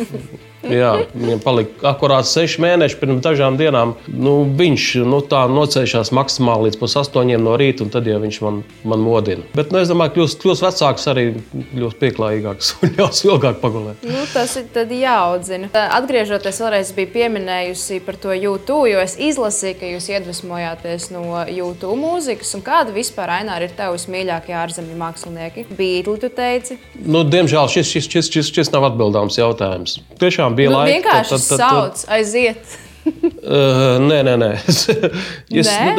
Jā, 0.72 0.92
viņam 1.14 1.42
palika 1.44 1.90
akurāt 1.92 2.28
seši 2.30 2.62
mēneši 2.64 3.00
pirms 3.02 3.22
dažām 3.26 3.58
dienām. 3.60 3.96
Nu, 4.10 4.38
viņš 4.58 4.88
nu, 5.06 5.22
tā 5.26 5.46
nocēlās 5.52 6.12
maksimāli 6.16 6.70
līdz 6.70 6.80
pusaustoņiem 6.82 7.44
no 7.46 7.56
rīta, 7.60 7.86
un 7.86 7.92
tad 7.94 8.08
jau 8.10 8.18
viņš 8.24 8.40
man, 8.46 8.62
man 8.88 9.04
modina. 9.06 9.46
Bet 9.58 9.74
nu, 9.74 9.82
es 9.82 9.92
domāju, 9.92 10.14
ka 10.14 10.20
kļūst, 10.20 10.40
kļūst 10.42 10.66
vecāks 10.66 11.08
arī 11.12 11.26
kļūst 11.74 12.00
pieklājīgāks 12.02 12.72
un 12.82 12.96
ļaus 13.00 13.24
ilgāk 13.28 13.60
pagulēt. 13.64 14.06
Nu, 14.06 14.26
tas 14.34 14.56
ir 14.60 14.96
jāaudzina. 14.96 15.70
Atgriežoties 15.98 16.62
vēlreiz, 16.64 16.94
bija 16.96 17.12
pieminējusi 17.16 18.02
par 18.06 18.20
to 18.22 18.34
YouTube, 18.36 18.90
jo 18.92 19.02
es 19.04 19.18
izlasīju, 19.22 19.80
ka 19.82 19.92
jūs 19.94 20.10
iedvesmojāties 20.14 21.10
no 21.14 21.44
YouTube 21.50 21.98
mūzikas. 22.00 22.56
Kāda 22.66 22.94
vispār 22.96 23.34
Aināra 23.40 23.68
ir 23.68 23.76
tavs 23.78 24.08
mīļākie 24.12 24.56
ārzemju 24.58 24.98
mākslinieki? 25.00 25.68
Beatli, 25.76 26.18
tu 26.22 26.32
teici? 26.34 26.80
Nu, 27.04 27.24
diemžēl 27.28 27.70
šis, 27.72 27.92
šis, 27.92 28.10
šis, 28.12 28.32
šis, 28.34 28.52
šis 28.56 28.72
nav 28.74 28.90
atbildāms 28.90 29.38
jautājums. 29.38 30.00
Tiešām 30.22 30.55
bija 30.58 30.72
nu, 30.72 30.80
laika. 30.80 30.96
Vienkārši 30.96 31.36
tad, 31.36 31.46
tad, 31.46 31.60
tad, 31.60 31.64
sauc, 31.64 32.04
aiziet. 32.16 32.78
uh, 33.06 33.96
nē, 34.10 34.22
nē, 34.28 34.36
nē. 34.42 34.52
es, 34.66 35.70
nē? 35.70 35.96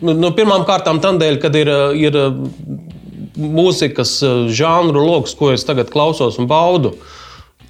Nu, 0.00 0.14
nu, 0.14 0.32
pirmām 0.36 0.66
kārtām 0.68 1.02
tādēļ, 1.04 1.40
kad 1.42 1.56
ir, 1.58 1.72
ir 1.98 2.18
mūzikas 3.38 4.18
žanru 4.54 5.04
lokus, 5.06 5.36
ko 5.38 5.52
es 5.54 5.66
tagad 5.66 5.92
klausos 5.94 6.40
un 6.42 6.50
baudu. 6.50 6.96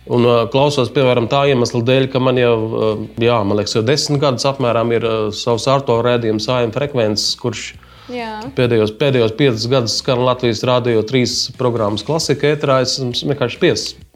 Un 0.08 0.24
uh, 0.24 0.46
klausos, 0.48 0.88
piemēram, 0.94 1.26
tā 1.28 1.42
iemesla 1.50 1.82
dēļ, 1.84 2.06
ka 2.12 2.20
man 2.22 2.38
jau, 2.40 2.54
uh, 2.56 3.02
jā, 3.20 3.36
man 3.44 3.58
liekas, 3.58 3.76
jau 3.76 3.84
desmit 3.84 4.22
gadus 4.22 4.46
apmēram 4.48 4.94
ir 4.96 5.04
uh, 5.04 5.18
savs 5.36 5.68
ārto 5.68 5.98
rādījums, 6.04 6.48
AM 6.48 6.72
frekvences, 6.72 7.34
kurš 7.36 7.66
jā. 8.08 8.38
pēdējos, 8.56 8.94
pēdējos 8.96 9.36
piecus 9.36 9.68
gadus 9.68 9.98
skan 10.00 10.24
Latvijas 10.24 10.64
rādio 10.64 11.04
trīs 11.04 11.50
programmas 11.60 12.06
klasika 12.08 12.54
ētrā. 12.54 12.80
Es 12.86 12.96
vienkārši 13.02 13.60
piespriezt 13.60 14.07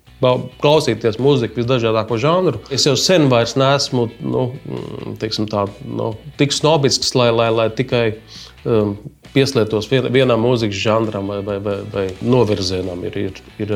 klausīties 0.62 1.18
mūziku 1.22 1.60
visdažādāko 1.60 2.18
žanru. 2.20 2.60
Es 2.74 2.86
jau 2.86 2.94
sen 2.98 3.28
vairs 3.32 3.56
neesmu 3.58 4.08
nu, 4.22 4.46
teiksim, 5.22 5.48
tā, 5.50 5.66
nu, 5.86 6.12
tik 6.40 6.54
snobisks, 6.54 7.14
lai, 7.18 7.30
lai, 7.34 7.48
lai 7.54 7.68
tikai 7.74 8.04
um, 8.64 8.96
pieslēgtos 9.34 9.88
vien, 9.90 10.08
vienam 10.14 10.44
mūzikas 10.44 10.82
žanram 10.84 11.32
vai, 11.32 11.40
vai, 11.46 11.58
vai, 11.64 11.78
vai 11.94 12.06
novirzienam. 12.22 13.02
Ir, 13.08 13.18
ir, 13.28 13.42
ir 13.62 13.74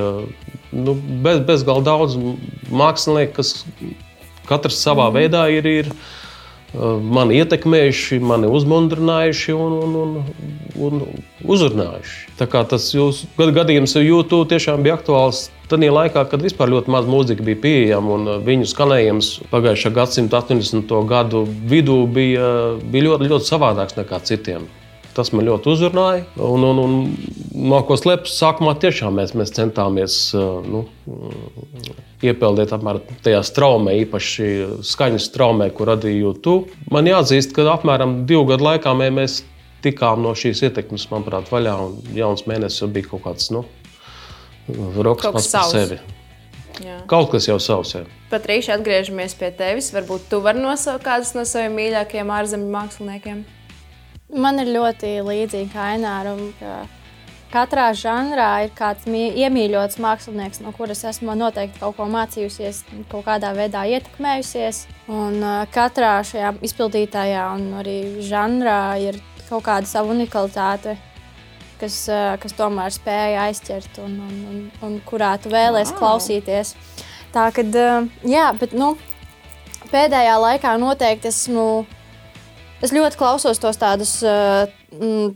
nu, 0.72 0.96
bez, 1.24 1.42
bezgalīgi 1.48 1.88
daudz 1.88 2.18
mākslinieku, 2.70 3.38
kas 3.40 3.56
katrs 4.46 4.78
savā 4.82 5.10
mm. 5.10 5.18
veidā 5.18 5.48
ir. 5.54 5.74
ir 5.80 5.92
mani 7.00 7.38
ietekmējuši, 7.40 8.18
mani 8.20 8.48
uzmundrinājuši 8.52 9.54
un, 9.56 9.76
un, 9.80 9.94
un, 10.02 10.16
un 10.88 11.04
uzrunājuši. 11.46 12.34
Tā 12.36 12.48
kā 12.50 12.62
tas 12.68 12.88
jūsu 12.94 13.28
gadījums 13.36 13.96
ar 13.96 14.04
YouTube 14.04 14.48
tiešām 14.50 14.84
bija 14.84 14.98
aktuāls 14.98 15.46
Tad 15.66 15.82
laikā, 15.82 16.22
kad 16.30 16.42
vispār 16.46 16.70
ļoti 16.70 16.92
maz 16.94 17.08
mūzika 17.10 17.42
bija 17.42 17.58
pieejama 17.58 18.12
un 18.14 18.28
viņu 18.46 18.68
skanējums 18.70 19.30
pagājušā 19.50 19.90
gadsimta 19.96 20.38
80. 20.38 20.92
gadu 21.10 21.42
vidū 21.42 22.04
bija, 22.06 22.50
bija 22.86 23.08
ļoti, 23.08 23.30
ļoti 23.32 23.50
savādāks 23.50 23.98
nekā 23.98 24.20
citiem. 24.28 24.68
tas 25.16 25.32
man 25.32 25.46
ļoti 25.48 25.70
uzrunāja. 25.72 26.24
Un, 26.44 26.64
un, 26.68 26.78
un 26.82 26.96
no 27.70 27.80
ko 27.88 27.96
slēpjas, 27.96 28.36
sākumā 28.36 28.74
tiešām 28.82 29.16
mēs, 29.16 29.32
mēs 29.38 29.54
centāmies 29.56 30.18
nu, 30.36 30.82
iepeldēt 32.20 32.74
apmēram 32.76 33.16
tajā 33.24 33.40
straumē, 33.48 33.96
īpaši 34.04 34.50
skaņas 34.86 35.30
straumē, 35.30 35.70
ko 35.72 35.88
radīja 35.88 36.20
YouTube. 36.20 36.76
Man 36.92 37.08
jāatzīst, 37.08 37.56
ka 37.56 37.64
apmēram 37.72 38.20
divu 38.28 38.44
gadu 38.52 38.68
laikā 38.68 38.92
mēs 39.00 39.40
tikām 39.84 40.22
no 40.24 40.34
šīs 40.36 40.62
ietekmes, 40.68 41.08
manuprāt, 41.10 41.50
vaļā. 41.52 41.74
Un 41.88 42.16
jauns 42.16 42.46
mēnesis 42.50 42.84
jau 42.84 42.92
bija 42.92 43.10
kaut 43.14 43.24
kāds 43.26 43.50
nu, 43.54 43.64
rokas 44.68 45.32
pats 45.32 45.50
par 45.52 45.70
sevi. 45.72 45.98
Jā. 46.84 46.98
Kaut 47.08 47.30
kas 47.32 47.46
jau 47.48 47.56
savs. 47.62 47.94
Patrīši, 48.28 48.74
atgriežamies 48.74 49.36
pie 49.38 49.48
tevis. 49.56 49.88
Varbūt 49.94 50.26
tu 50.30 50.42
vari 50.44 50.60
nosaukt 50.60 51.06
kādus 51.06 51.32
no 51.36 51.46
saviem 51.48 51.76
mīļākajiem 51.78 52.32
ārzemju 52.36 52.68
māksliniekiem. 52.74 53.44
Man 54.36 54.60
ir 54.60 54.72
ļoti 54.74 55.16
līdzīgi 55.24 55.70
kā 55.72 55.92
Aināram. 55.94 56.42
Ka 56.60 56.82
katrā 57.52 57.86
žanrā 57.96 58.50
ir 58.66 58.74
kāds 58.76 59.06
iemīļots 59.06 60.00
mākslinieks, 60.02 60.60
no 60.64 60.74
kuras 60.76 61.04
esmu 61.08 61.36
noteikti 61.38 61.80
kaut 61.80 61.96
ko 61.96 62.08
mācījusies, 62.10 62.82
kaut 63.12 63.24
kādā 63.28 63.54
veidā 63.56 63.86
ietekmējusies. 63.96 64.84
Un 65.08 65.40
uh, 65.40 65.62
katrā 65.72 66.18
šajā 66.26 66.56
izpildītājā 66.66 67.46
un 67.54 67.70
arī 67.80 67.98
žanrā 68.26 68.98
ir 69.00 69.20
kaut 69.46 69.64
kāda 69.68 69.88
sava 69.88 70.12
unikalitāte 70.12 70.96
kas, 71.80 71.98
kas 72.42 72.56
tomēr 72.56 72.94
spēja 72.94 73.48
aizķert 73.48 74.00
un, 74.04 74.16
un, 74.26 74.38
un, 74.50 74.62
un 74.86 74.96
kurā 75.08 75.34
tu 75.42 75.52
vēlēsies 75.52 75.94
wow. 75.94 76.00
klausīties. 76.02 76.74
Tā 77.34 77.50
kad, 77.54 77.76
jā, 78.24 78.46
bet 78.60 78.72
nu, 78.76 78.94
pēdējā 79.92 80.36
laikā 80.42 80.76
noteikti 80.80 81.30
esmu. 81.32 81.86
Es 82.84 82.92
ļoti 82.92 83.16
klausos 83.16 83.56
tos 83.60 83.78
tādus 83.80 84.18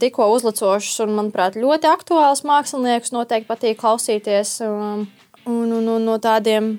tikko 0.01 0.27
uzlicošus 0.35 1.01
un, 1.05 1.15
manuprāt, 1.17 1.57
ļoti 1.57 1.89
aktuālus 1.89 2.43
māksliniekus. 2.45 3.13
Noteikti 3.15 3.49
patīk 3.49 3.79
klausīties. 3.81 4.59
Un, 4.65 5.07
un, 5.49 5.73
un 5.79 6.05
no 6.05 6.17
tādiem 6.21 6.75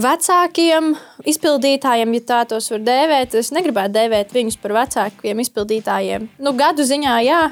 vecākiem 0.00 0.94
izpildītājiem, 1.28 2.14
ja 2.16 2.24
tā 2.30 2.40
tos 2.50 2.70
var 2.72 2.82
dēvēt, 2.86 3.36
es 3.38 3.52
negribētu 3.54 3.94
dēvēt 3.94 4.32
viņus 4.34 4.56
par 4.62 4.74
vecākiem 4.80 5.42
izpildītājiem. 5.44 6.30
Nu, 6.42 6.54
gadu 6.58 6.86
ziņā, 6.86 7.18
jā, 7.26 7.42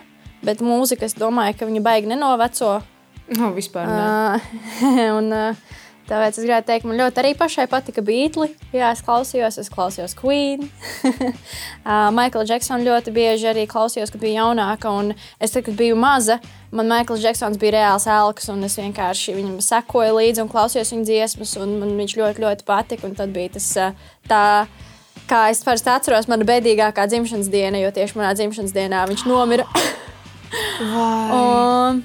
Bet 0.42 0.62
mūzika, 0.64 1.06
es 1.06 1.14
domāju, 1.18 1.54
ka 1.58 1.68
viņa 1.68 1.84
baigi 1.84 2.10
nenoveco. 2.10 2.80
No, 3.38 3.52
vispār 3.54 3.86
ne. 3.86 4.00
Uh, 4.02 4.98
un, 5.18 5.30
uh, 5.30 5.78
tāpēc 6.08 6.34
es 6.34 6.42
gribētu 6.42 6.68
teikt, 6.68 6.86
man 6.88 6.98
ļoti 6.98 7.22
arī 7.22 7.30
pašai 7.38 7.68
patika 7.70 8.02
Beatles. 8.04 8.56
Jā, 8.74 8.90
es 8.90 9.04
klausījos, 9.06 9.60
es 9.62 9.70
klausījos 9.72 10.16
Queen. 10.18 10.66
Maikla 12.18 12.44
Džeksona 12.48 12.82
ļoti 12.88 13.14
bieži 13.14 13.48
arī 13.52 13.68
klausījos, 13.70 14.10
kad 14.12 14.22
biju 14.24 14.40
jaunāka. 14.40 14.90
Un 14.90 15.14
es 15.38 15.54
tad, 15.54 15.62
kad 15.68 15.78
biju 15.78 15.96
maza, 16.00 16.40
man 16.74 16.90
Maikls 16.90 17.22
Džeksons 17.22 17.60
bija 17.62 17.78
reāls 17.78 18.08
elks, 18.10 18.50
un 18.52 18.66
es 18.66 18.76
vienkārši 18.82 19.38
viņam 19.38 19.60
sekoju 19.62 20.18
līdzi 20.18 20.42
un 20.42 20.52
klausījos 20.52 20.92
viņa 20.96 21.08
dziesmas, 21.08 21.56
un 21.62 21.78
man 21.84 21.94
viņš 22.02 22.18
ļoti, 22.18 22.46
ļoti 22.48 22.66
patika. 22.68 23.06
Un 23.06 23.14
tad 23.18 23.32
bija 23.36 23.54
tas 23.54 23.70
tā 24.26 24.44
kā 25.30 25.46
es 25.54 25.62
parasti 25.64 25.92
atceros, 25.92 26.26
mana 26.28 26.44
bēdīgākā 26.48 27.06
dzimšanas 27.08 27.52
diena, 27.52 27.78
jo 27.78 27.92
tieši 27.94 28.18
manā 28.18 28.34
dzimšanas 28.36 28.74
dienā 28.74 29.06
viņš 29.12 29.28
nomira. 29.30 29.68
Un, 30.82 32.02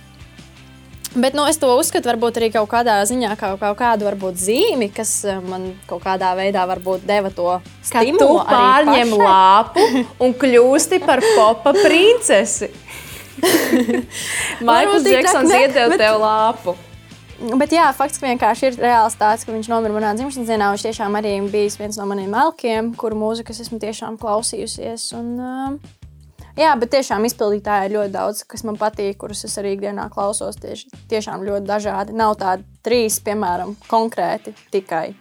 Bet 1.18 1.34
nu, 1.34 1.48
es 1.50 1.58
to 1.58 1.70
uzskatu, 1.74 2.12
varbūt 2.12 2.38
arī 2.38 2.50
kaut 2.54 2.68
kādā 2.70 3.00
ziņā, 3.10 3.32
kā 3.40 3.54
kaut 3.58 3.78
kādu 3.80 4.06
varbūt, 4.06 4.38
zīmi, 4.38 4.90
kas 4.94 5.14
eh, 5.26 5.40
man 5.42 5.72
kaut 5.90 6.04
kādā 6.04 6.34
veidā 6.38 6.66
varbūt 6.70 7.08
deva 7.10 7.32
to 7.34 7.56
stimulu. 7.82 8.20
Tu 8.22 8.44
pārņem 8.52 9.16
lāpu 9.18 9.86
un 10.24 10.36
kļūsti 10.38 11.00
par 11.06 11.24
popa 11.32 11.74
princesi. 11.78 12.70
Maikls 14.68 15.08
Džeksons 15.08 15.54
iedeva 15.58 15.90
bet... 15.96 16.04
tev 16.04 16.20
lāpu. 16.22 16.78
Bet 17.38 17.74
jā, 17.74 17.86
fakts 17.94 18.22
vienkārši 18.22 18.72
ir 18.72 18.80
reāls 18.82 19.18
tāds, 19.18 19.46
ka 19.46 19.54
viņš 19.54 19.70
nomira 19.70 19.94
manā 19.94 20.16
dzimšanas 20.18 20.50
dienā. 20.50 20.72
Viņš 20.74 20.86
tiešām 20.88 21.18
arī 21.20 21.36
bija 21.54 21.70
viens 21.82 21.98
no 22.00 22.08
maniem 22.10 22.34
elkiem, 22.34 22.94
kuru 22.98 23.18
mūzikas 23.18 23.62
esmu 23.62 23.78
tiešām 23.82 24.18
klausījusies. 24.22 25.12
Un, 25.18 25.36
uh, 25.38 25.97
Jā, 26.58 26.72
bet 26.80 26.90
tiešām 26.96 27.26
izpildītāji 27.28 27.90
ir 27.90 27.96
ļoti 28.00 28.14
daudz, 28.16 28.44
kas 28.50 28.64
man 28.66 28.80
patīk, 28.82 29.20
kurus 29.22 29.46
es 29.46 29.58
arī 29.62 29.76
ikdienā 29.76 30.08
klausos. 30.14 30.58
Tieši, 30.62 30.90
tiešām 31.12 31.46
ļoti 31.46 31.70
dažādi. 31.70 32.16
Nav 32.18 32.34
tādi 32.42 32.66
trīs, 32.86 33.20
piemēram, 33.22 33.76
konkrēti 33.90 34.56
tikai. 34.74 35.12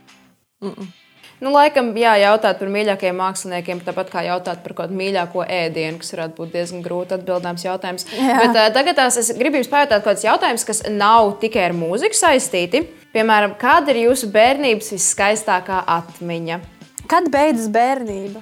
Mm 0.65 0.73
-mm. 0.73 0.95
Nu, 1.37 1.51
laikam, 1.53 1.91
jā, 2.01 2.15
jautāt 2.17 2.57
par 2.57 2.71
mīļākajiem 2.73 3.19
māksliniekiem, 3.21 3.83
tāpat 3.85 4.09
kā 4.09 4.23
jautāt 4.25 4.63
par 4.65 4.73
kaut 4.73 4.87
kādu 4.87 4.97
mīļāko 4.97 5.45
ēdienu, 5.45 5.99
kas 6.01 6.15
varētu 6.15 6.39
būt 6.39 6.55
diezgan 6.55 6.85
grūti 6.87 7.17
atbildāms 7.19 7.65
jautājums. 7.67 8.07
Jā. 8.17 8.39
Bet 8.41 8.57
uh, 8.57 8.71
tagad 8.73 8.97
tās, 8.97 9.19
es 9.21 9.33
gribu 9.37 9.61
jums 9.61 9.69
pajautāt 9.69 10.01
kaut 10.01 10.15
kādus 10.15 10.25
jautājumus, 10.25 10.65
kas 10.65 10.83
nav 10.89 11.37
tikai 11.43 11.69
ar 11.69 11.77
mūziku 11.77 12.17
saistīti. 12.17 12.87
Piemēram, 13.13 13.53
kāda 13.61 13.93
ir 13.93 14.07
jūsu 14.07 14.33
bērnības 14.33 14.93
viskaistākā 14.97 15.85
atmiņa? 15.99 16.61
Kad 17.07 17.29
beidzas 17.29 17.69
bērnība? 17.69 18.41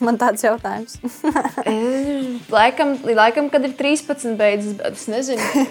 Man 0.06 0.16
tāds 0.20 0.44
jautājums. 0.44 0.96
laikam, 2.56 2.94
laikam, 3.04 3.50
kad 3.52 3.64
ir 3.68 3.74
13, 3.76 4.36
beidzas, 4.40 4.78
es 4.88 5.06
nezinu. 5.12 5.66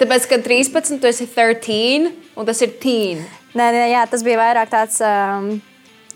Tāpēc, 0.00 0.28
kad 0.30 0.44
13, 0.46 1.00
tu 1.02 1.10
esi 1.10 1.28
13, 1.28 2.12
un 2.38 2.48
tas 2.48 2.62
ir 2.64 2.72
teen. 2.80 3.24
Nē, 3.54 3.68
nē, 3.76 3.88
jā, 3.92 4.06
tas 4.10 4.24
bija 4.26 4.40
vairāk 4.40 4.72
tāds, 4.72 4.96
um, 5.04 5.50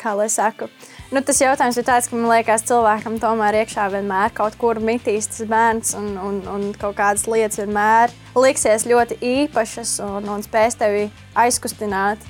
kā 0.00 0.14
lai 0.16 0.30
saku. 0.32 0.70
Nu, 1.08 1.22
tas 1.24 1.38
jautājums 1.40 1.78
ir 1.80 1.86
tāds, 1.88 2.08
ka 2.08 2.16
man 2.18 2.28
liekas, 2.28 2.66
cilvēkam 2.68 3.14
tomēr 3.22 3.62
iekšā 3.62 3.86
vienmēr 3.94 4.32
kaut 4.36 4.58
kur 4.60 4.80
mitīs 4.84 5.30
tas 5.30 5.46
bērns, 5.48 5.94
un, 5.96 6.10
un, 6.20 6.40
un 6.52 6.66
kaut 6.76 6.98
kādas 6.98 7.24
lietas 7.30 7.62
vienmēr 7.62 8.12
liksies 8.36 8.84
ļoti 8.88 9.16
īpašas 9.24 9.94
un, 10.04 10.28
un 10.28 10.44
spēs 10.44 10.76
tevi 10.76 11.06
aizkustināt 11.38 12.26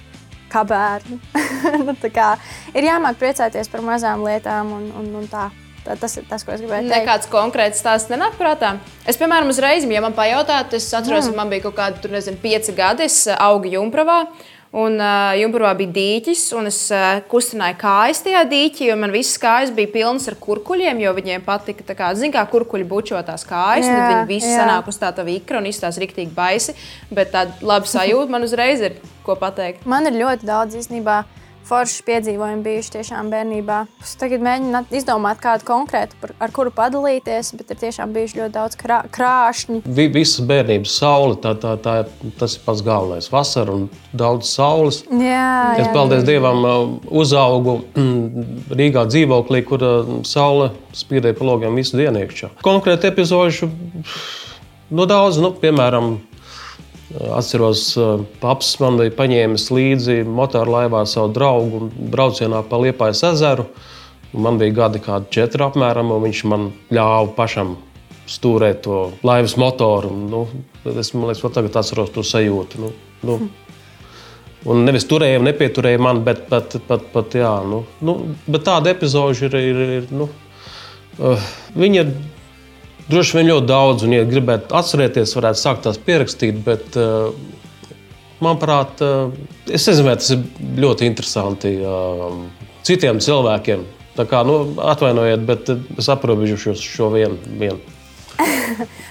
kā 0.52 0.64
bērni. 0.68 1.20
nu, 1.86 1.94
kā, 2.14 2.34
ir 2.74 2.88
jāmāk 2.88 3.20
priecāties 3.20 3.70
par 3.72 3.84
mazām 3.86 4.24
lietām 4.26 4.74
un, 4.78 4.92
un, 5.00 5.08
un 5.22 5.30
tā. 5.30 5.48
Tas 5.88 6.18
ir 6.20 6.26
tas, 6.28 6.42
ko 6.44 6.52
es 6.52 6.60
gribēju 6.60 6.84
teikt. 6.84 6.92
Nekāds 6.92 7.28
konkrēts 7.32 7.78
stāsts 7.80 8.10
nenāk 8.12 8.34
prātā. 8.36 8.74
Es, 9.08 9.16
piemēram, 9.16 9.48
uzreiz, 9.48 9.86
ja 9.88 10.02
man 10.04 10.12
pajautātu, 10.12 10.76
es 10.76 10.88
atceros, 10.92 11.24
mm. 11.24 11.32
ka 11.32 11.38
man 11.38 11.52
bija 11.54 11.64
kaut 11.64 11.78
kādi, 11.78 12.02
tur 12.02 12.12
nezinu, 12.12 12.36
pieci 12.42 12.74
gadi, 12.76 13.06
es 13.08 13.22
augu 13.32 13.72
Junkravā. 13.72 14.18
Un 14.76 14.98
uh, 15.00 15.32
jumbrā 15.40 15.70
bija 15.78 15.94
dīķis, 15.96 16.42
un 16.58 16.68
es 16.68 16.82
uh, 16.92 17.22
kustināju 17.30 17.78
kājas 17.80 18.20
tajā 18.26 18.42
dīķī, 18.50 18.90
un 18.92 19.00
man 19.00 19.14
visas 19.14 19.40
kājas 19.40 19.72
bija 19.72 19.88
pilnas 19.94 20.28
ar 20.28 20.36
kurkuļiem, 20.42 21.00
jo 21.00 21.14
viņiem 21.16 21.44
patika, 21.46 21.86
kā, 21.96 22.10
zin, 22.18 22.34
kā 22.34 22.42
kurkuļi 22.52 22.84
bučotās 22.90 23.46
kājas, 23.48 23.88
jā, 23.88 23.94
un 23.94 24.04
viņi 24.12 24.28
visi 24.28 24.50
jā. 24.50 24.58
sanāk 24.60 24.90
uz 24.92 25.00
tā 25.00 25.08
tā 25.16 25.24
vikra 25.24 25.62
un 25.62 25.70
izstās 25.70 25.96
riktīgi 26.02 26.36
baisi, 26.36 26.76
bet 27.08 27.32
tāda 27.32 27.56
laba 27.64 27.88
sajūta 27.88 28.28
man 28.34 28.44
uzreiz 28.44 28.84
ir, 28.84 29.00
ko 29.24 29.38
pateikt. 29.40 29.88
Man 29.88 30.04
ir 30.10 30.20
ļoti 30.20 30.50
daudz 30.50 30.76
īstenībā 30.82 31.22
forši 31.68 32.04
piedzīvojumi 32.06 32.64
bijuši 32.64 32.92
tiešām 32.96 33.28
bērnībā. 33.32 33.78
Es 34.02 34.14
tagad 34.20 34.42
mēģinu 34.44 34.82
izdomāt 34.96 35.40
kādu 35.42 35.66
konkrētu, 35.68 36.16
par, 36.22 36.32
ar 36.40 36.52
kuru 36.54 36.72
padalīties, 36.74 37.52
bet 37.58 37.74
ir 37.74 37.80
tiešām 37.82 38.14
bijuši 38.16 38.40
ļoti 38.40 38.54
daudz 38.54 38.78
krā, 38.80 39.02
krāšņu. 39.14 39.82
Vi, 39.84 40.08
visas 40.14 40.44
bērnības 40.48 40.96
saule, 41.00 41.36
tā, 41.42 41.54
tā, 41.60 41.74
tā, 41.84 41.96
tas 42.40 42.56
ir 42.56 42.64
pats 42.64 42.84
galvenais. 42.86 43.30
Vasara 43.32 43.76
un 43.76 43.88
daudz 44.16 44.48
saules. 44.50 45.02
Jā, 45.08 45.50
es, 45.76 45.84
jā, 45.84 45.92
paldies 45.96 46.24
jā. 46.24 46.30
Dievam, 46.32 46.64
uh, 46.64 47.10
uzaugu 47.22 47.78
mm, 47.92 48.48
Rīgā 48.78 49.04
dzīvoklī, 49.10 49.62
kur 49.68 49.84
uh, 49.84 50.14
saule 50.28 50.72
spīdēja 50.96 51.36
pa 51.38 51.48
logiem 51.48 51.76
visu 51.78 52.00
dienu 52.00 52.24
iekšā. 52.24 52.54
Konkrēti 52.64 53.12
epizodu 53.12 53.68
no 54.94 55.04
daudz, 55.08 55.40
nu, 55.42 55.52
piemēram, 55.60 56.16
Atceros, 57.08 57.94
paps 58.42 58.74
man 58.82 58.98
bija 59.00 59.14
paņēmis 59.16 59.70
līdzi 59.72 60.16
motorlaivā 60.28 61.06
savu 61.08 61.30
draugu 61.32 61.86
braucienā 62.12 62.60
pa 62.68 62.80
Liepājas 62.82 63.24
ezeru. 63.30 63.64
Man 64.36 64.58
bija 64.60 64.74
gadi, 64.82 65.00
kādi 65.00 65.32
četri 65.38 65.64
apmēram, 65.64 66.12
un 66.12 66.26
viņš 66.26 66.42
man 66.52 66.66
ļāva 66.92 67.30
pašam 67.36 67.78
stūrēt 68.28 68.82
to 68.84 69.06
laivas 69.24 69.56
motoru. 69.56 70.12
Nu, 70.12 70.44
es 70.92 71.14
domāju, 71.14 71.40
ka 71.46 71.54
tagad 71.56 71.80
atceros 71.80 72.12
to 72.12 72.24
sajūtu. 72.26 72.82
Nu, 72.84 72.92
nu. 73.24 73.38
Un 74.68 74.82
nevis 74.84 75.06
turēja, 75.08 75.40
nepieturēja 75.40 76.00
man, 76.02 76.20
bet, 76.26 76.44
bet, 76.50 76.76
bet, 76.88 77.08
bet, 77.14 77.36
jā, 77.40 77.54
nu, 77.64 77.84
nu, 78.04 78.18
bet 78.50 78.66
tāda 78.66 78.92
epizode 78.92 79.46
ir. 79.46 79.54
ir, 79.54 79.84
ir 80.00 80.08
nu, 80.12 80.26
uh, 81.22 81.46
viņa 81.78 82.02
ir 82.02 82.10
Droši 83.08 83.38
vien 83.38 83.48
ļoti 83.48 83.68
daudz, 83.68 84.04
un, 84.04 84.12
ja 84.12 84.24
gribētu 84.28 84.74
atcerēties, 84.76 85.32
varētu 85.38 85.60
sākt 85.62 85.86
tās 85.86 86.00
pierakstīt. 86.04 86.58
Bet, 86.64 86.96
uh, 87.00 87.30
manuprāt, 88.44 89.00
uh, 89.00 89.30
es 89.64 89.86
nezinu, 89.88 90.10
vai 90.10 90.16
tas 90.20 90.34
ir 90.34 90.42
ļoti 90.84 91.08
interesanti 91.08 91.72
uh, 91.80 92.42
citiem 92.84 93.22
cilvēkiem. 93.24 93.86
Tā 94.18 94.26
kā, 94.28 94.42
nu, 94.44 94.58
atvainojiet, 94.82 95.46
bet 95.46 95.70
es 95.72 96.10
aprobežošos 96.12 96.82
šo 96.84 97.08
vienu. 97.14 97.38
vienu. 97.60 97.80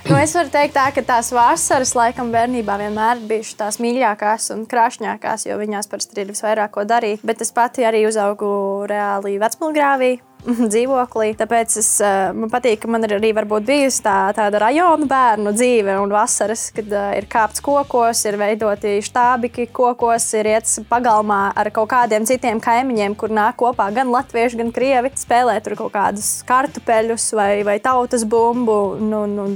nu, 0.08 0.16
es 0.20 0.34
varu 0.36 0.52
teikt, 0.52 0.76
tā, 0.76 0.86
ka 0.96 1.04
tās 1.04 1.32
vasaras 1.36 1.96
laikam 1.98 2.30
bērnībā 2.36 2.78
vienmēr 2.84 3.24
bijušas 3.28 3.60
tās 3.64 3.82
mīļākās 3.84 4.52
un 4.56 4.66
krāšņākās, 4.70 5.48
jo 5.50 5.58
viņās 5.60 5.90
parasti 5.92 6.22
ir 6.22 6.32
visvairāk 6.36 6.76
ko 6.78 6.86
darīt. 6.88 7.26
Bet 7.28 7.42
es 7.44 7.56
pati 7.56 7.88
arī 7.88 8.06
uzaugu 8.08 8.50
reāli 8.92 9.40
vecmālgrāvī. 9.42 10.18
dzīvoklī. 10.72 11.32
Tāpēc 11.38 11.78
es, 11.82 11.90
uh, 12.04 12.32
man 12.38 12.52
patīk, 12.52 12.82
ka 12.84 12.92
man 12.92 13.06
ir 13.08 13.18
arī 13.18 13.34
bijusi 13.36 14.02
tā, 14.06 14.18
tāda 14.38 14.62
rajona 14.64 15.08
bērnu 15.10 15.54
dzīve 15.56 15.98
un 16.02 16.14
vasaras, 16.14 16.70
kad 16.76 16.90
uh, 16.94 17.12
ir 17.18 17.28
kāpts 17.32 17.64
kokos, 17.64 18.24
ir 18.26 18.40
veidoti 18.40 18.98
štābiki 19.06 19.70
kokos, 19.76 20.30
ir 20.40 20.52
iets 20.56 20.80
pagalmā 20.90 21.52
ar 21.56 21.72
kaut 21.76 21.92
kādiem 21.92 22.26
citiem 22.28 22.62
kaimiņiem, 22.64 23.16
kur 23.20 23.34
nāk 23.34 23.60
kopā 23.60 23.90
gan 23.96 24.12
latvieši, 24.14 24.62
gan 24.64 24.74
krievi, 24.76 25.14
spēlē 25.18 25.60
tur 25.64 25.78
kaut 25.80 25.96
kādus 25.96 26.42
kartupeļus 26.48 27.32
vai, 27.38 27.54
vai 27.68 27.80
tautas 27.84 28.26
bumbu. 28.28 28.98
Nu, 29.02 29.26
nu, 29.30 29.50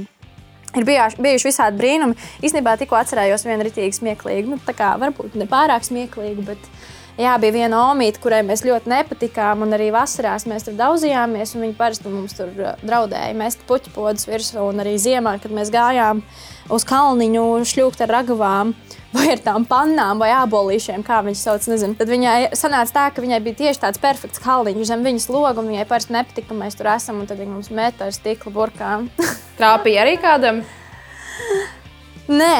Ir 0.72 0.86
bijuši, 0.88 1.18
bijuši 1.20 1.48
visādi 1.50 1.76
brīnumi. 1.76 2.14
Īstenībā 2.40 2.78
tikko 2.80 2.96
atcerējos 2.96 3.42
vienu 3.44 3.66
rītīgu 3.66 3.92
smieklīgu, 3.92 4.54
nu, 4.54 4.60
tā 4.64 4.72
kā 4.76 4.94
varbūt 5.00 5.34
ne 5.36 5.44
pārāk 5.50 5.84
smieklīgu, 5.84 6.46
bet 6.46 6.70
jā, 7.22 7.32
bija 7.40 7.54
viena 7.54 7.80
omīte, 7.90 8.20
kurai 8.22 8.42
mēs 8.46 8.64
ļoti 8.66 8.90
nepatikām. 8.92 9.64
Un 9.64 9.76
arī 9.76 9.90
vasarās 9.94 10.46
mēs 10.50 10.66
tur 10.66 10.76
daudzījāmies, 10.78 11.54
un 11.54 11.66
viņi 11.66 11.76
parasti 11.78 12.10
mums 12.12 12.34
tur 12.38 12.50
uh, 12.58 12.74
draudēja 12.82 13.36
mest 13.38 13.62
puķu 13.68 13.94
podus 13.94 14.28
virsū. 14.28 14.60
Un 14.68 14.82
arī 14.84 14.96
ziemā, 15.00 15.36
kad 15.42 15.54
mēs 15.54 15.72
gājām 15.72 16.24
uz 16.72 16.86
kalniņu 16.88 17.46
šļūkt 17.68 18.04
ar 18.04 18.12
ragavām. 18.18 18.74
Vai 19.12 19.26
ar 19.34 19.42
tām 19.44 19.66
pannām, 19.68 20.22
vai 20.22 20.30
abolīšiem, 20.32 21.02
kā 21.04 21.18
viņas 21.20 21.42
sauc, 21.44 21.66
nezinu. 21.68 21.98
Tad 21.98 22.08
viņai 22.08 22.54
sanāca 22.56 22.94
tā, 22.96 23.02
ka 23.12 23.20
viņai 23.20 23.42
bija 23.44 23.58
tieši 23.58 23.82
tāds 23.82 24.00
perfekts 24.00 24.40
kalniņš 24.40 24.88
zem 24.88 25.04
viņas 25.04 25.28
loga, 25.28 25.60
un 25.60 25.68
viņai 25.68 25.84
parasti 25.90 26.16
nepatika, 26.16 26.48
ka 26.48 26.56
mēs 26.56 26.78
tur 26.78 26.88
esam, 26.94 27.20
un 27.20 27.28
tad 27.28 27.42
viņi 27.42 27.52
mums 27.52 27.68
meta 27.76 28.08
ar 28.08 28.16
stikla 28.16 28.54
burkām. 28.54 29.10
Trāpīja 29.60 30.06
arī 30.06 30.16
kādam? 30.22 30.62
Nē, 32.32 32.54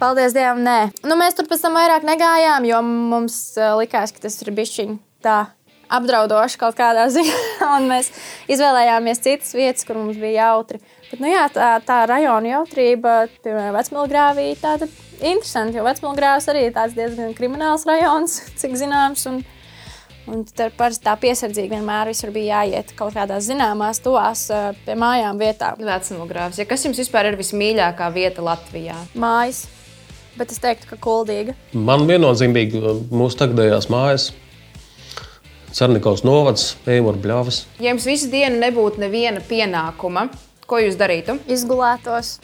paldies 0.00 0.34
Dievam, 0.36 0.62
nē. 0.64 0.78
Nu, 1.06 1.18
mēs 1.20 1.36
tur 1.38 1.48
pēc 1.50 1.64
tam 1.64 1.76
vairāk 1.78 2.06
negājām, 2.06 2.66
jo 2.68 2.80
mums 2.86 3.38
uh, 3.58 3.74
likās, 3.80 4.14
ka 4.14 4.24
tas 4.26 4.40
ir 4.42 4.52
bijis 4.56 4.96
tā 5.24 5.44
apdraudoši 5.92 6.60
kaut 6.60 6.76
kādā 6.78 7.06
ziņā. 7.14 7.70
Mēs 7.88 8.10
izvēlējāmies 8.52 9.22
citas 9.24 9.54
vietas, 9.56 9.86
kur 9.86 10.00
mums 10.00 10.20
bija 10.20 10.50
jautri. 10.50 10.80
Bet, 11.10 11.18
nu, 11.22 11.30
jā, 11.30 11.46
tā, 11.52 11.74
tā 11.86 12.02
rajona 12.10 12.56
jautrība, 12.56 13.16
piemēram, 13.44 13.74
Vecmilgrāvī, 13.78 14.48
tāda 14.60 14.88
interesanti, 15.20 15.78
jo 15.78 15.86
Vecmilgrāvs 15.86 16.48
arī 16.52 16.68
ir 16.68 16.78
diezgan 16.96 17.34
krimināls 17.38 17.86
rajons, 17.88 18.40
cik 18.60 18.78
zināms. 18.80 19.28
Un, 19.32 19.44
Un 20.24 20.40
tur 20.48 20.70
parasti 20.72 21.04
tā 21.04 21.12
piesardzīgi 21.20 21.68
vienmēr 21.68 22.08
bija 22.32 22.62
jāiet 22.62 22.94
kaut 22.96 23.12
kādās 23.12 23.44
zināmās, 23.44 24.00
tuvās 24.00 24.46
pie 24.86 24.96
mājām 24.96 25.36
vietām. 25.36 25.76
Vecmogrāfs. 25.76 26.62
Ja 26.62 26.64
kas 26.64 26.88
jums 26.88 26.96
vispār 26.96 27.28
ir 27.28 27.36
vismīļākā 27.36 28.08
vieta 28.14 28.40
Latvijā? 28.40 28.96
Mājas. 29.12 29.66
Bet 30.34 30.50
es 30.50 30.58
teiktu, 30.62 30.88
ka 30.90 30.96
kuldīga. 30.98 31.54
Man 31.74 32.08
viennozīmīgi 32.08 32.80
mūsu 33.14 33.38
tagadējās 33.38 33.86
mājas. 33.92 34.32
Cernikovs 35.74 36.22
novads, 36.26 36.72
Eivora 36.90 37.18
Bļavas. 37.18 37.64
Ja 37.82 37.90
jums 37.90 38.06
visu 38.06 38.28
dienu 38.30 38.60
nebūtu 38.62 39.02
neviena 39.02 39.42
pienākuma, 39.42 40.28
ko 40.70 40.78
jūs 40.82 40.98
darītu? 40.98 41.34
Izgulētos, 41.50 42.36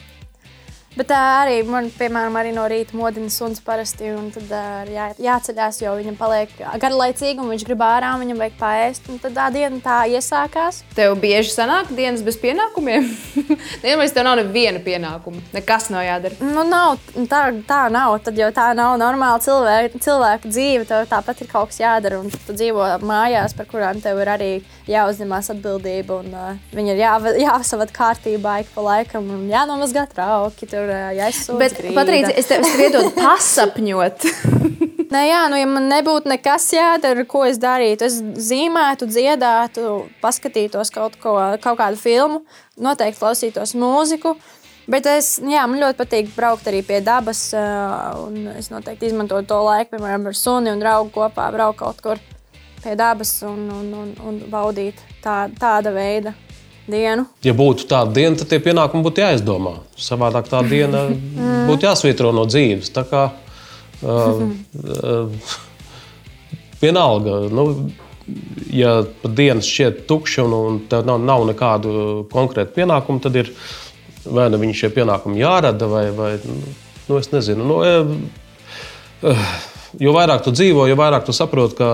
Bet 0.96 1.06
tā 1.12 1.18
arī 1.44 1.60
man, 1.62 1.86
piemēram, 1.94 2.34
arī 2.40 2.50
no 2.50 2.64
rīta 2.66 2.96
modina 2.98 3.30
suns 3.30 3.60
parasti. 3.62 4.08
Tad 4.34 4.50
uh, 4.50 4.88
jā, 4.90 5.04
jāceļās, 5.22 5.78
jo 5.84 5.92
viņam 5.94 6.16
paliek 6.18 6.50
garlaicīgi 6.82 7.38
un 7.38 7.52
viņš 7.52 7.64
grib 7.68 7.84
ārā, 7.86 8.10
viņam 8.18 8.40
vajag 8.42 8.56
paēst. 8.58 9.06
Tad 9.22 9.36
tā 9.36 9.46
diena 9.54 9.78
tā 9.84 10.00
iesākās. 10.10 10.80
Tev 10.96 11.14
bieži 11.22 11.52
sanāk 11.54 11.92
dienas 11.94 12.24
bez 12.26 12.38
pienākumiem? 12.42 13.06
Vienmēr 13.84 14.10
tev 14.10 14.26
nav 14.26 14.40
neviena 14.40 14.82
pienākuma. 14.82 15.44
Nekas 15.54 15.86
nav 15.94 16.02
jādara. 16.08 16.40
Nu, 16.42 16.66
nav, 16.66 16.98
tā, 17.30 17.44
tā 17.70 17.84
nav. 17.94 18.16
Tad 18.26 18.42
jau 18.42 18.50
tā 18.56 18.66
nav 18.74 18.96
normāla 18.98 19.38
cilvēka, 19.46 20.02
cilvēka 20.02 20.50
dzīve. 20.50 20.88
Tev 20.90 21.06
tāpat 21.12 21.44
ir 21.44 21.52
kaut 21.54 21.70
kas 21.70 21.78
jādara. 21.84 22.18
Un 22.18 22.34
tu 22.34 22.56
dzīvo 22.56 22.88
mājās, 23.06 23.54
par 23.54 23.70
kurām 23.70 24.02
tev 24.02 24.18
ir 24.24 24.32
arī 24.34 24.50
jāuzņemās 24.90 25.52
atbildība. 25.54 26.18
Un, 26.24 26.34
uh, 26.34 26.74
viņi 26.74 26.96
ir 26.96 27.04
jā, 27.04 27.14
jāsavad 27.46 27.94
kārtībā 27.94 28.58
ik 28.64 28.74
pa 28.74 28.88
laikam 28.90 29.30
un 29.38 29.46
jānomazgā 29.54 30.08
trauki 30.10 30.66
tur 30.80 30.92
jāizsūta. 31.16 31.58
Bet, 31.60 31.80
Patrīcija, 31.96 32.36
es 32.40 32.48
tev 32.50 32.66
iedodu 32.80 33.12
pasapņot. 33.18 34.26
Nē, 35.10 35.24
jā, 35.26 35.40
nu, 35.50 35.58
ja 35.58 35.66
man 35.66 35.88
nebūtu 35.90 36.30
nekas 36.30 36.68
jādara, 36.70 37.24
ko 37.26 37.42
es 37.48 37.58
darītu, 37.58 38.06
es 38.06 38.20
zīmētu, 38.46 39.08
dziedātu, 39.10 40.04
paskatītos 40.22 40.92
kaut, 40.94 41.16
ko, 41.18 41.34
kaut 41.62 41.80
kādu 41.80 41.98
filmu, 41.98 42.44
noteikti 42.78 43.18
klausītos 43.18 43.74
mūziku. 43.78 44.36
Bet 44.90 45.06
es, 45.10 45.36
jā, 45.42 45.64
man 45.70 45.82
ļoti 45.82 45.98
patīk 45.98 46.30
braukt 46.34 46.66
arī 46.70 46.80
pie 46.86 47.00
dabas. 47.04 47.42
Es 48.58 48.70
noteikti 48.70 49.10
izmantoju 49.10 49.46
to 49.50 49.58
laiku, 49.66 49.96
piemēram, 49.96 50.30
ar 50.30 50.38
suni 50.38 50.70
un 50.72 50.82
draugu 50.82 51.12
kopā 51.14 51.50
braukt 51.54 51.82
kaut 51.82 52.02
kur 52.02 52.22
pie 52.80 52.94
dabas 52.98 53.34
un, 53.46 53.66
un, 53.76 53.90
un, 54.02 54.14
un 54.26 54.38
baudīt 54.50 55.02
tā, 55.22 55.44
tāda 55.60 55.92
veida 55.94 56.34
dienu. 56.92 57.26
Ja 57.46 57.54
būtu 57.56 57.86
tāda 57.90 58.14
diena, 58.16 58.36
tad 58.38 58.50
tie 58.50 58.60
pienākumi 58.62 59.06
būtu 59.06 59.24
jāizdomā. 59.24 59.78
Savādāk 60.00 60.50
tā 60.50 60.62
diena 60.66 61.06
mm. 61.10 61.64
būtu 61.70 61.88
jāsvītro 61.88 62.34
no 62.36 62.46
dzīves. 62.50 62.92
Tā 62.94 63.06
kā 63.10 63.24
uh, 63.30 64.44
uh, 64.44 65.50
vienalga. 66.82 67.42
Nu, 67.50 67.66
Ja 68.70 69.00
dienas 69.24 69.66
šķiet 69.66 70.04
tukša 70.06 70.44
un, 70.44 70.52
un 70.54 70.76
tev 70.86 71.02
nav, 71.08 71.16
nav 71.24 71.42
nekādu 71.48 71.92
konkrētu 72.30 72.76
pienākumu, 72.76 73.18
tad 73.24 73.34
ir 73.40 73.48
vai 74.24 74.48
nu 74.52 74.60
viņi 74.60 74.76
šie 74.82 74.90
pienākumi 74.94 75.40
jārada, 75.40 75.88
vai, 75.90 76.04
vai 76.14 76.30
nu, 76.44 77.18
es 77.18 77.30
nezinu. 77.32 77.66
Nu, 77.66 77.80
uh, 77.82 79.34
jo 79.98 80.12
vairāk 80.14 80.44
tu 80.44 80.52
dzīvo, 80.54 80.86
jo 80.90 80.96
vairāk 80.98 81.24
tu 81.26 81.34
saproti, 81.34 81.78
ka 81.80 81.88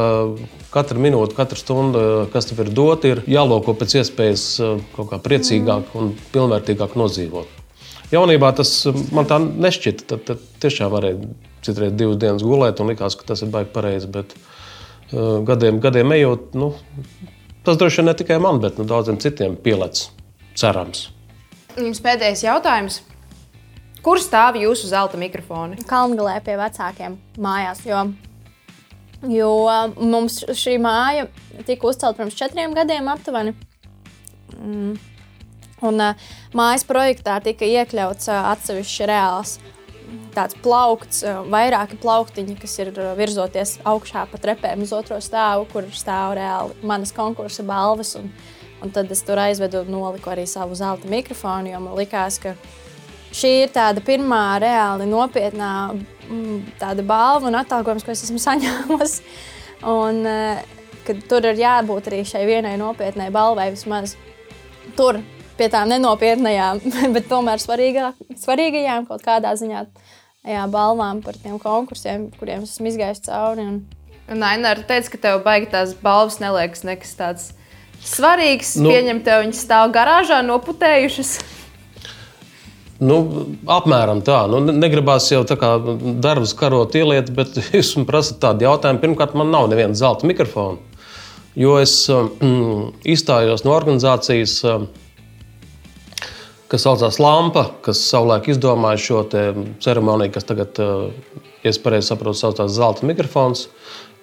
katra 0.74 1.01
minūte, 1.01 1.36
katra 1.36 1.59
stunda, 1.59 2.01
kas 2.32 2.49
tev 2.51 2.64
ir 2.64 2.72
dota, 2.74 3.12
ir 3.12 3.22
jāloko 3.30 3.76
pēc 3.78 3.99
iespējas 4.03 4.47
eh, 4.61 4.74
kaut 4.97 5.11
kā 5.12 5.20
priecīgāk 5.22 5.94
un 5.99 6.12
pilnvērtīgāk 6.34 6.97
nodzīvot. 7.01 7.62
Jaunībā 8.12 8.53
tas 8.59 8.72
eh, 8.90 9.01
man 9.16 9.28
tā 9.30 9.40
nešķita. 9.40 10.09
Tad, 10.12 10.26
tad 10.28 10.44
tiešām 10.62 10.92
varēja 10.92 11.30
citreiz 11.66 11.97
divas 11.97 12.20
dienas 12.22 12.44
gulēt 12.47 12.82
un 12.82 12.92
likās, 12.92 13.16
ka 13.18 13.26
tas 13.32 13.42
ir 13.42 13.51
baigi 13.55 13.72
pareizi. 13.74 14.11
Bet 14.12 14.36
uh, 14.36 15.42
gadiem, 15.47 15.80
gadiem 15.82 16.14
ejot, 16.14 16.53
nu, 16.59 16.70
tas 17.66 17.80
droši 17.80 18.03
vien 18.03 18.11
ne 18.12 18.14
tikai 18.20 18.38
man, 18.42 18.61
bet 18.62 18.78
nu, 18.78 18.86
daudziem 18.86 19.18
citiem 19.22 19.57
pielec 19.59 20.05
cerams. 20.57 21.09
Jums 21.76 22.01
pēdējais 22.05 22.47
jautājums. 22.47 23.01
Kur 24.07 24.20
stāv 24.22 24.54
jūsu 24.54 24.86
zelta 24.86 25.18
mikrofoni? 25.18 25.80
Kalngalē 25.90 26.36
pie 26.46 26.54
vecākiem 26.61 27.16
mājās. 27.42 27.80
Jo, 27.88 28.04
jo 29.26 29.48
mums 29.98 30.44
šī 30.54 30.76
māja 30.78 31.24
tika 31.66 31.88
uzcelta 31.90 32.20
pirms 32.20 32.36
četriem 32.38 32.76
gadiem 32.76 33.11
aptuveni. 33.11 33.57
Mm. 34.54 34.92
Un 35.90 36.04
uh, 36.04 36.28
mājas 36.54 36.86
projektā 36.86 37.40
tika 37.42 37.66
iekļauts 37.66 38.30
uh, 38.30 38.46
atsevišķs 38.52 39.09
reāls 39.11 39.57
tāds 40.38 40.54
plaukts, 40.62 41.24
uh, 41.26 41.42
vairāki 41.50 41.98
plauktiņi, 41.98 42.57
kas 42.62 42.78
ir 42.84 42.94
virzoties 43.18 43.80
augšā 43.82 44.28
pa 44.30 44.38
trepēm 44.38 44.86
uz 44.86 44.94
otro 44.94 45.18
stāvu, 45.18 45.66
kur 45.74 45.90
stāv 45.90 46.38
reāli 46.38 46.78
manas 46.86 47.11
konkursa 47.16 47.66
balvas. 47.66 48.14
Un, 48.22 48.30
un 48.86 48.94
tad 48.94 49.11
es 49.11 49.26
tur 49.26 49.42
aizvedu 49.42 49.82
un 49.82 49.94
noliku 49.98 50.30
arī 50.30 50.46
savu 50.46 50.78
zelta 50.78 51.11
mikrofonu, 51.11 51.74
jo 51.74 51.82
man 51.82 51.98
likās, 51.98 52.38
ka 52.38 52.54
šī 53.37 53.53
ir 53.64 53.74
tāda 53.74 54.03
pirmā 54.05 54.57
reāli 54.62 55.09
nopietnā 55.11 55.72
mm, 55.93 57.03
balva 57.03 57.47
un 57.49 57.59
atalgojums, 57.61 58.07
ko 58.07 58.14
es 58.14 58.24
esmu 58.26 58.41
saņēmusi. 58.47 59.22
Un, 59.93 60.22
eh, 60.26 60.64
tur 61.28 61.45
ir 61.47 61.61
jābūt 61.61 62.09
arī 62.11 62.22
šai 62.26 62.47
vienai 62.49 62.76
nopietnai 62.80 63.28
balvai 63.34 63.70
vismaz 63.74 64.16
tur, 64.97 65.20
pie 65.59 65.68
tām 65.72 65.91
nenopietnām, 65.93 66.80
bet 67.14 67.28
tomēr 67.30 67.62
svarīgā, 67.62 68.12
svarīgajām 68.43 69.09
kaut 69.09 69.24
kādā 69.26 69.53
ziņā 69.59 69.84
jā, 70.47 70.64
balvām 70.72 71.22
par 71.24 71.37
tiem 71.43 71.59
konkursiem, 71.62 72.30
kuriem 72.39 72.64
esmu 72.66 72.91
izgājis 72.93 73.26
cauri. 73.28 73.66
Un... 73.66 73.84
Un 74.32 74.43
Aināra 74.43 74.82
teica, 74.87 75.12
ka 75.12 75.22
tev 75.22 75.45
baigi 75.45 75.70
tās 75.70 75.93
balvas 76.01 76.41
neliekas 76.43 76.82
nekas 76.87 77.12
tāds 77.18 77.51
svarīgs. 78.07 78.74
Nu, 78.80 78.91
Pieņem, 78.91 79.22
tev 79.26 79.45
viņas 79.45 79.62
stāv 79.66 79.93
garāžā 79.95 80.41
noputējušas. 80.47 81.37
Nu, 82.97 83.16
apmēram 83.68 84.22
tā. 84.24 84.38
Nu, 84.49 84.62
negribās 84.64 85.28
jau 85.28 85.42
tā 85.49 85.59
kā 85.61 85.74
darbus 86.24 86.55
karot 86.57 86.94
ieliet, 86.97 87.28
bet 87.36 87.59
jūs 87.76 87.94
man 87.99 88.07
prasat 88.09 88.40
tādu 88.44 88.68
jautājumu. 88.68 89.03
Pirmkārt, 89.03 89.36
man 89.36 89.53
nav 89.53 89.68
neviena 89.72 89.97
zelta 89.99 90.28
mikrofona. 90.28 90.80
Jo 91.57 91.78
es 91.80 91.94
um, 92.12 92.90
izstājos 93.09 93.64
no 93.64 93.72
organizācijas, 93.72 94.59
um, 94.68 94.88
kas 96.68 96.84
saucās 96.84 97.16
Lampa, 97.22 97.70
kas 97.84 98.03
savulaik 98.11 98.51
izdomāja 98.53 99.01
šo 99.01 99.22
ceremoniju, 99.84 100.34
kas 100.34 100.49
tagad, 100.49 100.80
uh, 100.84 101.44
ja 101.64 101.72
es 101.72 101.80
pareizi 101.80 102.12
saprotu, 102.12 102.40
saucās 102.42 102.74
Zelta 102.76 103.09
mikrofons. 103.09 103.70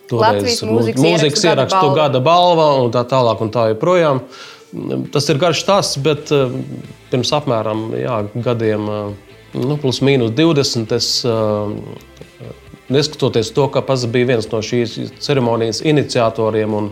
Toreiz 0.09 0.59
mūzikas, 0.67 1.01
mūzikas 1.01 1.45
ierakstu 1.47 1.93
gada 1.95 2.19
balva 2.21 2.73
un 2.83 2.91
tā 2.93 3.05
tālāk 3.09 3.41
un 3.41 3.53
tā 3.53 3.69
joprojām. 3.71 4.21
Tas 5.13 5.29
ir 5.29 5.41
garš 5.41 5.61
stāsts, 5.65 5.99
bet 6.01 6.31
uh, 6.33 6.53
pirms 7.11 7.33
apmēram 7.35 7.91
jā, 7.97 8.21
gadiem, 8.45 8.87
nu, 9.53 9.77
plus 9.81 10.01
mīnus 10.05 10.33
20. 10.37 10.95
Es, 10.97 11.11
neskatoties 12.93 13.51
to, 13.55 13.67
ka 13.71 13.81
pats 13.85 14.07
bija 14.11 14.33
viens 14.33 14.49
no 14.51 14.61
šīs 14.63 14.97
ceremonijas 15.23 15.81
iniciatoriem 15.85 16.73
un 16.77 16.89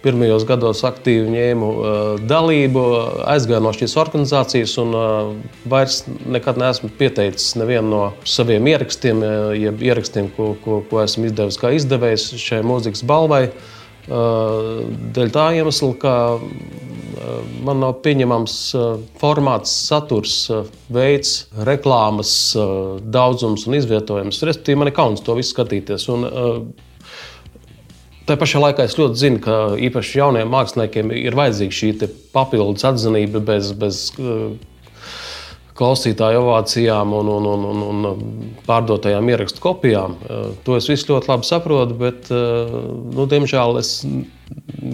pirmajos 0.00 0.46
gados 0.48 0.80
aktīvi 0.88 1.28
ņēmu 1.28 1.70
dalību, 2.28 2.84
aizgāju 3.28 3.64
no 3.66 3.72
šīs 3.76 3.96
organizācijas 4.00 4.76
un 4.80 4.94
vairs 5.68 6.02
nekad 6.08 6.60
neesmu 6.60 6.88
pieteicis 6.96 7.52
nevienu 7.60 7.90
no 7.90 8.02
saviem 8.24 8.68
ierakstiem, 8.70 9.20
jeb 9.60 9.84
ierakstiem, 9.84 10.30
ko, 10.36 10.54
ko, 10.64 10.80
ko 10.88 11.02
esmu 11.04 11.28
izdevis 11.28 11.60
kā 11.60 11.74
izdevējs 11.76 12.30
šai 12.40 12.62
mūzikas 12.64 13.04
balvai. 13.04 13.50
Dēļ 14.08 15.34
tā 15.34 15.50
iemesla, 15.58 15.92
ka 16.00 16.14
man 17.66 17.82
nav 17.82 17.98
pieņemams 18.04 18.54
formāts, 19.20 19.72
saturs, 19.88 20.36
veids, 20.92 21.34
reklāmas, 21.68 22.32
daudzums 23.02 23.66
un 23.68 23.76
izvietojums. 23.80 24.40
Respektīvi, 24.46 24.80
man 24.80 24.92
ir 24.92 24.96
kauns 24.96 25.24
to 25.26 25.36
visu 25.38 25.54
skatīties. 25.54 26.08
Un, 26.14 26.30
Tā 28.28 28.36
pašā 28.38 28.60
laikā 28.62 28.84
es 28.86 28.92
ļoti 28.94 29.18
zinu, 29.18 29.38
ka 29.42 29.54
īpaši 29.88 30.20
jauniem 30.20 30.52
māksliniekiem 30.52 31.08
ir 31.18 31.34
vajadzīga 31.34 31.74
šī 31.74 31.88
papildus 32.30 32.84
atzinība 32.86 33.40
bez, 33.42 33.72
bez 33.74 34.04
klausītāju 35.80 36.42
ovācijām 36.44 37.14
un, 37.16 37.30
un, 37.32 37.48
un, 37.48 37.64
un, 37.70 37.82
un 37.88 38.52
pārdotajām 38.66 39.32
ierakstu 39.32 39.62
kopijām. 39.64 40.18
To 40.66 40.76
es 40.76 40.88
visu 40.90 41.10
ļoti 41.14 41.32
labi 41.32 41.48
saprotu, 41.48 41.96
bet, 42.00 42.30
nu, 42.30 43.26
diemžēl, 43.30 43.80
es 43.80 44.00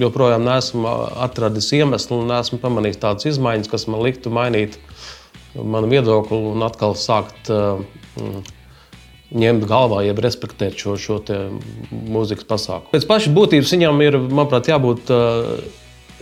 joprojām 0.01 0.45
neesmu 0.47 0.87
atradis 1.27 1.73
iemeslu 1.77 2.21
un 2.23 2.31
neesmu 2.31 2.61
pamanījis 2.63 3.03
tādas 3.03 3.31
izmaiņas, 3.33 3.73
kas 3.73 3.89
man 3.91 4.05
liktu 4.07 4.33
mainīt 4.35 4.79
manu 5.57 5.91
viedokli 5.91 6.39
un 6.53 6.63
atkal 6.67 6.95
sākt 7.01 7.51
ņemt 9.37 9.65
galvā, 9.67 10.05
jeb 10.07 10.21
respektēt 10.23 10.79
šo, 10.79 10.95
šo 11.01 11.19
mūzikas 11.91 12.47
pasākumu. 12.47 12.93
Pēc 12.93 13.09
pašas 13.09 13.35
būtības 13.35 13.73
viņam 13.75 14.05
ir, 14.07 14.21
manuprāt, 14.23 14.71
jābūt 14.71 15.11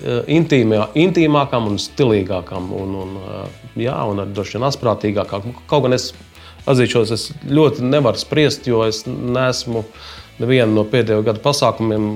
intīmā, 0.02 0.88
intīmākam 0.98 1.68
un 1.70 1.78
stilīgākam, 1.78 2.70
un, 2.74 2.94
un, 3.04 3.16
uh, 3.20 3.68
jā, 3.78 3.94
un 4.10 4.24
droši 4.34 4.58
vien 4.58 4.66
asprātīgākam. 4.68 5.54
Kaut 5.70 5.86
gan 5.86 5.96
es 5.96 6.10
atzīšos, 6.70 7.12
es 7.14 7.28
ļoti 7.46 7.86
nevaru 7.86 8.18
spriest, 8.18 8.66
jo 8.66 8.82
es 8.86 9.04
neesmu 9.06 9.84
nevienu 10.40 10.74
no 10.74 10.84
pēdējo 10.90 11.22
gadu 11.26 11.42
pasākumiem 11.44 12.08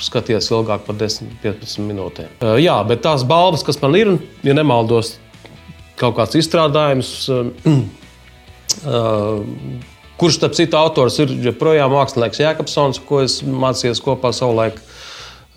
skaties 0.00 0.50
ilgāk 0.52 0.84
par 0.86 0.96
10-15 1.00 1.80
minūtēm. 1.84 2.36
Uh, 2.40 2.56
jā, 2.60 2.76
bet 2.88 3.02
tās 3.04 3.24
balvas, 3.28 3.64
kas 3.66 3.80
man 3.82 3.96
ir, 3.98 4.14
ja 4.46 4.56
nemaldos, 4.56 5.16
kaut 6.00 6.16
kāds 6.20 6.38
izstrādājums. 6.40 7.14
Kurš, 10.20 10.36
starp 10.36 10.54
citu, 10.56 10.76
autors 10.76 11.16
ir 11.22 11.32
joprojām 11.46 11.92
mākslinieks 11.96 12.40
Jēkabsons, 12.42 13.00
ko 13.08 13.22
es 13.24 13.38
mācījos 13.40 14.02
kopā 14.04 14.34
savulaik 14.36 14.76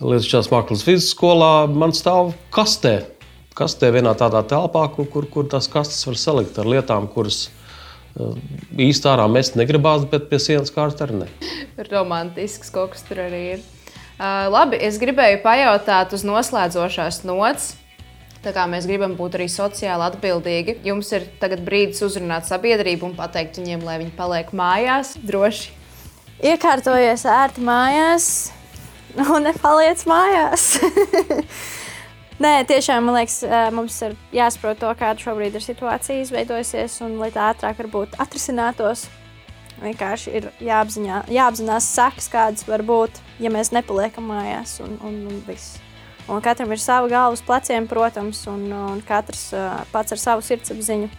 Lietuvas 0.02 0.48
mākslas 0.50 0.82
vidusskolā. 0.86 1.66
Man 1.70 1.94
stāv 1.94 2.32
kastē, 2.54 3.04
kastē 3.54 3.92
vienā 3.94 4.14
tādā 4.18 4.42
telpā, 4.50 4.88
kur, 4.94 5.06
kur, 5.10 5.28
kur 5.30 5.46
tās 5.50 5.68
kastes 5.70 6.02
var 6.08 6.18
salikt 6.18 6.58
ar 6.58 6.66
lietām, 6.66 7.06
kuras 7.10 7.44
uh, 8.18 8.34
īsti 8.74 9.10
ārā 9.12 9.28
mest 9.30 9.54
negribās, 9.60 10.02
bet 10.10 10.26
pie 10.30 10.40
sienas 10.42 10.74
kārtas 10.74 11.06
arī 11.06 11.22
ne. 11.22 11.30
Romantisks 11.92 12.74
kaut 12.74 12.96
kas 12.96 13.06
tur 13.06 13.22
arī 13.28 13.42
ir. 13.52 13.62
Uh, 14.14 14.46
labi, 14.50 14.78
es 14.82 14.98
gribēju 15.02 15.40
pajautāt 15.46 16.14
uz 16.14 16.26
noslēdzošās 16.26 17.22
nots. 17.26 17.72
Tā 18.44 18.52
kā 18.52 18.66
mēs 18.68 18.84
gribam 18.84 19.14
būt 19.16 19.38
arī 19.38 19.46
sociāli 19.48 20.04
atbildīgi, 20.04 20.76
jums 20.84 21.08
ir 21.16 21.24
tagad 21.40 21.62
brīdis 21.64 22.02
uzrunāt 22.04 22.44
sabiedrību 22.44 23.08
un 23.08 23.14
pateikt 23.16 23.56
viņiem, 23.62 23.86
lai 23.86 23.96
viņi 24.02 24.12
paliek 24.18 24.50
mājās 24.52 25.14
droši. 25.22 25.70
Iekārtojies 26.44 27.24
ērti 27.30 27.64
mājās, 27.64 28.26
un 29.34 29.46
nepaliec 29.46 30.04
mājās. 30.10 30.68
Nē, 32.42 32.64
tiešām 32.66 33.04
man 33.06 33.20
liekas, 33.20 33.44
mums 33.74 34.00
ir 34.02 34.16
jāsaprot 34.34 34.80
to, 34.82 34.90
kāda 34.98 35.22
šobrīd 35.22 35.54
ir 35.54 35.62
situācija 35.62 36.24
izveidojusies, 36.24 36.96
un 37.06 37.14
lai 37.20 37.30
tā 37.34 37.52
ātrāk 37.52 37.78
varbūt 37.84 38.18
atrisinātos. 38.22 39.06
Vienkārši 39.78 40.34
ir 40.38 40.48
jāapziņā, 40.62 41.24
jāapzinās 41.34 41.86
sekas, 41.94 42.28
kādas 42.30 42.66
var 42.66 42.82
būt, 42.86 43.18
ja 43.42 43.50
mēs 43.54 43.72
nepaliekam 43.74 44.26
mājās. 44.30 44.78
Un, 44.82 44.98
un, 45.06 45.18
un 45.30 45.40
viss. 45.46 45.78
Un 46.30 46.40
katram 46.42 46.72
ir 46.72 46.80
sava 46.80 47.10
galva 47.10 47.36
uz 47.36 47.42
pleciem, 47.44 47.86
protams, 47.90 48.46
un, 48.50 48.66
un 48.72 49.02
katrs 49.04 49.50
uh, 49.52 49.82
pats 49.92 50.14
ar 50.14 50.22
savu 50.22 50.44
sirdsapziņu 50.46 51.10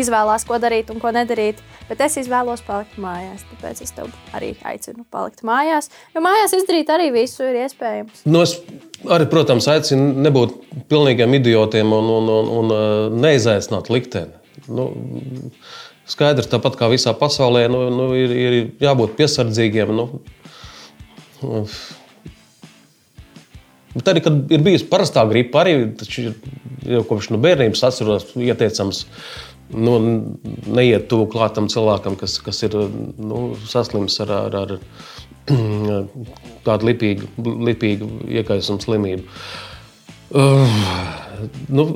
izvēlās, 0.00 0.46
ko 0.48 0.58
darīt 0.62 0.90
un 0.90 1.02
ko 1.02 1.12
nedarīt. 1.14 1.60
Bet 1.88 2.00
es 2.00 2.16
izvēlos 2.22 2.62
palikt 2.64 2.96
mājās. 3.00 3.44
Tāpēc 3.50 3.82
es 3.84 3.92
tev 3.96 4.12
arī 4.36 4.54
aicinu 4.64 5.04
palikt 5.12 5.44
mājās. 5.44 5.90
Jo 6.14 6.22
mājās 6.24 6.56
izdarīt 6.56 6.92
arī 6.92 7.10
visu 7.12 7.44
ir 7.44 7.58
iespējams. 7.64 8.22
Nu, 8.24 8.44
es 8.46 8.56
arī, 9.04 9.28
protams, 9.32 9.68
aicinu 9.68 10.12
nebūt 10.24 10.56
pilnīgiem 10.92 11.36
idiotiem 11.40 11.92
un, 11.92 12.08
un, 12.18 12.30
un, 12.38 12.54
un 12.60 13.18
neizaicināt 13.20 13.90
likteni. 13.92 14.32
Nu, 14.64 14.88
skaidrs, 16.08 16.48
tāpat 16.52 16.78
kā 16.80 16.88
visā 16.92 17.12
pasaulē, 17.18 17.66
nu, 17.72 17.84
nu, 17.92 18.08
ir, 18.16 18.32
ir 18.32 18.56
jābūt 18.84 19.18
piesardzīgiem. 19.20 19.92
Nu, 19.92 20.08
Bet 23.94 24.08
arī, 24.10 24.24
kad 24.24 24.50
ir 24.50 24.62
bijusi 24.64 24.88
parastā 24.90 25.22
gripa, 25.30 25.60
arī 25.62 25.74
jau 26.82 27.02
kopš 27.06 27.28
no 27.30 27.38
bērnības 27.42 27.84
atceros, 27.86 28.32
ieteicams 28.34 29.04
nu, 29.72 29.98
neiet 30.66 31.08
tuvu 31.10 31.28
klātam 31.32 31.68
cilvēkam, 31.72 32.18
kas, 32.20 32.38
kas 32.44 32.62
ir 32.66 32.74
nu, 32.74 33.44
saslims 33.68 34.18
ar, 34.24 34.32
ar, 34.36 34.56
ar 34.64 34.74
tādu 36.66 36.90
lipīgu, 36.90 37.30
lipīgu 37.70 38.10
iekaisumu 38.40 38.84
slimību. 38.84 39.38
Uh, 40.34 40.78
nu, 41.70 41.86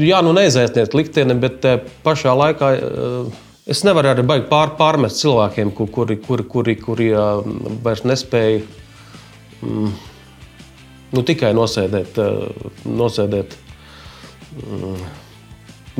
jā, 0.00 0.22
nu 0.24 0.32
neizēstiet 0.36 0.94
likteni, 0.96 1.36
bet 1.38 1.66
pašā 2.06 2.32
laikā 2.38 2.72
uh, 2.78 3.30
es 3.68 3.82
nevaru 3.84 4.14
arī 4.14 4.24
baigi 4.26 4.48
pār, 4.50 4.76
pārmest 4.78 5.20
cilvēkiem, 5.20 5.74
kuri, 5.76 6.18
kuri, 6.24 6.50
kuri, 6.50 6.76
kuri 6.80 7.12
uh, 7.12 7.40
vairs 7.84 8.06
nespēja. 8.08 8.62
Um, 9.64 9.90
nu, 11.14 11.22
tikai 11.26 11.52
nosēdēt, 11.56 12.18
eh, 12.18 12.72
nosēdēt 12.86 13.56
mm, 14.56 15.06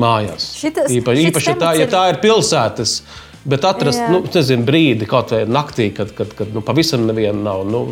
mājās. 0.01 0.51
Šitas, 0.59 0.91
īpaši, 0.93 1.29
īpaši 1.29 1.51
ja, 1.53 1.57
tā, 1.61 1.73
ja 1.81 1.89
tā 1.91 2.03
ir 2.13 2.21
pilsētas. 2.23 2.99
Bet 3.47 3.63
atrast 3.63 4.01
nu, 4.11 4.19
nezinu, 4.27 4.65
brīdi, 4.67 5.07
kaut 5.07 5.31
vai 5.31 5.45
naktī, 5.47 5.87
kad, 5.95 6.11
kad, 6.15 6.33
kad 6.35 6.49
nu, 6.51 6.59
pavisam 6.65 7.05
neviena 7.07 7.39
nav. 7.45 7.63
Nu, 7.69 7.85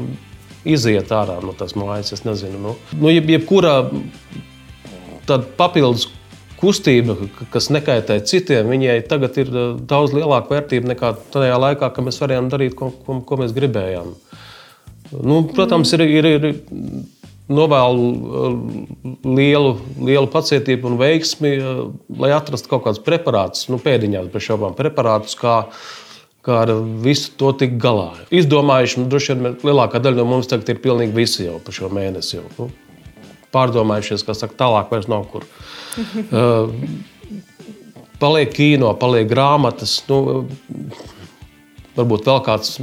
iziet 0.65 1.13
ārā 1.13 1.37
no 1.45 1.53
tās 1.55 1.77
mājas, 1.79 2.11
es 2.15 2.25
nezinu. 2.25 2.59
Nu, 2.59 2.75
nu, 2.99 3.11
jeb, 3.13 3.29
jebkura 3.29 3.77
tāda 5.29 5.45
papildus 5.57 6.09
kustība, 6.59 7.15
kas 7.53 7.69
nekaitē 7.73 8.17
citiem, 8.27 8.69
viņai 8.71 8.97
tagad 9.09 9.37
ir 9.41 9.51
eh, 9.51 9.71
daudz 9.89 10.15
lielāka 10.15 10.55
vērtība 10.55 10.93
nekā 10.93 11.13
tajā 11.33 11.59
laikā, 11.61 11.91
kad 11.93 12.07
mēs 12.07 12.19
varējām 12.21 12.49
darīt, 12.51 12.77
ko, 12.79 12.91
ko, 13.05 13.19
ko 13.27 13.39
mēs 13.41 13.55
gribējām. 13.55 14.13
Nu, 15.15 15.43
protams, 15.51 15.91
ir, 15.95 16.01
ir, 16.09 16.27
ir 16.33 16.45
novēlu 17.51 18.05
uh, 18.05 18.55
lielu, 19.25 19.75
lielu 20.01 20.29
pacietību 20.33 20.89
un 20.89 20.97
veiksmi, 21.01 21.51
uh, 21.59 21.83
lai 22.21 22.31
atrastu 22.33 22.71
kaut 22.71 22.85
kādus 22.87 23.03
preparātus, 23.05 23.67
nu, 23.69 23.79
pēdiņās, 23.81 24.31
bez 24.33 24.47
šaubām, 24.47 24.73
preparātus, 24.77 25.37
kā, 25.37 25.57
kā 26.45 26.61
ar 26.63 26.73
visu 27.05 27.35
to 27.37 27.51
tikt 27.59 27.77
galā. 27.81 28.11
Izdomājuši, 28.33 29.01
nu, 29.01 29.09
droši 29.11 29.35
vien 29.35 29.59
lielākā 29.61 30.01
daļa 30.01 30.23
no 30.23 30.29
mums 30.33 30.49
tagad 30.49 30.73
ir 30.73 30.81
pilnīgi 30.81 31.17
visi 31.17 31.45
jau 31.45 31.59
par 31.61 31.77
šo 31.77 31.91
mēnesi. 31.93 32.39
Jau, 32.39 32.47
nu, 32.57 32.69
pārdomājušies, 33.55 34.25
kas 34.27 34.41
saka, 34.43 34.57
tālāk 34.65 34.89
vairs 34.91 35.09
nav 35.11 35.27
kur. 35.31 35.45
Uh, 36.27 36.73
paliek 38.23 38.53
kino, 38.55 38.93
paliek 38.99 39.29
grāmatas. 39.29 39.99
Nu, 40.09 40.47
varbūt 41.95 42.25
vēl 42.27 42.41
kāds 42.45 42.79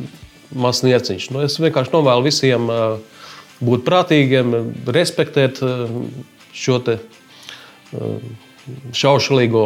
mazs 0.53 0.85
nieciņš. 0.87 1.31
Nu, 1.33 1.43
es 1.47 1.59
vienkārši 1.61 1.93
novēlu 1.95 2.29
visiem 2.29 2.71
uh, 2.71 3.01
būt 3.63 3.85
prātīgiem, 3.87 4.55
respektēt 4.95 5.63
uh, 5.65 5.91
šo 6.53 6.79
te, 6.85 6.99
uh, 7.97 8.17
šaušalīgo, 8.95 9.65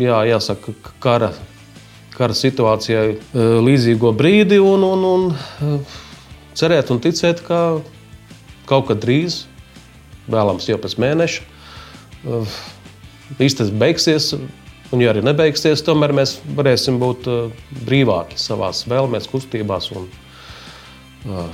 jā, 0.00 0.20
jāsaka, 0.30 0.74
kara, 1.02 1.32
kara 2.16 2.36
situācijai 2.36 3.18
līdzīgo 3.60 4.12
brīdi 4.16 4.60
un, 4.62 4.84
un, 4.86 5.04
un 5.04 5.82
cerēt 6.56 6.92
un 6.94 7.02
ticēt, 7.04 7.42
ka 7.44 7.60
kaut 8.68 8.88
kad 8.88 9.02
drīz, 9.02 9.44
vēlams 10.32 10.68
jau 10.70 10.78
pēc 10.80 10.96
mēneša, 11.02 11.44
īstenībā 13.36 13.82
beigsies. 13.86 14.32
Un, 14.94 15.00
ja 15.02 15.10
arī 15.10 15.18
nebeigsies, 15.26 15.82
tomēr 15.82 16.12
mēs 16.14 16.36
varēsim 16.54 17.00
būt 17.02 17.26
brīvāki 17.88 18.38
savā 18.38 18.70
vēlmēs, 18.86 19.26
kustībās 19.32 19.90
un 19.98 20.06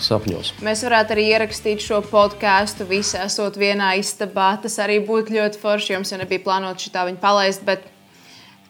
sapņos. 0.02 0.52
Mēs 0.64 0.84
varētu 0.86 1.16
arī 1.16 1.28
ierakstīt 1.32 1.84
šo 1.84 2.02
podkāstu, 2.04 2.86
visi 2.88 3.18
esot 3.20 3.56
vienā 3.60 3.94
istabā. 4.00 4.52
Tas 4.62 4.78
arī 4.82 5.00
būtu 5.06 5.36
ļoti 5.38 5.60
forši. 5.62 5.96
Jums 5.96 6.12
jau 6.12 6.20
nebija 6.20 6.44
plānots 6.44 6.88
šitā 6.88 7.06
viņa 7.08 7.20
palaist, 7.22 7.64
bet 7.66 7.88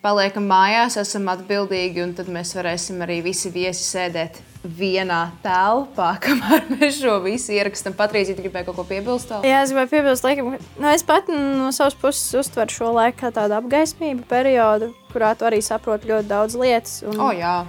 paliekam 0.02 0.46
mājās, 0.50 0.98
esam 1.00 1.28
atbildīgi, 1.32 2.02
un 2.04 2.16
tad 2.18 2.30
mēs 2.32 2.54
varēsim 2.58 3.02
arī 3.04 3.20
visi 3.24 3.52
viesi 3.54 3.84
sēdēt 3.86 4.40
vienā 4.62 5.32
telpā, 5.42 6.12
kamēr 6.24 6.66
mēs 6.70 7.00
šo 7.00 7.18
visu 7.24 7.54
ierakstām. 7.56 7.96
Patrīzija, 7.98 8.38
tu 8.38 8.46
gribēji 8.46 8.68
kaut 8.68 8.78
ko 8.78 8.86
piebilst? 8.86 9.30
Vēl? 9.30 9.46
Jā, 9.50 9.62
es 9.64 9.74
gribēju 9.74 9.92
piebilst, 9.96 10.26
laikam, 10.26 10.52
ka 10.54 10.82
nu, 10.82 10.88
es 10.92 11.06
pat 11.06 11.30
no 11.32 11.70
savas 11.74 11.98
puses 11.98 12.30
uztveru 12.42 12.74
šo 12.76 12.92
laiku 12.94 13.24
kā 13.24 13.32
tādu 13.34 13.58
apgaismību 13.58 14.26
periodu, 14.30 14.92
kurā 15.12 15.34
tu 15.38 15.48
arī 15.48 15.62
saproti 15.64 16.10
ļoti 16.12 16.30
daudz 16.30 16.58
lietas. 16.58 17.00
Un... 17.06 17.18
Oh, 17.18 17.34
jā. 17.34 17.62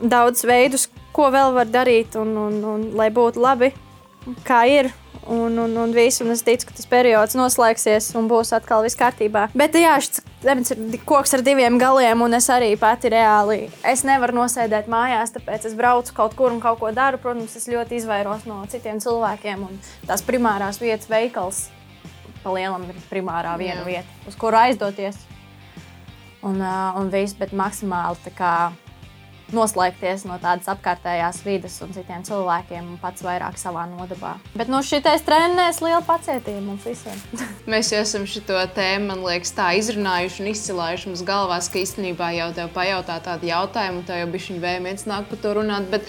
Daudz 0.00 0.46
veidus, 0.48 0.86
ko 1.16 1.30
vēl 1.34 1.54
var 1.56 1.70
darīt, 1.70 2.16
un, 2.20 2.34
un, 2.36 2.58
un 2.64 2.88
lai 2.98 3.10
būtu 3.14 3.42
labi, 3.42 3.72
kā 4.46 4.64
ir 4.70 4.90
un, 5.26 5.58
un, 5.58 5.76
un 5.76 5.92
viss. 5.92 6.20
Un 6.20 6.32
es 6.34 6.42
ticu, 6.46 6.68
ka 6.68 6.76
tas 6.76 6.88
periods 6.90 7.36
noslēgsies 7.38 8.10
un 8.18 8.28
būs 8.30 8.52
atkal 8.56 8.84
viss 8.84 8.98
kārtībā. 8.98 9.48
Bet 9.56 9.76
jā, 9.78 9.96
šis 10.02 10.22
debats 10.44 10.74
ir 10.74 11.00
koks 11.08 11.36
ar 11.36 11.44
diviem 11.46 11.78
galiem, 11.80 12.22
un 12.24 12.36
es 12.36 12.48
arī 12.52 12.72
pati 12.80 13.12
reāli 13.12 13.62
es 13.86 14.04
nevaru 14.08 14.40
nosēdēt 14.40 14.90
mājās, 14.90 15.34
tāpēc 15.36 15.68
es 15.70 15.76
braucu 15.78 16.14
kaut 16.16 16.36
kur 16.38 16.54
un 16.54 16.62
kaut 16.62 16.80
ko 16.82 16.92
daru. 16.96 17.20
Protams, 17.22 17.56
es 17.58 17.68
ļoti 17.70 18.00
izvairos 18.00 18.46
no 18.48 18.62
citiem 18.70 19.02
cilvēkiem 19.02 19.66
un 19.68 19.80
tās 20.08 20.24
primārās 20.26 20.80
vietas 20.82 21.10
veikals. 21.10 21.68
Pa 22.40 22.54
lielam 22.54 22.86
ir 22.88 22.96
primārā 23.10 23.52
viena 23.60 23.82
jā. 23.82 23.88
vieta, 23.88 24.20
uz 24.28 24.36
kuru 24.40 24.56
aizdoties. 24.62 25.18
Un, 26.40 26.56
uh, 26.56 26.96
un 26.96 27.10
viss, 27.12 27.36
bet 27.36 27.50
maksimāli 27.52 28.16
tā 28.24 28.30
kā 28.32 28.52
noslēgties 29.56 30.24
no 30.28 30.36
tādas 30.42 30.68
apkārtējās 30.72 31.40
vidas 31.44 31.76
un 31.84 31.94
citiem 31.94 32.24
cilvēkiem 32.26 32.92
un 32.94 32.98
pats 33.00 33.24
vairāk 33.24 33.58
savā 33.60 33.86
nodabā. 33.90 34.36
Bet 34.54 34.70
nu, 34.72 34.82
šī 34.84 35.02
trenēs 35.04 35.80
liela 35.84 36.02
pacietība 36.06 36.62
mums 36.64 36.86
visiem. 36.86 37.16
Mēs 37.70 37.92
jau 37.94 38.02
esam 38.04 38.26
šo 38.28 38.42
tēmu, 38.74 39.10
man 39.10 39.24
liekas, 39.26 39.54
tā 39.56 39.70
izrunājuši 39.78 40.44
un 40.44 40.52
izcilājuši 40.52 41.10
mums 41.10 41.24
galvās, 41.26 41.70
ka 41.70 41.80
īstenībā 41.82 42.32
jau 42.38 42.50
tev 42.56 42.70
pajautā 42.76 43.18
tādu 43.24 43.50
jautājumu, 43.50 44.02
un 44.02 44.06
tev 44.08 44.22
jau 44.22 44.28
bija 44.34 44.46
šī 44.48 44.60
vēmēns 44.62 45.08
nāk 45.10 45.28
par 45.30 45.42
to 45.42 45.56
runāt. 45.60 45.88
Bet 45.92 46.08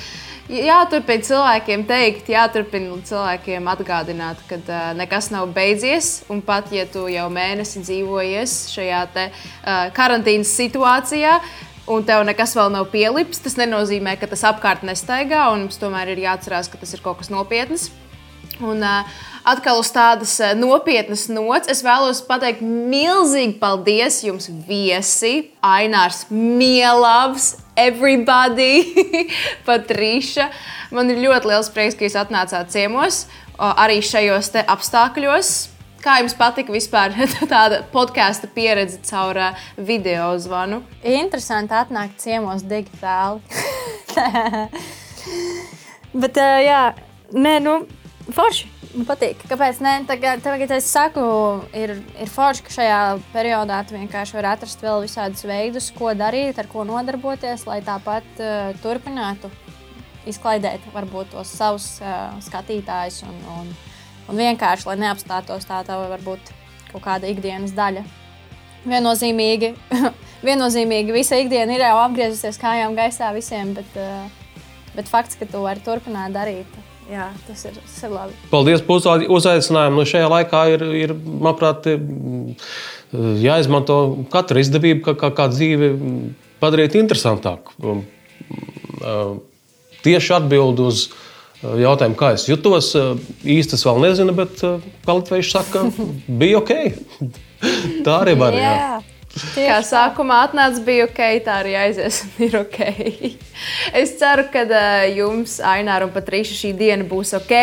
jāturpina 0.52 1.28
cilvēkiem 1.28 1.88
teikt, 1.90 2.30
jāturpina 2.32 3.00
cilvēkiem 3.08 3.72
atgādināt, 3.72 4.44
ka 4.50 4.60
uh, 4.62 4.92
nekas 4.98 5.32
nav 5.34 5.50
beidzies. 5.56 6.22
Un 6.32 6.44
pat 6.46 6.72
ja 6.76 6.86
tu 6.90 7.08
jau 7.12 7.28
mēnesi 7.34 7.84
dzīvojies 7.86 8.56
šajā 8.76 9.02
te, 9.16 9.28
uh, 9.32 9.90
karantīnas 9.96 10.56
situācijā, 10.60 11.38
uh, 11.40 11.71
un 11.90 12.06
tev 12.06 12.26
nekas 12.28 12.54
vēl 12.58 12.72
nav 12.74 12.90
pielips, 12.94 13.42
tas 13.42 13.58
nenozīmē, 13.60 14.18
ka 14.20 14.30
tas 14.30 14.46
apkārt 14.52 14.86
nestaigā. 14.88 15.48
Mums 15.56 15.82
tomēr 15.82 16.14
ir 16.14 16.26
jāatcerās, 16.28 16.70
ka 16.72 16.82
tas 16.82 16.94
ir 16.94 17.04
kaut 17.06 17.22
kas 17.22 17.32
nopietns. 17.34 17.90
Un, 18.62 18.84
uh, 18.86 19.08
atkal 19.48 19.80
uz 19.82 19.90
tādas 19.94 20.36
nopietnas 20.58 21.26
nots, 21.32 21.70
es 21.72 21.82
vēlos 21.86 22.22
pateikt 22.28 22.62
milzīgi 22.62 23.58
paldies 23.62 24.22
jums, 24.26 24.50
viesi, 24.68 25.50
Ainārs, 25.66 26.26
Mielavs, 26.30 27.56
everybody, 27.80 28.86
Patriša. 29.68 30.52
Man 30.94 31.10
ir 31.10 31.24
ļoti 31.24 31.50
liels 31.50 31.72
prieks, 31.74 31.98
ka 31.98 32.06
jūs 32.06 32.20
atnācāt 32.20 32.74
ciemos, 32.74 33.26
arī 33.58 34.02
šajos 34.06 34.54
apstākļos. 34.66 35.71
Kā 36.02 36.16
jums 36.18 36.34
patika 36.34 36.74
vispār 36.74 37.14
tāda 37.52 37.84
podkāstu 37.94 38.48
pieredze 38.56 38.98
caur 39.06 39.38
uh, 39.38 39.66
video 39.78 40.32
zvanu? 40.42 40.82
Interesanti 41.06 41.78
atnākt 41.78 42.18
ciemos 42.24 42.64
digitāli. 42.66 43.44
Bet, 46.22 46.40
uh, 46.42 46.58
jā, 46.66 46.80
nē, 47.38 47.60
nu, 47.62 47.76
forši. 48.34 48.70
Man 48.92 49.06
patīk. 49.08 49.46
Kāpēc? 49.48 49.78
Nē, 49.86 49.92
tagad, 50.10 50.42
tagad 50.44 50.74
es 50.76 50.90
saku, 50.92 51.22
ir, 51.78 51.94
ir 52.20 52.34
forši, 52.34 52.66
ka 52.66 52.74
šajā 52.76 52.98
periodā 53.32 53.78
tu 53.88 53.96
vienkārši 53.96 54.36
vari 54.36 54.50
atrast 54.50 54.82
vēl 54.84 55.06
visādus 55.06 55.46
veidus, 55.48 55.92
ko 55.96 56.12
darīt, 56.18 56.60
ar 56.60 56.68
ko 56.68 56.84
nodarboties, 56.90 57.64
lai 57.70 57.80
tāpat 57.86 58.42
uh, 58.42 58.74
turpinātu 58.82 59.54
izklaidēt 60.28 60.84
varbūt 60.94 61.32
tos 61.38 61.54
savus 61.62 61.94
uh, 62.02 62.34
skatītājus 62.44 63.22
un, 63.30 63.40
un, 63.62 63.72
Un 64.32 64.40
vienkārši, 64.40 64.88
lai 64.88 64.98
neapstātos 65.02 65.68
tā, 65.68 65.82
tā 65.84 65.98
varbūt 66.00 66.52
kaut 66.92 67.04
kāda 67.04 67.28
ikdienas 67.32 67.74
daļa. 67.76 68.06
Viennozīmīgi, 68.88 69.74
viennozīmīgi 70.48 71.16
visa 71.16 71.40
ikdiena 71.42 71.76
ir 71.76 71.84
jau 71.84 71.98
apgriezusies 72.06 72.60
kājām 72.62 72.96
gaisā 72.98 73.34
visiem, 73.36 73.76
bet, 73.76 73.98
eh, 74.00 74.56
bet 74.96 75.12
fakts, 75.12 75.36
ka 75.40 75.50
to 75.52 75.66
var 75.66 75.82
turpināt 75.84 76.32
darīt. 76.38 76.80
Jā, 77.12 77.28
tas 77.44 77.66
ir, 77.68 77.76
tas 77.76 77.98
ir 78.08 78.14
labi. 78.14 78.36
Paldies 78.54 78.84
par 78.88 79.02
uzaicinājumu. 79.36 80.00
Nu, 80.00 80.08
šajā 80.08 80.30
laikā 80.32 80.62
ir, 80.72 80.86
ir 80.96 81.14
manuprāt, 81.18 81.90
jāizmanto 83.42 83.98
katra 84.32 84.62
izdevība, 84.64 85.10
kā, 85.10 85.16
kā, 85.20 85.32
kā 85.36 85.50
dzīvi 85.52 85.90
padarīt 86.62 86.96
interesantāku. 87.02 87.76
Tieši 90.06 90.38
atbild 90.38 90.80
uz 90.86 91.10
jautājumu, 91.62 92.18
kā 92.20 92.34
es 92.38 92.48
jutos. 92.50 92.92
Īsti 93.46 93.78
es 93.78 93.86
vēl 93.88 94.04
nezinu, 94.08 94.36
bet 94.38 94.62
Kalitvejs 95.08 95.54
saka, 95.54 95.88
bija 96.28 96.62
ok. 96.62 96.76
Tā 98.06 98.22
arī 98.24 98.38
var 98.40 98.58
būt. 98.58 99.10
Tieši 99.32 99.64
kā 99.64 99.78
sākumā 99.88 100.42
atnāca, 100.50 100.82
bija 100.84 101.06
ok, 101.08 101.20
tā 101.46 101.62
arī 101.62 101.78
aizies 101.80 102.18
un 102.26 102.32
ir 102.50 102.58
ok. 102.60 102.80
Es 103.96 104.18
ceru, 104.20 104.44
ka 104.52 104.66
jums, 105.08 105.56
Aināra 105.64 106.08
un 106.08 106.12
Patrīša, 106.12 106.58
šī 106.60 106.74
diena 106.76 107.08
būs 107.08 107.32
ok. 107.40 107.54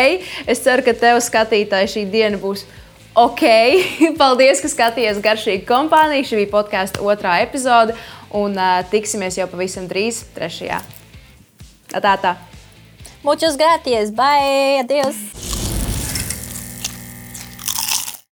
Es 0.49 0.63
ceru, 0.65 0.85
ka 0.87 0.95
tev, 0.97 1.21
skatītāji, 1.21 1.91
šī 1.93 2.05
diena 2.09 2.41
būs 2.41 2.65
ok. 3.13 3.45
Paldies, 4.21 4.63
ka 4.65 4.73
skatījāties 4.73 5.21
garšīgi 5.25 5.65
kompāniju. 5.69 6.25
Šī 6.25 6.41
bija 6.41 6.53
podkāstu 6.57 7.05
otrā 7.05 7.37
epizode, 7.45 7.97
un 8.33 8.57
uh, 8.57 8.79
tiksimies 8.89 9.37
jau 9.37 9.49
pavisam 9.51 9.85
drīz, 9.89 10.23
trešajā. 10.33 10.81
Tā, 11.93 12.17
tā. 12.17 12.37
Muchas 13.23 13.57
gracias. 13.57 14.11
Bye. 14.11 14.79
Adiós. 14.79 15.48